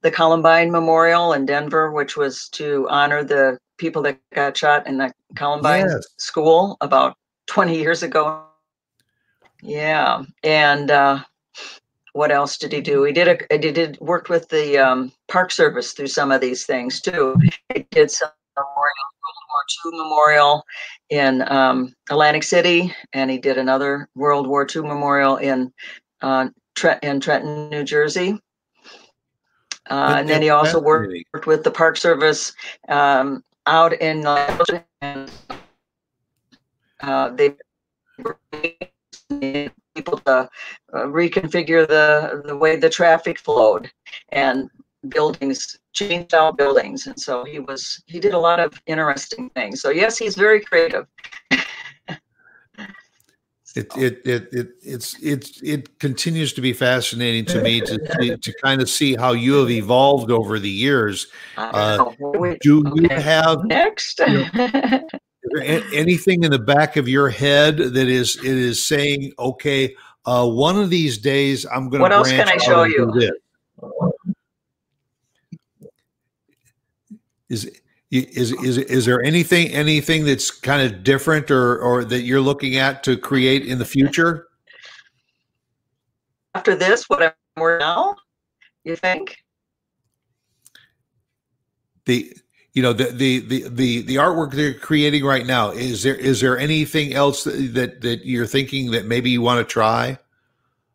the 0.00 0.10
columbine 0.10 0.70
memorial 0.70 1.32
in 1.34 1.46
denver 1.46 1.92
which 1.92 2.16
was 2.16 2.48
to 2.48 2.88
honor 2.90 3.22
the 3.22 3.58
people 3.78 4.02
that 4.02 4.18
got 4.34 4.56
shot 4.56 4.86
in 4.86 4.98
the 4.98 5.12
columbine 5.36 5.86
yes. 5.86 6.06
school 6.16 6.76
about 6.80 7.16
20 7.46 7.78
years 7.78 8.02
ago. 8.02 8.44
Yeah 9.62 10.24
and 10.42 10.90
uh, 10.90 11.20
what 12.12 12.30
else 12.30 12.58
did 12.58 12.72
he 12.72 12.80
do? 12.80 13.04
He 13.04 13.12
did 13.12 13.28
a 13.28 13.38
he 13.50 13.72
did 13.72 13.98
worked 14.00 14.28
with 14.28 14.48
the 14.48 14.78
um, 14.78 15.12
Park 15.28 15.50
Service 15.50 15.92
through 15.92 16.08
some 16.08 16.30
of 16.30 16.40
these 16.40 16.64
things 16.66 17.00
too. 17.00 17.36
He 17.74 17.86
did 17.90 18.10
some 18.10 18.30
memorial 18.56 18.92
World 19.22 19.36
War 19.50 19.92
II 19.92 19.98
memorial 19.98 20.64
in 21.10 21.42
um, 21.50 21.94
Atlantic 22.10 22.42
City, 22.42 22.94
and 23.12 23.30
he 23.30 23.38
did 23.38 23.58
another 23.58 24.08
World 24.14 24.46
War 24.46 24.66
II 24.74 24.82
memorial 24.82 25.36
in 25.36 25.72
uh, 26.20 26.48
Trent 26.74 27.02
in 27.02 27.20
Trenton, 27.20 27.70
New 27.70 27.84
Jersey. 27.84 28.38
Uh, 29.90 30.14
and 30.18 30.28
then 30.28 30.42
he 30.42 30.50
also 30.50 30.80
worked, 30.80 31.12
worked 31.34 31.46
with 31.46 31.64
the 31.64 31.70
Park 31.70 31.96
Service 31.96 32.52
um, 32.88 33.42
out 33.66 33.92
in 33.94 34.24
uh, 34.26 34.64
they 37.30 37.56
people 39.94 40.18
to 40.18 40.32
uh, 40.32 40.48
reconfigure 40.94 41.86
the 41.86 42.42
the 42.44 42.56
way 42.56 42.76
the 42.76 42.90
traffic 42.90 43.38
flowed 43.38 43.90
and 44.30 44.70
buildings 45.08 45.78
changed 45.92 46.34
out 46.34 46.56
buildings 46.56 47.06
and 47.06 47.18
so 47.18 47.44
he 47.44 47.58
was 47.58 48.02
he 48.06 48.20
did 48.20 48.34
a 48.34 48.38
lot 48.38 48.60
of 48.60 48.80
interesting 48.86 49.50
things 49.50 49.80
so 49.80 49.90
yes 49.90 50.16
he's 50.16 50.36
very 50.36 50.60
creative 50.60 51.06
it, 53.76 53.96
it 53.96 54.20
it 54.24 54.48
it 54.52 54.68
it's 54.82 55.16
it's 55.22 55.62
it 55.62 55.98
continues 55.98 56.52
to 56.52 56.60
be 56.60 56.72
fascinating 56.72 57.44
to 57.46 57.62
me 57.62 57.80
to 57.80 57.98
to, 57.98 58.36
to 58.36 58.52
kind 58.62 58.82
of 58.82 58.88
see 58.88 59.14
how 59.16 59.32
you 59.32 59.54
have 59.54 59.70
evolved 59.70 60.30
over 60.30 60.58
the 60.58 60.68
years. 60.68 61.28
Uh, 61.56 62.12
do 62.60 62.86
okay. 62.86 63.02
you 63.02 63.08
have 63.08 63.64
next? 63.64 64.20
You 64.20 64.44
know, 64.54 65.08
anything 65.92 66.44
in 66.44 66.50
the 66.50 66.58
back 66.58 66.96
of 66.96 67.08
your 67.08 67.28
head 67.28 67.76
that 67.76 68.08
is 68.08 68.36
it 68.36 68.44
is 68.44 68.86
saying, 68.86 69.32
okay, 69.38 69.94
uh, 70.26 70.48
one 70.48 70.78
of 70.78 70.90
these 70.90 71.18
days 71.18 71.66
I'm 71.66 71.88
going 71.88 71.98
to. 71.98 72.02
What 72.02 72.12
else 72.12 72.30
can 72.30 72.48
I 72.48 72.56
show 72.56 72.84
you? 72.84 73.32
Is 77.48 77.70
is 78.10 78.52
is 78.52 78.78
is 78.78 79.04
there 79.06 79.22
anything 79.22 79.68
anything 79.68 80.24
that's 80.24 80.50
kind 80.50 80.82
of 80.82 81.02
different 81.02 81.50
or 81.50 81.78
or 81.78 82.04
that 82.04 82.22
you're 82.22 82.40
looking 82.40 82.76
at 82.76 83.02
to 83.04 83.16
create 83.16 83.66
in 83.66 83.78
the 83.78 83.84
future? 83.84 84.48
After 86.54 86.74
this, 86.76 87.08
what 87.08 87.22
I'm 87.22 87.78
now, 87.78 88.16
you 88.84 88.96
think? 88.96 89.36
The 92.04 92.34
you 92.72 92.82
know 92.82 92.92
the, 92.92 93.04
the 93.04 93.38
the 93.40 93.68
the 93.68 94.02
the 94.02 94.16
artwork 94.16 94.52
they're 94.52 94.72
creating 94.72 95.24
right 95.24 95.46
now 95.46 95.70
is 95.70 96.02
there 96.02 96.14
is 96.14 96.40
there 96.40 96.58
anything 96.58 97.12
else 97.12 97.44
that 97.44 98.00
that 98.00 98.24
you're 98.24 98.46
thinking 98.46 98.90
that 98.92 99.06
maybe 99.06 99.30
you 99.30 99.42
want 99.42 99.58
to 99.58 99.70
try 99.70 100.18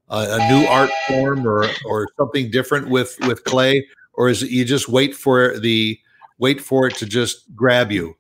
a 0.09 0.49
new 0.49 0.65
art 0.67 0.89
form 1.07 1.45
or 1.45 1.65
or 1.85 2.07
something 2.17 2.49
different 2.49 2.89
with 2.89 3.17
with 3.27 3.43
clay? 3.43 3.87
Or 4.13 4.29
is 4.29 4.43
it 4.43 4.49
you 4.49 4.65
just 4.65 4.89
wait 4.89 5.15
for 5.15 5.57
the 5.59 5.99
wait 6.37 6.61
for 6.61 6.87
it 6.87 6.95
to 6.97 7.05
just 7.05 7.53
grab 7.55 7.91
you? 7.91 8.15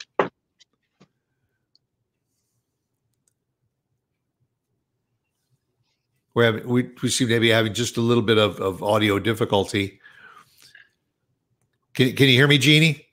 We're 6.33 6.45
having 6.45 6.67
we, 6.67 6.89
we 7.01 7.09
seem 7.09 7.29
to 7.29 7.39
be 7.39 7.49
having 7.49 7.73
just 7.73 7.97
a 7.97 8.01
little 8.01 8.23
bit 8.23 8.37
of, 8.37 8.59
of 8.59 8.83
audio 8.83 9.17
difficulty. 9.17 9.99
Can, 11.95 12.15
can 12.15 12.27
you 12.27 12.33
hear 12.33 12.47
me 12.47 12.59
jeannie 12.59 13.06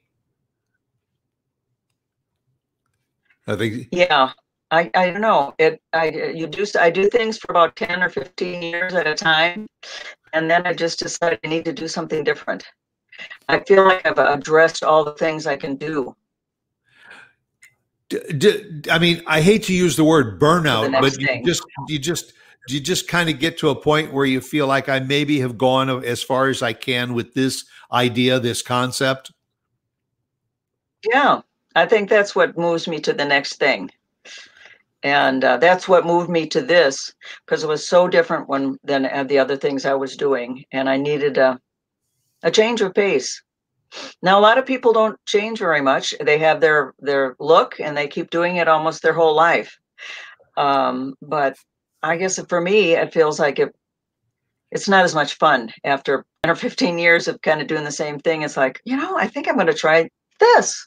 I 3.47 3.57
think. 3.57 3.89
Yeah, 3.91 4.33
I, 4.71 4.91
I 4.95 5.11
don't 5.11 5.21
know. 5.21 5.55
It 5.59 5.81
I 5.93 6.09
you 6.35 6.47
do 6.47 6.65
I 6.79 6.91
do 6.91 7.09
things 7.09 7.39
for 7.39 7.53
about 7.53 7.77
ten 7.77 8.03
or 8.03 8.09
fifteen 8.09 8.63
years 8.63 8.95
at 8.95 9.07
a 9.07 9.15
time, 9.15 9.67
and 10.33 10.51
then 10.51 10.67
I 10.67 10.73
just 10.73 10.99
decided 10.99 11.39
I 11.45 11.49
need 11.49 11.65
to 11.67 11.73
do 11.73 11.89
something 11.89 12.25
different. 12.25 12.65
I 13.49 13.61
feel 13.61 13.85
like 13.85 14.07
I've 14.07 14.19
addressed 14.19 14.83
all 14.83 15.05
the 15.05 15.13
things 15.13 15.47
I 15.47 15.57
can 15.57 15.77
do. 15.77 16.17
D- 18.09 18.33
d- 18.37 18.91
I 18.91 18.99
mean, 18.99 19.23
I 19.27 19.41
hate 19.41 19.63
to 19.65 19.75
use 19.75 19.97
the 19.97 20.05
word 20.05 20.41
burnout, 20.41 20.93
the 20.93 21.01
but 21.01 21.19
you 21.19 21.27
thing. 21.27 21.45
just 21.45 21.63
you 21.89 21.99
just 21.99 22.33
you 22.69 22.81
just 22.81 23.09
kind 23.09 23.29
of 23.29 23.39
get 23.39 23.59
to 23.59 23.69
a 23.69 23.75
point 23.75 24.13
where 24.13 24.25
you 24.25 24.41
feel 24.41 24.67
like 24.67 24.89
I 24.89 24.99
maybe 25.01 25.41
have 25.41 25.59
gone 25.59 26.05
as 26.05 26.23
far 26.23 26.49
as 26.49 26.63
I 26.63 26.73
can 26.73 27.13
with 27.15 27.35
this 27.35 27.65
idea, 27.93 28.41
this 28.41 28.63
concept. 28.63 29.31
Yeah, 31.07 31.43
I 31.75 31.87
think 31.87 32.09
that's 32.09 32.35
what 32.35 32.57
moves 32.57 32.87
me 32.87 33.01
to 33.01 33.13
the 33.13 33.25
next 33.25 33.57
thing. 33.57 33.91
And 35.03 35.45
uh, 35.45 35.59
that's 35.59 35.87
what 35.87 36.07
moved 36.07 36.31
me 36.31 36.47
to 36.49 36.63
this 36.63 37.13
because 37.45 37.63
it 37.63 37.69
was 37.69 37.87
so 37.87 38.09
different 38.09 38.49
when 38.49 38.79
than 38.85 39.05
uh, 39.07 39.25
the 39.25 39.39
other 39.39 39.57
things 39.57 39.85
I 39.85 39.95
was 39.95 40.17
doing, 40.17 40.65
and 40.73 40.89
I 40.89 40.97
needed 40.97 41.37
a 41.37 41.61
a 42.43 42.51
change 42.51 42.81
of 42.81 42.95
pace. 42.95 43.43
Now 44.23 44.39
a 44.39 44.43
lot 44.43 44.59
of 44.59 44.67
people 44.67 44.93
don't 44.93 45.19
change 45.27 45.59
very 45.59 45.81
much. 45.81 46.15
They 46.21 46.39
have 46.39 46.61
their 46.61 46.95
their 46.99 47.37
look 47.39 47.81
and 47.81 47.97
they 47.97 48.09
keep 48.09 48.31
doing 48.31 48.57
it 48.57 48.69
almost 48.69 49.03
their 49.03 49.13
whole 49.13 49.35
life. 49.35 49.77
Um, 50.57 51.15
but 51.21 51.57
I 52.03 52.17
guess 52.17 52.39
for 52.49 52.61
me, 52.61 52.93
it 52.93 53.13
feels 53.13 53.39
like 53.39 53.59
it 53.59 53.75
it's 54.71 54.89
not 54.89 55.05
as 55.05 55.15
much 55.15 55.35
fun 55.35 55.71
after 55.85 56.25
10 56.43 56.51
or 56.51 56.57
15 56.57 56.99
years 56.99 57.29
of 57.29 57.41
kind 57.43 57.61
of 57.61 57.69
doing 57.69 57.85
the 57.85 57.93
same 57.93 58.19
thing. 58.19 58.43
It's 58.43 58.57
like, 58.57 58.81
you 58.85 58.97
know, 58.97 59.17
I 59.17 59.29
think 59.29 59.49
I'm 59.49 59.55
going 59.55 59.69
to 59.69 59.75
try 59.75 60.09
this. 60.39 60.87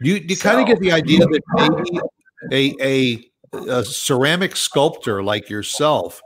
you 0.00 0.14
you 0.14 0.34
so, 0.34 0.50
kind 0.50 0.60
of 0.60 0.66
get 0.66 0.80
the 0.80 0.92
idea 0.92 1.20
that 1.26 1.42
maybe 1.54 2.76
a, 2.80 3.30
a, 3.54 3.70
a 3.70 3.84
ceramic 3.84 4.56
sculptor 4.56 5.22
like 5.22 5.48
yourself 5.48 6.20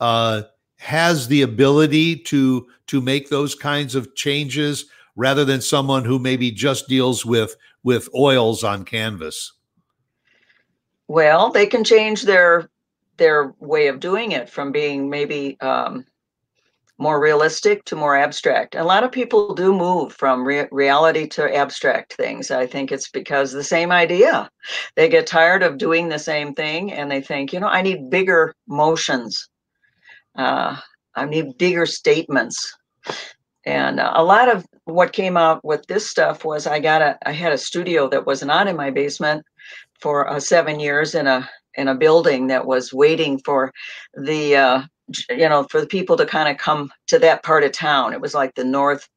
uh, 0.00 0.42
has 0.78 1.28
the 1.28 1.42
ability 1.42 2.16
to 2.16 2.66
to 2.86 3.00
make 3.00 3.28
those 3.28 3.54
kinds 3.54 3.94
of 3.94 4.14
changes 4.14 4.86
rather 5.16 5.44
than 5.44 5.60
someone 5.60 6.04
who 6.04 6.18
maybe 6.18 6.50
just 6.50 6.88
deals 6.88 7.24
with 7.24 7.56
with 7.84 8.08
oils 8.14 8.64
on 8.64 8.84
canvas. 8.84 9.52
Well, 11.08 11.50
they 11.50 11.66
can 11.66 11.84
change 11.84 12.22
their 12.22 12.68
their 13.16 13.54
way 13.60 13.88
of 13.88 14.00
doing 14.00 14.32
it 14.32 14.48
from 14.48 14.72
being 14.72 15.08
maybe 15.08 15.60
um, 15.60 16.04
more 17.02 17.20
realistic 17.20 17.84
to 17.86 17.96
more 17.96 18.16
abstract. 18.16 18.76
A 18.76 18.84
lot 18.84 19.02
of 19.02 19.10
people 19.10 19.54
do 19.54 19.74
move 19.74 20.12
from 20.12 20.44
re- 20.44 20.68
reality 20.70 21.26
to 21.30 21.54
abstract 21.54 22.12
things. 22.12 22.52
I 22.52 22.64
think 22.64 22.92
it's 22.92 23.10
because 23.10 23.50
the 23.50 23.64
same 23.64 23.90
idea. 23.90 24.48
They 24.94 25.08
get 25.08 25.26
tired 25.26 25.64
of 25.64 25.78
doing 25.78 26.08
the 26.08 26.20
same 26.20 26.54
thing 26.54 26.92
and 26.92 27.10
they 27.10 27.20
think, 27.20 27.52
you 27.52 27.58
know, 27.58 27.66
I 27.66 27.82
need 27.82 28.08
bigger 28.08 28.54
motions. 28.68 29.48
Uh, 30.36 30.76
I 31.16 31.24
need 31.24 31.58
bigger 31.58 31.86
statements. 31.86 32.72
And 33.66 33.98
a 34.00 34.22
lot 34.22 34.48
of 34.48 34.64
what 34.84 35.12
came 35.12 35.36
out 35.36 35.64
with 35.64 35.84
this 35.86 36.08
stuff 36.08 36.44
was 36.44 36.66
I 36.66 36.78
got 36.78 37.02
a 37.02 37.18
I 37.26 37.32
had 37.32 37.52
a 37.52 37.58
studio 37.58 38.08
that 38.08 38.26
was 38.26 38.42
not 38.42 38.66
in 38.68 38.76
my 38.76 38.90
basement 38.90 39.44
for 40.00 40.28
uh, 40.28 40.40
seven 40.40 40.80
years 40.80 41.14
in 41.14 41.26
a 41.26 41.48
in 41.74 41.88
a 41.88 41.94
building 41.94 42.48
that 42.48 42.66
was 42.66 42.92
waiting 42.92 43.38
for 43.44 43.72
the 44.14 44.56
uh, 44.56 44.82
you 45.30 45.48
know 45.48 45.64
for 45.64 45.80
the 45.80 45.86
people 45.86 46.16
to 46.16 46.26
kind 46.26 46.48
of 46.48 46.56
come 46.56 46.90
to 47.08 47.18
that 47.20 47.42
part 47.42 47.64
of 47.64 47.72
town. 47.72 48.12
It 48.12 48.20
was 48.20 48.34
like 48.34 48.54
the 48.54 48.64
north 48.64 49.08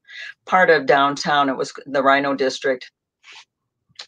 part 0.46 0.70
of 0.70 0.86
downtown. 0.86 1.50
It 1.50 1.58
was 1.58 1.74
the 1.86 2.02
RiNo 2.02 2.38
District, 2.38 2.90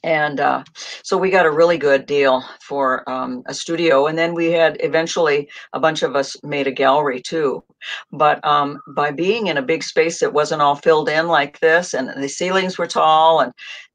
and 0.03 0.39
uh, 0.39 0.63
so 1.03 1.17
we 1.17 1.29
got 1.29 1.45
a 1.45 1.51
really 1.51 1.77
good 1.77 2.05
deal 2.05 2.43
for 2.61 3.07
um, 3.09 3.43
a 3.47 3.53
studio 3.53 4.07
and 4.07 4.17
then 4.17 4.33
we 4.33 4.51
had 4.51 4.77
eventually 4.81 5.49
a 5.73 5.79
bunch 5.79 6.03
of 6.03 6.15
us 6.15 6.35
made 6.43 6.67
a 6.67 6.71
gallery 6.71 7.21
too 7.21 7.63
but 8.11 8.43
um, 8.45 8.79
by 8.95 9.11
being 9.11 9.47
in 9.47 9.57
a 9.57 9.61
big 9.61 9.83
space 9.83 10.19
that 10.19 10.33
wasn't 10.33 10.61
all 10.61 10.75
filled 10.75 11.09
in 11.09 11.27
like 11.27 11.59
this 11.59 11.93
and 11.93 12.09
the 12.21 12.29
ceilings 12.29 12.77
were 12.77 12.87
tall 12.87 13.39
and 13.39 13.51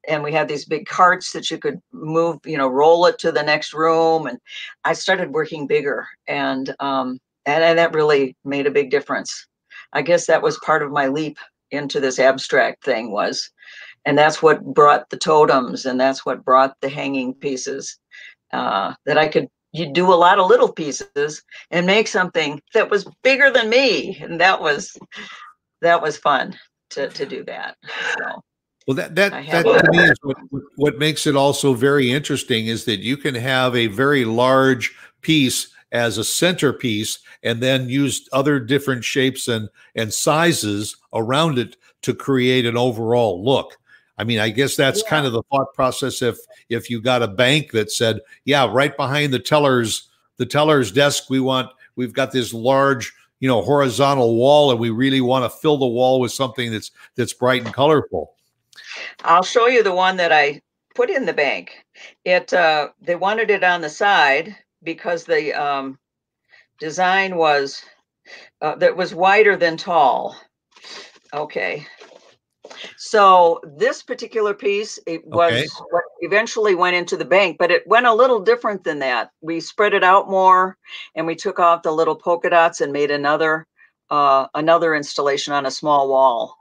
and 0.09 0.23
we 0.23 0.33
had 0.33 0.49
these 0.49 0.65
big 0.65 0.87
carts 0.87 1.33
that 1.33 1.51
you 1.51 1.59
could 1.59 1.81
move 1.93 2.39
you 2.45 2.59
know 2.59 2.69
roll 2.69 3.07
it 3.07 3.19
to 3.19 3.31
the 3.31 3.43
next 3.43 3.73
room 3.73 4.27
and 4.27 4.39
i 4.85 4.93
started 4.93 5.33
working 5.33 5.67
bigger 5.67 6.07
and 6.27 6.75
um, 6.81 7.19
and, 7.47 7.63
and 7.65 7.79
that 7.79 7.95
really 7.95 8.37
made 8.45 8.67
a 8.67 8.71
big 8.71 8.91
difference. 8.91 9.47
I 9.93 10.03
guess 10.03 10.27
that 10.27 10.43
was 10.43 10.59
part 10.65 10.83
of 10.83 10.91
my 10.91 11.09
leap 11.09 11.39
into 11.71 12.01
this 12.01 12.19
abstract 12.19 12.85
thing 12.85 13.11
was 13.11 13.51
and 14.05 14.19
that's 14.19 14.43
what 14.43 14.63
brought 14.75 15.09
the 15.11 15.17
totems 15.17 15.87
and 15.87 15.99
that's 15.99 16.27
what 16.27 16.45
brought 16.45 16.77
the 16.83 16.89
hanging 16.89 17.33
pieces 17.33 17.99
uh, 18.53 18.93
that 19.07 19.17
i 19.17 19.27
could 19.27 19.49
you 19.73 19.91
do 19.91 20.13
a 20.13 20.15
lot 20.15 20.39
of 20.39 20.49
little 20.49 20.71
pieces 20.71 21.43
and 21.71 21.87
make 21.87 22.07
something 22.07 22.61
that 22.75 22.91
was 22.91 23.07
bigger 23.25 23.51
than 23.51 23.71
me. 23.71 24.19
And 24.21 24.41
that 24.41 24.61
was 24.61 24.97
that 25.81 26.01
was 26.01 26.17
fun 26.17 26.57
to 26.91 27.09
to 27.09 27.27
do 27.27 27.45
that. 27.45 27.77
So 28.19 28.43
well 28.87 28.97
that 28.97 29.15
that, 29.15 29.33
that 29.33 29.63
to 29.65 29.91
me 29.93 30.05
is 30.05 30.19
what, 30.23 30.37
what 30.77 30.99
makes 30.99 31.27
it 31.27 31.37
also 31.37 31.75
very 31.75 32.11
interesting 32.11 32.67
is 32.67 32.85
that 32.85 33.01
you 33.01 33.17
can 33.17 33.35
have 33.35 33.75
a 33.75 33.87
very 33.87 34.25
large 34.25 34.95
piece 35.23 35.69
as 35.93 36.19
a 36.19 36.25
centerpiece 36.25 37.21
and 37.43 37.63
then 37.63 37.89
used 37.89 38.29
other 38.33 38.59
different 38.59 39.05
shapes 39.05 39.47
and 39.47 39.69
and 39.95 40.13
sizes 40.13 40.97
around 41.13 41.59
it 41.59 41.77
to 42.03 42.13
create 42.15 42.67
an 42.67 42.77
overall 42.77 43.45
look 43.45 43.79
I 44.19 44.25
mean, 44.25 44.39
I 44.39 44.51
guess 44.51 44.77
that's 44.77 45.03
yeah. 45.03 45.09
kind 45.09 45.27
of 45.27 45.33
the 45.33 45.43
thought 45.51 45.75
process. 45.75 46.23
If 46.23 46.39
if 46.69 46.91
you 46.91 47.01
got 47.01 47.23
a 47.23 47.29
bank 47.29 47.73
that 47.73 47.91
said, 47.91 48.21
"Yeah, 48.45 48.69
right 48.71 48.97
behind 48.97 49.33
the 49.33 49.39
teller's 49.39 50.11
the 50.37 50.47
teller's 50.47 50.93
desk, 50.93 51.31
we 51.31 51.41
want 51.41 51.71
we've 51.97 52.13
got 52.13 52.31
this 52.31 52.53
large, 52.53 53.13
you 53.41 53.49
know, 53.49 53.63
horizontal 53.63 54.37
wall, 54.37 54.71
and 54.71 54.79
we 54.79 54.91
really 54.91 55.21
want 55.21 55.45
to 55.45 55.59
fill 55.59 55.79
the 55.79 55.87
wall 55.87 56.21
with 56.21 56.31
something 56.31 56.71
that's 56.71 56.91
that's 57.17 57.33
bright 57.33 57.65
and 57.65 57.75
colorful." 57.75 58.35
I'll 59.25 59.43
show 59.43 59.67
you 59.67 59.83
the 59.83 59.95
one 59.95 60.17
that 60.19 60.31
I 60.31 60.61
put 60.95 61.11
in 61.11 61.25
the 61.25 61.33
bank. 61.33 61.85
It 62.25 62.53
uh, 62.53 62.91
they 63.01 63.17
wanted 63.17 63.51
it 63.51 63.65
on 63.65 63.81
the 63.81 63.91
side 63.91 64.55
because 64.83 65.25
the 65.25 65.53
um, 65.53 65.99
design 66.79 67.37
was 67.37 67.83
uh, 68.61 68.77
that 68.77 68.97
was 68.97 69.15
wider 69.15 69.57
than 69.57 69.77
tall. 69.77 70.37
Okay, 71.35 71.87
so 72.97 73.61
this 73.77 74.03
particular 74.03 74.55
piece, 74.55 74.99
it 75.07 75.27
was 75.27 75.53
okay. 75.53 75.67
what 75.91 76.05
eventually 76.21 76.75
went 76.75 76.97
into 76.97 77.17
the 77.17 77.25
bank, 77.25 77.57
but 77.59 77.71
it 77.71 77.87
went 77.87 78.07
a 78.07 78.15
little 78.15 78.41
different 78.41 78.85
than 78.85 78.99
that. 79.01 79.31
We 79.41 79.61
spread 79.61 79.95
it 79.95 80.05
out 80.05 80.31
more, 80.31 80.77
and 81.15 81.27
we 81.27 81.35
took 81.35 81.59
off 81.59 81.83
the 81.83 81.93
little 81.93 82.15
polka 82.15 82.51
dots 82.51 82.81
and 82.81 82.93
made 82.93 83.11
another 83.11 83.67
uh, 84.11 84.47
another 84.55 84.95
installation 84.95 85.53
on 85.53 85.67
a 85.67 85.71
small 85.71 86.09
wall. 86.09 86.57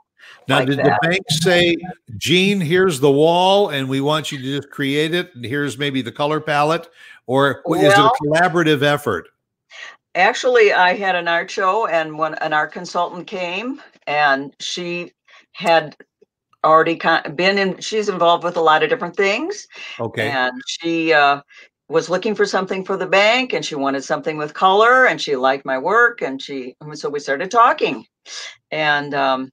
Now, 0.47 0.59
like 0.59 0.67
did 0.67 0.79
that. 0.79 0.99
the 1.01 1.07
bank 1.07 1.21
say, 1.27 1.75
Jean, 2.17 2.59
here's 2.61 2.99
the 2.99 3.11
wall, 3.11 3.69
and 3.69 3.89
we 3.89 4.01
want 4.01 4.31
you 4.31 4.37
to 4.37 4.43
just 4.43 4.69
create 4.71 5.13
it, 5.13 5.33
and 5.35 5.45
here's 5.45 5.77
maybe 5.77 6.01
the 6.01 6.11
color 6.11 6.39
palette, 6.39 6.89
or 7.31 7.61
well, 7.65 7.79
is 7.79 7.93
it 7.93 7.99
a 7.99 8.11
collaborative 8.21 8.83
effort? 8.83 9.29
Actually, 10.15 10.73
I 10.73 10.95
had 10.95 11.15
an 11.15 11.29
art 11.29 11.49
show, 11.49 11.87
and 11.87 12.17
when 12.17 12.33
an 12.35 12.51
art 12.51 12.73
consultant 12.73 13.27
came, 13.27 13.81
and 14.05 14.53
she 14.59 15.13
had 15.53 15.95
already 16.63 16.99
been 17.35 17.57
in 17.57 17.79
she's 17.79 18.09
involved 18.09 18.43
with 18.43 18.57
a 18.57 18.61
lot 18.61 18.83
of 18.83 18.89
different 18.89 19.15
things. 19.15 19.67
Okay. 19.99 20.29
And 20.29 20.61
she 20.67 21.13
uh, 21.13 21.41
was 21.87 22.09
looking 22.09 22.35
for 22.35 22.45
something 22.45 22.85
for 22.85 22.97
the 22.97 23.07
bank 23.07 23.53
and 23.53 23.65
she 23.65 23.75
wanted 23.75 24.03
something 24.03 24.37
with 24.37 24.53
color 24.53 25.05
and 25.05 25.19
she 25.19 25.35
liked 25.35 25.65
my 25.65 25.77
work 25.77 26.21
and 26.21 26.41
she 26.41 26.75
so 26.93 27.09
we 27.09 27.19
started 27.19 27.49
talking. 27.49 28.05
And 28.69 29.13
um 29.13 29.49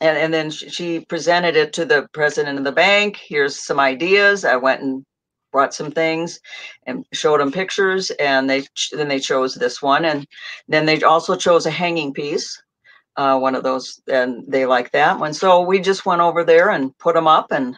and, 0.00 0.18
and 0.18 0.34
then 0.34 0.50
she 0.50 1.00
presented 1.00 1.56
it 1.56 1.72
to 1.74 1.86
the 1.86 2.06
president 2.12 2.58
of 2.58 2.64
the 2.64 2.72
bank. 2.72 3.16
Here's 3.16 3.56
some 3.56 3.80
ideas. 3.80 4.44
I 4.44 4.56
went 4.56 4.82
and 4.82 5.04
brought 5.56 5.72
some 5.72 5.90
things 5.90 6.40
and 6.86 7.04
showed 7.12 7.40
them 7.40 7.50
pictures 7.50 8.10
and 8.18 8.48
they 8.50 8.60
then 8.92 9.08
they 9.08 9.18
chose 9.18 9.54
this 9.54 9.80
one 9.80 10.04
and 10.04 10.26
then 10.68 10.84
they 10.84 11.02
also 11.02 11.34
chose 11.34 11.64
a 11.64 11.70
hanging 11.70 12.12
piece 12.12 12.62
uh, 13.16 13.38
one 13.38 13.54
of 13.54 13.62
those, 13.62 14.00
and 14.08 14.44
they 14.46 14.66
like 14.66 14.90
that 14.92 15.18
one. 15.18 15.32
So 15.32 15.60
we 15.60 15.80
just 15.80 16.06
went 16.06 16.20
over 16.20 16.44
there 16.44 16.70
and 16.70 16.96
put 16.98 17.14
them 17.14 17.26
up, 17.26 17.50
and 17.50 17.76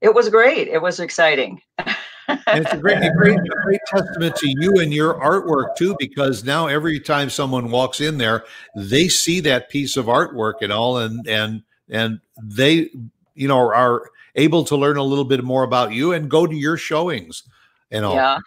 it 0.00 0.12
was 0.12 0.28
great. 0.28 0.68
It 0.68 0.82
was 0.82 1.00
exciting. 1.00 1.60
and 1.78 2.64
it's 2.64 2.72
a 2.72 2.76
great, 2.76 2.98
a 2.98 3.12
great, 3.16 3.38
a 3.38 3.62
great 3.62 3.80
testament 3.86 4.36
to 4.36 4.52
you 4.58 4.78
and 4.78 4.92
your 4.92 5.14
artwork 5.14 5.76
too, 5.76 5.96
because 5.98 6.44
now 6.44 6.66
every 6.66 7.00
time 7.00 7.30
someone 7.30 7.70
walks 7.70 8.00
in 8.00 8.18
there, 8.18 8.44
they 8.74 9.08
see 9.08 9.40
that 9.40 9.70
piece 9.70 9.96
of 9.96 10.06
artwork 10.06 10.54
and 10.60 10.72
all, 10.72 10.98
and 10.98 11.26
and 11.28 11.62
and 11.88 12.20
they, 12.42 12.90
you 13.34 13.48
know, 13.48 13.58
are 13.72 14.10
able 14.38 14.64
to 14.64 14.76
learn 14.76 14.96
a 14.96 15.02
little 15.02 15.24
bit 15.24 15.44
more 15.44 15.64
about 15.64 15.92
you 15.92 16.12
and 16.12 16.30
go 16.30 16.46
to 16.46 16.54
your 16.54 16.76
showings 16.76 17.42
and 17.90 18.04
all. 18.04 18.14
Yeah. 18.14 18.38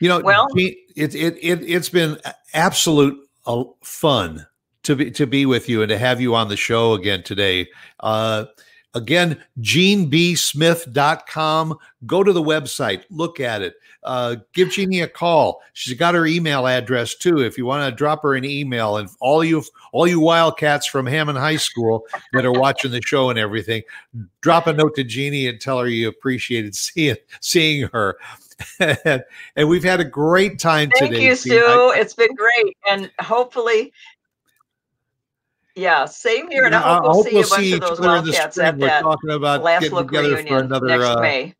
You 0.00 0.08
know, 0.08 0.20
well, 0.20 0.46
it 0.54 0.78
it 0.94 1.36
it 1.42 1.60
it's 1.68 1.88
been 1.88 2.18
absolute 2.54 3.18
uh, 3.46 3.64
fun 3.82 4.46
to 4.84 4.94
be 4.94 5.10
to 5.10 5.26
be 5.26 5.44
with 5.44 5.68
you 5.68 5.82
and 5.82 5.88
to 5.88 5.98
have 5.98 6.20
you 6.20 6.36
on 6.36 6.48
the 6.48 6.56
show 6.56 6.92
again 6.92 7.24
today. 7.24 7.66
Uh, 7.98 8.44
again, 8.94 9.42
jeanbsmith.com. 9.60 11.78
Go 12.06 12.22
to 12.22 12.32
the 12.32 12.42
website, 12.42 13.02
look 13.10 13.40
at 13.40 13.62
it. 13.62 13.74
Uh, 14.04 14.36
give 14.54 14.70
Jeannie 14.70 15.00
a 15.00 15.08
call. 15.08 15.60
She's 15.72 15.98
got 15.98 16.14
her 16.14 16.24
email 16.24 16.64
address 16.66 17.14
too. 17.14 17.40
If 17.40 17.58
you 17.58 17.66
want 17.66 17.90
to 17.90 17.96
drop 17.96 18.22
her 18.22 18.34
an 18.34 18.44
email, 18.44 18.96
and 18.96 19.08
all 19.20 19.44
you 19.44 19.64
all 19.92 20.06
you 20.06 20.20
Wildcats 20.20 20.86
from 20.86 21.06
Hammond 21.06 21.38
High 21.38 21.56
School 21.56 22.06
that 22.32 22.46
are 22.46 22.52
watching 22.52 22.92
the 22.92 23.02
show 23.02 23.30
and 23.30 23.38
everything, 23.38 23.82
drop 24.40 24.68
a 24.68 24.72
note 24.72 24.94
to 24.96 25.04
Jeannie 25.04 25.48
and 25.48 25.60
tell 25.60 25.80
her 25.80 25.88
you 25.88 26.08
appreciated 26.08 26.76
seeing 26.76 27.16
seeing 27.40 27.88
her. 27.92 28.16
and, 29.04 29.22
we've 29.68 29.84
had 29.84 30.00
a 30.00 30.04
great 30.04 30.58
time 30.58 30.90
Thank 30.90 31.12
today. 31.12 31.28
Thank 31.28 31.28
you, 31.28 31.36
Stu. 31.36 31.92
it's 31.94 32.14
been 32.14 32.34
great, 32.34 32.76
and 32.88 33.08
hopefully 33.20 33.92
yeah, 35.78 36.04
same 36.04 36.50
here, 36.50 36.64
and 36.64 36.74
I 36.74 36.80
hope, 36.80 37.02
we'll, 37.04 37.24
see 37.24 37.34
we'll 37.34 37.44
a 37.44 37.48
bunch 37.48 37.72
of 37.72 37.80
those 37.80 38.00
Wildcats 38.00 38.58
at 38.58 38.76
We're 38.76 39.00
talking 39.00 39.30
about 39.30 39.62
Last 39.62 39.92
Look 39.92 40.08
together 40.08 40.44
for 40.44 40.58
another 40.58 40.86
next 40.86 41.04
uh, 41.04 41.20
May. 41.20 41.54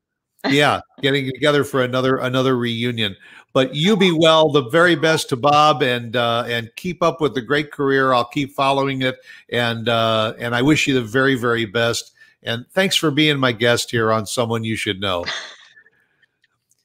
yeah, 0.48 0.80
getting 1.00 1.26
together 1.26 1.64
for 1.64 1.82
another 1.82 2.16
another 2.18 2.56
reunion. 2.56 3.16
But 3.52 3.74
you 3.74 3.96
be 3.96 4.12
well. 4.12 4.50
The 4.50 4.68
very 4.68 4.94
best 4.94 5.28
to 5.30 5.36
Bob, 5.36 5.82
and 5.82 6.14
uh, 6.16 6.44
and 6.46 6.70
keep 6.76 7.02
up 7.02 7.20
with 7.20 7.34
the 7.34 7.42
great 7.42 7.72
career. 7.72 8.12
I'll 8.12 8.24
keep 8.24 8.52
following 8.52 9.02
it, 9.02 9.16
and 9.50 9.88
uh, 9.88 10.34
and 10.38 10.54
I 10.54 10.62
wish 10.62 10.86
you 10.86 10.94
the 10.94 11.02
very 11.02 11.34
very 11.34 11.64
best. 11.64 12.12
And 12.42 12.66
thanks 12.70 12.96
for 12.96 13.10
being 13.10 13.38
my 13.38 13.52
guest 13.52 13.90
here 13.90 14.12
on 14.12 14.26
Someone 14.26 14.64
You 14.64 14.76
Should 14.76 15.00
Know. 15.00 15.24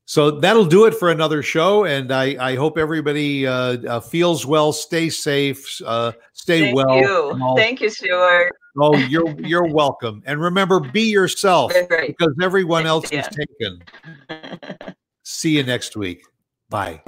So 0.06 0.32
that'll 0.32 0.66
do 0.66 0.86
it 0.86 0.94
for 0.94 1.12
another 1.12 1.42
show, 1.42 1.86
and 1.86 2.12
I, 2.12 2.36
I 2.40 2.56
hope 2.56 2.78
everybody 2.78 3.48
uh, 3.48 3.54
uh, 3.54 4.00
feels 4.02 4.46
well, 4.46 4.74
stay 4.74 5.10
safe, 5.10 5.82
uh, 5.86 6.12
stay 6.34 6.74
well. 6.74 6.88
Thank 6.88 7.08
well. 7.08 7.38
You. 7.38 7.56
Thank 7.56 7.82
you, 7.82 7.90
Stuart. 7.90 8.52
Oh, 8.80 8.98
you're 8.98 9.40
you're 9.40 9.68
welcome, 9.68 10.22
and 10.26 10.42
remember, 10.42 10.80
be 10.80 11.04
yourself 11.04 11.72
because 11.90 12.36
everyone 12.42 12.86
else 12.86 13.12
is 13.12 13.28
taken. 13.28 13.84
See 15.24 15.56
you 15.58 15.64
next 15.64 15.96
week. 15.96 16.24
Bye. 16.70 17.02